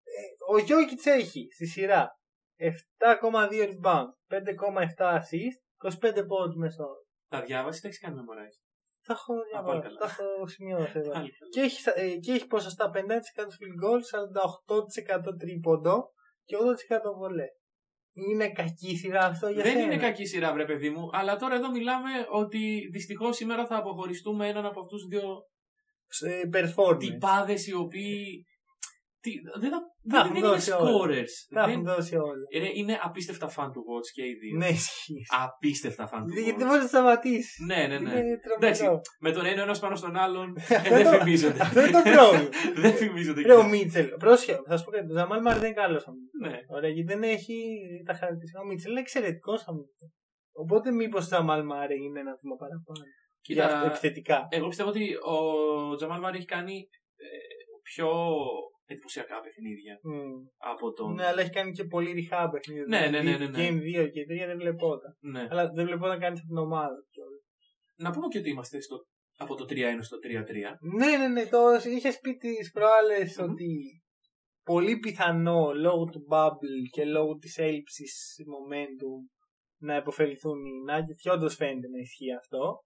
Ε, 0.03 0.53
ο 0.53 0.57
Γιώκητς 0.57 1.05
έχει 1.05 1.47
στη 1.53 1.65
σειρά 1.67 2.19
7,2 2.57 3.69
rebound, 3.71 4.05
5,7 4.27 5.19
assist, 5.19 5.57
25 6.01 6.25
πόντους 6.27 6.55
μέσω. 6.55 6.85
Τα 7.29 7.41
διάβασες, 7.41 7.81
τα 7.81 7.87
έχεις 7.87 7.99
κάνει 7.99 8.15
memorize. 8.19 8.57
Τα 9.07 9.13
έχω, 9.13 9.33
πάλι 9.33 9.49
διαβάσει, 9.51 9.81
καλά. 9.81 9.97
τα 9.99 10.05
έχω 10.05 10.47
σημειώσει 10.47 10.97
εδώ. 10.99 11.11
Πάλι. 11.11 11.31
και, 11.49 11.61
έχει, 11.61 11.79
στα- 11.79 11.99
ε, 11.99 12.15
και 12.15 12.31
έχει 12.31 12.47
ποσοστά 12.47 12.91
50% 12.93 12.99
field 13.59 13.77
goal, 13.83 13.99
48% 14.11 15.37
τρίποντο 15.39 16.11
και 16.43 16.55
80% 16.57 17.13
βολές. 17.17 17.58
Είναι 18.31 18.49
κακή 18.51 18.95
σειρά 18.95 19.25
αυτό 19.25 19.47
για 19.47 19.63
Δεν 19.63 19.71
σένα; 19.71 19.83
είναι 19.83 19.97
κακή 19.97 20.25
σειρά, 20.25 20.53
βρε 20.53 20.65
παιδί 20.65 20.89
μου, 20.89 21.09
αλλά 21.11 21.35
τώρα 21.35 21.55
εδώ 21.55 21.71
μιλάμε 21.71 22.09
ότι 22.31 22.89
δυστυχώς 22.91 23.35
σήμερα 23.35 23.65
θα 23.65 23.75
αποχωριστούμε 23.77 24.47
έναν 24.47 24.65
από 24.65 24.79
αυτούς 24.79 25.01
του 25.01 25.07
δύο 25.07 25.43
Ε, 26.29 26.41
performance. 26.57 26.99
τυπάδες 26.99 27.67
οι 27.67 27.73
οποίοι. 27.73 28.45
Τι, 29.21 29.31
δεν, 29.61 29.69
θα, 29.71 29.79
Τα 29.79 29.87
δεν, 30.03 30.19
έχουν 30.19 30.33
δεν 30.33 30.37
είναι 30.43 30.47
δώσει 30.47 30.71
όλα. 30.71 30.89
scorers. 30.91 31.33
Τα 31.53 31.61
Δεν- 31.65 31.69
έχουν 31.71 31.83
δώσει 31.83 32.15
όλα. 32.15 32.45
είναι, 32.49 32.69
είναι 32.73 32.99
απίστευτα 33.01 33.47
fan 33.55 33.69
του 33.73 33.83
watch 33.89 34.09
και 34.13 34.23
οι 34.25 34.33
δύο. 34.33 34.57
Ναι, 34.57 34.67
ισχύει. 34.67 35.21
Απίστευτα 35.43 36.09
fan 36.13 36.21
του 36.27 36.33
Γιατί 36.33 36.49
δεν 36.57 36.67
watch. 36.67 36.69
μπορεί 36.69 36.81
να 36.81 36.87
σταματήσεις. 36.87 37.65
Ναι, 37.65 37.87
ναι, 37.87 37.99
ναι. 37.99 38.09
Είναι 38.09 38.39
Εντάξει, 38.55 38.81
τρομερό. 38.81 39.01
με 39.19 39.31
τον 39.31 39.45
ένα 39.45 39.61
ένας 39.61 39.79
πάνω 39.79 39.95
στον 39.95 40.15
άλλον 40.15 40.55
ε, 40.67 40.75
Αυτό 40.75 40.89
δεν 40.89 40.99
είναι 41.05 41.11
το- 41.11 41.17
φημίζονται. 41.23 41.61
Αυτό 41.61 41.79
είναι 41.81 41.91
το 41.91 42.01
πρόβλημα. 42.01 42.49
δεν 42.83 42.93
φημίζονται. 42.93 43.41
Ρε, 43.41 43.53
ο 43.53 43.63
Μίτσελ, 43.67 44.07
πρόσχε, 44.19 44.59
θα 44.67 44.77
σου 44.77 44.83
πω 44.85 44.91
κάτι. 44.91 45.11
Ο 45.11 45.15
Ζαμάλ 45.15 45.41
Μάρι 45.41 45.59
δεν 45.59 45.69
είναι 45.71 45.81
καλός 45.81 46.07
αμυντικό. 46.07 46.37
Ναι. 46.49 46.57
Ωραία, 46.75 46.89
γιατί 46.89 47.13
δεν 47.13 47.23
έχει 47.23 47.55
τα 48.05 48.13
χαρακτηριστικά. 48.13 48.59
Ο 48.61 48.65
Μίτσελ 48.65 48.91
είναι 48.91 48.99
εξαιρετικός 48.99 49.67
αμυντικό. 49.67 50.05
Οπότε 50.53 50.91
μήπως 50.91 51.23
ο 51.25 51.27
Ζαμάλ 51.27 51.63
Μάρι 51.65 51.95
είναι 52.05 52.19
ένα 52.19 52.33
βήμα 52.41 52.55
παραπάνω. 52.55 53.03
Για 53.41 53.65
αυτό, 53.65 53.77
Κοίτα, 53.77 53.89
επιθετικά. 53.89 54.47
εγώ 54.49 54.67
πιστεύω 54.67 54.89
ότι 54.89 55.05
ο 55.33 55.95
Τζαμάλ 55.95 56.19
Μάρι 56.19 56.37
έχει 56.37 56.45
κάνει 56.45 56.75
ε, 57.15 57.27
πιο 57.83 58.07
εντυπωσιακά 58.91 59.37
παιχνίδια 59.41 59.93
Μμ. 60.03 60.33
από 60.71 60.85
τον. 60.93 61.13
Ναι, 61.13 61.25
αλλά 61.25 61.41
έχει 61.41 61.49
κάνει 61.49 61.71
και 61.71 61.83
πολύ 61.83 62.11
ριχά 62.11 62.49
παιχνίδια. 62.49 62.85
Ναι, 62.87 63.01
ναι, 63.11 63.21
ναι, 63.21 63.37
ναι, 63.37 63.47
ναι. 63.47 63.57
Game 63.59 63.79
2 64.05 64.09
και 64.11 64.21
3 64.43 64.47
δεν 64.49 64.57
βλεπόταν. 64.57 65.11
Ναι. 65.19 65.47
Αλλά 65.49 65.63
δεν 65.75 65.85
βλεπόταν 65.85 66.19
κάνει 66.19 66.37
από 66.37 66.47
την 66.47 66.57
ομάδα. 66.57 66.99
κιόλας. 67.09 67.41
Να 67.95 68.11
πούμε 68.11 68.27
και 68.27 68.37
ότι 68.37 68.49
είμαστε 68.49 68.81
στο, 68.81 68.95
από 69.37 69.55
το 69.55 69.65
3-1 69.69 69.73
στο 70.01 70.17
3-3. 70.23 70.27
Ναι, 70.97 71.17
ναι, 71.17 71.27
ναι. 71.27 71.45
Το 71.45 71.59
είχες 71.95 72.19
πει 72.19 72.35
τις 72.37 72.71
προάλλες 72.71 73.37
Μμμ. 73.37 73.49
ότι 73.51 74.01
πολύ 74.63 74.97
πιθανό 74.97 75.71
λόγω 75.73 76.03
του 76.03 76.27
bubble 76.31 76.79
και 76.91 77.05
λόγω 77.05 77.37
της 77.37 77.57
έλλειψης 77.57 78.35
momentum 78.53 79.19
να 79.81 79.95
υποφεληθούν 79.95 80.65
οι 80.65 80.71
Nuggets 80.89 81.19
και 81.21 81.31
όντως 81.31 81.55
φαίνεται 81.55 81.87
να 81.87 81.99
ισχύει 81.99 82.33
αυτό. 82.33 82.83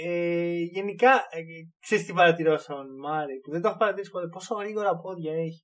Ε, 0.00 0.60
γενικά, 0.60 1.12
ε, 1.30 1.40
ξέρεις 1.80 2.06
τι 2.06 2.12
παρατηρώ 2.12 2.56
στον 2.56 2.98
Μάρι, 2.98 3.40
που 3.40 3.50
δεν 3.50 3.60
το 3.60 3.68
έχω 3.68 3.76
παρατηρήσει 3.78 4.10
ποτέ, 4.10 4.28
πόσο 4.28 4.54
γρήγορα 4.54 4.96
πόδια 4.96 5.32
έχει. 5.32 5.62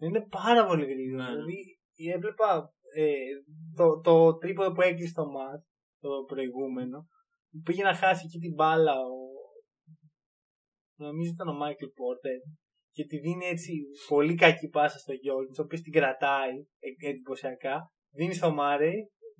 Είναι 0.00 0.26
πάρα 0.28 0.66
πολύ 0.66 0.84
γρήγορο. 0.84 1.22
Ναι. 1.22 1.30
Δηλαδή, 1.30 1.78
έβλεπα 2.14 2.72
ε, 2.94 3.12
το, 3.76 4.00
το 4.00 4.36
τρίποδο 4.36 4.72
που 4.72 4.82
έκλεισε 4.82 5.12
το 5.14 5.26
ματ, 5.26 5.62
το 6.00 6.08
προηγούμενο, 6.26 7.06
που 7.50 7.60
πήγε 7.64 7.82
να 7.82 7.94
χάσει 7.94 8.22
εκεί 8.26 8.38
την 8.38 8.54
μπάλα 8.54 8.92
ο, 8.92 9.16
νομίζω 10.98 11.30
ήταν 11.30 11.48
ο 11.48 11.56
Μάικλ 11.56 11.86
Πόρτερ 11.94 12.38
και 12.90 13.04
τη 13.04 13.18
δίνει 13.18 13.46
έτσι 13.46 13.72
πολύ 14.08 14.34
κακή 14.34 14.68
πάσα 14.68 14.98
στο 14.98 15.12
Γιώργη, 15.12 15.60
ο 15.60 15.62
οποίος 15.62 15.80
την 15.80 15.92
κρατάει 15.92 16.54
ε, 16.78 17.08
εντυπωσιακά, 17.08 17.92
δίνει 18.14 18.34
στο 18.34 18.52
Μάρε 18.52 18.92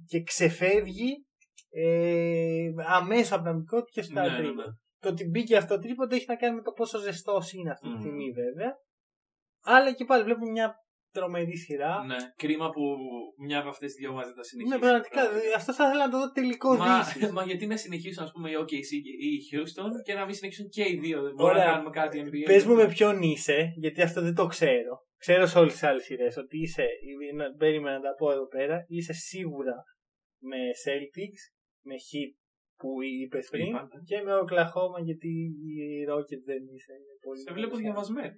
και 0.06 0.22
ξεφεύγει 0.22 1.26
ε, 1.70 2.68
αμέσως 2.86 3.32
από 3.32 3.44
τα 3.44 3.52
μικρό 3.52 3.78
του 3.82 3.90
και 3.92 4.02
στα 4.02 4.22
Ναι, 4.22 4.28
ναι, 4.28 4.36
τρίποντα. 4.36 4.66
ναι. 4.66 4.72
Το 5.00 5.08
ότι 5.08 5.24
μπήκε 5.28 5.56
αυτό 5.56 5.74
το 5.74 5.80
τρίποντο 5.80 6.14
έχει 6.14 6.24
να 6.28 6.36
κάνει 6.36 6.54
με 6.54 6.62
το 6.62 6.72
πόσο 6.72 6.98
ζεστό 6.98 7.40
είναι 7.58 7.70
αυτή 7.70 7.86
τη 7.88 7.92
Μμμ. 7.94 8.00
στιγμή 8.00 8.30
βέβαια. 8.30 8.72
Αλλά 9.64 9.92
και 9.92 10.04
πάλι 10.04 10.22
βλέπουμε 10.24 10.50
μια 10.50 10.74
τρομερή 11.12 11.56
σειρά. 11.56 12.04
Ναι, 12.04 12.16
κρίμα 12.36 12.70
που 12.70 12.80
μια 13.46 13.58
από 13.58 13.68
αυτές 13.68 13.88
τις 13.92 14.00
δύο 14.00 14.10
ομάδε 14.10 14.26
δεν 14.26 14.36
τα 14.36 14.42
συνεχίσει. 14.42 14.74
Ναι, 14.74 14.80
πραγματικά. 14.80 15.28
δηλαδή, 15.28 15.52
Αυτό 15.56 15.72
θα 15.74 15.84
ήθελα 15.86 16.04
να 16.06 16.10
το 16.12 16.18
δω 16.18 16.30
τελικό 16.32 16.74
Μα, 16.76 16.98
δύση. 16.98 17.32
μα 17.32 17.42
γιατί 17.44 17.66
να 17.66 17.76
συνεχίσουν, 17.76 18.22
ας 18.24 18.30
πούμε, 18.32 18.50
η 18.50 18.54
OKC 18.62 18.90
και 19.04 19.12
η 19.28 19.32
Houston 19.50 19.90
και 20.04 20.14
να 20.14 20.24
μην 20.24 20.34
συνεχίσουν 20.34 20.68
και 20.68 20.82
οι 20.82 20.98
δύο. 21.04 21.22
Δεν 21.22 21.32
μπορούμε 21.34 21.58
Ωραία. 21.58 21.66
να 21.66 21.72
κάνουμε 21.72 21.90
κάτι 21.90 22.22
NBA. 22.26 22.42
Πες 22.44 22.64
μου 22.64 22.74
με 22.74 22.86
ποιον 22.88 23.22
είσαι, 23.22 23.72
γιατί 23.76 24.02
αυτό 24.02 24.20
δεν 24.22 24.34
το 24.34 24.46
ξέρω. 24.46 24.94
Ξέρω 25.18 25.46
σε 25.46 25.58
όλες 25.58 25.72
τις 25.72 25.82
άλλες 25.82 26.02
σειρές 26.04 26.36
ότι 26.36 26.60
είσαι. 26.62 26.86
να- 27.36 27.52
Περίμενα 27.56 27.96
να 27.96 28.02
τα 28.02 28.14
πω 28.14 28.30
εδώ 28.32 28.46
πέρα. 28.46 28.84
Είσαι 28.88 29.12
σίγουρα 29.12 29.74
με 30.50 30.60
Celtics, 30.84 31.42
με 31.88 31.94
Heat 32.06 32.32
που 32.80 32.88
είπε 33.02 33.38
πριν 33.50 33.66
Είπα, 33.66 33.82
ναι. 33.82 34.00
και 34.08 34.20
με 34.26 34.32
Oklahoma 34.44 34.98
γιατί 35.04 35.28
οι 35.68 35.76
Rockets 36.10 36.44
δεν 36.50 36.62
είσαι. 36.74 36.92
πολύ 37.26 37.40
Σε 37.40 37.52
βλέπω 37.52 37.70
καλοί. 37.70 37.82
διαβασμένο. 37.82 38.32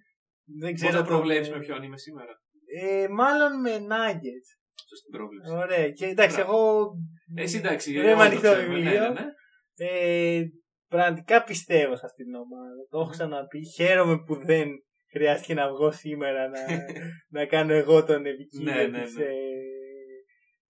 Δεν 0.61 0.71
Πώ 0.71 0.75
ξέρω. 0.77 0.93
θα 0.93 1.03
το- 1.03 1.09
προβλέψεις 1.13 1.53
με 1.53 1.59
ποιον 1.59 1.83
είμαι 1.83 1.99
σήμερα. 1.99 2.33
Ε, 2.81 3.09
μάλλον 3.09 3.61
με 3.61 3.73
Nuggets. 3.91 4.49
Σωστή 4.89 5.09
πρόβλεψη. 5.11 5.51
Ωραία. 5.53 5.91
Και 5.91 6.07
εντάξει, 6.07 6.37
Μπράβο. 6.37 6.53
εγώ. 6.53 6.91
Εσύ 7.35 7.57
εντάξει. 7.59 7.93
Δεν 7.93 8.05
όλοι 8.05 8.11
με 8.11 8.15
το 8.17 8.21
ανοιχτό 8.23 8.53
ξέρουμε. 8.53 8.75
βιβλίο. 8.75 9.01
Ναι, 9.01 9.09
ναι, 9.09 9.21
ναι. 9.21 9.31
Ε, 9.75 10.43
πραγματικά 10.89 11.45
πιστεύω 11.45 11.97
σε 11.97 12.07
αυτήν 12.07 12.25
την 12.25 12.35
ομάδα. 12.35 12.87
Το 12.91 12.99
έχω 13.01 13.11
ξαναπεί. 13.11 13.61
Χαίρομαι 13.77 14.17
που 14.27 14.35
δεν 14.45 14.69
χρειάστηκε 15.13 15.55
να 15.55 15.69
βγω 15.69 15.91
σήμερα 15.91 16.49
να, 16.49 16.61
να 17.37 17.47
κάνω 17.47 17.73
εγώ 17.73 18.05
τον 18.05 18.27
επικίνδυνο 18.27 18.73
Ναι, 18.77 18.87
ναι, 18.87 19.03
της, 19.03 19.17
ναι. 19.17 19.25
ε, 19.25 19.29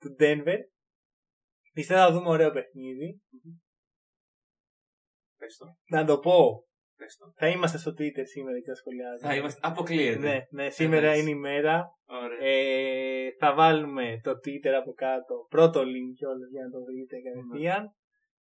του 0.01 0.17
Denver. 0.21 0.59
Πιστεύω 1.73 2.01
να 2.01 2.11
δούμε 2.11 2.29
ωραίο 2.29 2.51
παιχνίδι. 2.51 3.21
Πες 5.39 5.57
το. 5.57 5.67
Να 5.91 6.05
το 6.05 6.19
πω. 6.19 6.65
Πες 6.97 7.17
το. 7.17 7.33
Θα 7.37 7.49
είμαστε 7.49 7.79
στο 7.79 7.91
Twitter 7.91 8.25
σήμερα 8.35 8.59
και 8.61 8.71
θα 8.71 8.75
σχολιάζουμε. 8.75 9.29
Θα 9.29 9.35
είμαστε. 9.37 9.61
Αποκλείεται. 9.63 10.19
Ναι, 10.19 10.39
ναι, 10.51 10.71
σήμερα 10.71 11.01
Εντάξει. 11.07 11.21
είναι 11.21 11.31
η 11.31 11.35
μέρα. 11.35 11.85
Ωραία. 12.07 12.39
Ε, 12.41 13.31
θα 13.39 13.55
βάλουμε 13.55 14.21
το 14.23 14.31
Twitter 14.31 14.73
από 14.81 14.93
κάτω. 14.93 15.47
Πρώτο 15.49 15.81
link 15.81 16.11
κιόλας 16.17 16.51
για 16.51 16.63
να 16.65 16.71
το 16.71 16.79
βρείτε 16.85 17.17
κατευθείαν. 17.27 17.95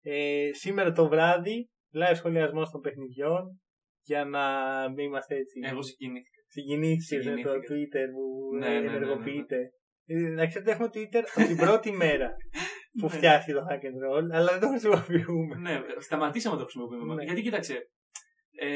Ε, 0.02 0.50
σήμερα 0.52 0.92
το 0.92 1.08
βράδυ, 1.08 1.70
live 1.94 2.14
σχολιασμός 2.14 2.70
των 2.70 2.80
παιχνιδιών. 2.80 3.60
Για 4.02 4.24
να 4.24 4.44
μην 4.90 4.98
είμαστε 5.04 5.34
έτσι 5.36 5.60
Εγώ 5.62 5.82
συγκινήθηκα. 5.82 6.42
συγκινήσεις 6.46 7.26
με 7.26 7.42
το 7.42 7.50
Συγκινήθηκα. 7.50 7.74
Twitter 7.74 8.06
που 8.14 8.56
Ναι, 8.56 8.66
ε, 8.66 8.70
ναι, 8.70 8.74
ναι, 8.74 8.80
ναι, 8.80 8.90
ναι. 8.90 8.96
ενεργοποιείται. 8.96 9.58
Ε, 10.06 10.14
Να 10.18 10.46
ξέρετε, 10.46 10.70
έχουμε 10.70 10.88
Twitter 10.94 11.22
από 11.34 11.46
την 11.46 11.56
πρώτη 11.56 11.92
μέρα 11.92 12.36
που 13.00 13.06
Ναι. 13.06 13.16
φτιάχτηκε 13.16 13.52
το 13.58 13.64
hack 13.70 13.82
and 13.88 13.98
roll, 14.06 14.26
αλλά 14.32 14.50
δεν 14.52 14.60
το 14.60 14.68
χρησιμοποιούμε. 14.68 15.54
Ναι, 15.56 15.80
σταματήσαμε 15.98 16.54
να 16.54 16.60
το 16.60 16.66
χρησιμοποιούμε. 16.68 17.14
Ναι. 17.14 17.22
Γιατί 17.24 17.42
κοίταξε, 17.42 17.76
ε, 18.60 18.68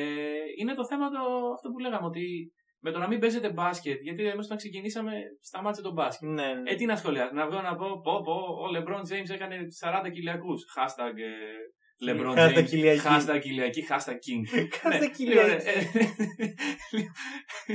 είναι 0.61 0.75
το 0.75 0.87
θέμα 0.87 1.11
το, 1.11 1.19
αυτό 1.55 1.71
που 1.71 1.79
λέγαμε 1.79 2.07
ότι 2.07 2.53
με 2.85 2.91
το 2.91 2.99
να 2.99 3.09
μην 3.09 3.19
παίζετε 3.21 3.53
μπάσκετ, 3.53 4.01
γιατί 4.01 4.27
εμείς 4.27 4.45
όταν 4.45 4.57
ξεκινήσαμε 4.57 5.13
σταμάτησε 5.41 5.83
το 5.83 5.93
μπάσκετ. 5.93 6.29
Ναι, 6.29 6.55
ναι. 6.55 6.71
Ε, 6.71 6.75
τι 6.75 6.85
να 6.85 6.97
σχολιάσω, 6.97 7.33
να 7.35 7.47
βγω 7.47 7.61
να 7.61 7.75
πω, 7.77 8.01
πω, 8.01 8.21
πω, 8.23 8.33
ο 8.33 8.65
LeBron 8.77 9.01
James 9.13 9.31
έκανε 9.31 9.57
40 9.81 10.11
κυλιακούς. 10.13 10.65
Hashtag 10.77 11.17
ε, 11.19 12.11
LeBron 12.11 12.37
Hashtag 12.39 12.59
James. 12.59 12.65
Κυριακή. 12.65 13.01
Hashtag 13.05 13.39
Κυριακή, 13.41 13.87
hashtag 13.91 14.19
King. 14.27 14.43
Κάθε 14.83 14.99
Ναι, 14.99 15.09
Κυριακή. 15.09 15.51
λοιπόν, 15.51 15.59
ε, 15.67 17.03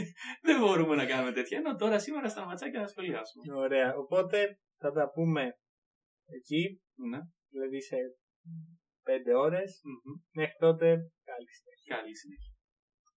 Δεν 0.48 0.60
μπορούμε 0.60 0.96
να 0.96 1.06
κάνουμε 1.06 1.32
τέτοια. 1.32 1.58
Ενώ 1.58 1.76
τώρα 1.76 2.00
σήμερα 2.00 2.30
στα 2.30 2.46
ματσάκια 2.46 2.80
να 2.80 2.88
σχολιάσουμε. 2.88 3.56
Ωραία. 3.56 3.96
Οπότε 3.96 4.60
θα 4.80 4.92
τα 4.92 5.12
πούμε 5.12 5.58
εκεί, 6.38 6.82
Ναι. 7.12 7.20
δηλαδή 7.54 7.82
σε 7.82 7.98
πέντε 9.04 9.34
ώρες. 9.36 9.82
Μμμ. 9.84 10.16
Μέχρι 10.38 10.56
τότε, 10.60 10.88
καλή 11.30 11.52
συνέχεια. 11.58 11.96
Καλή 11.96 12.16
συνέχεια. 12.18 12.54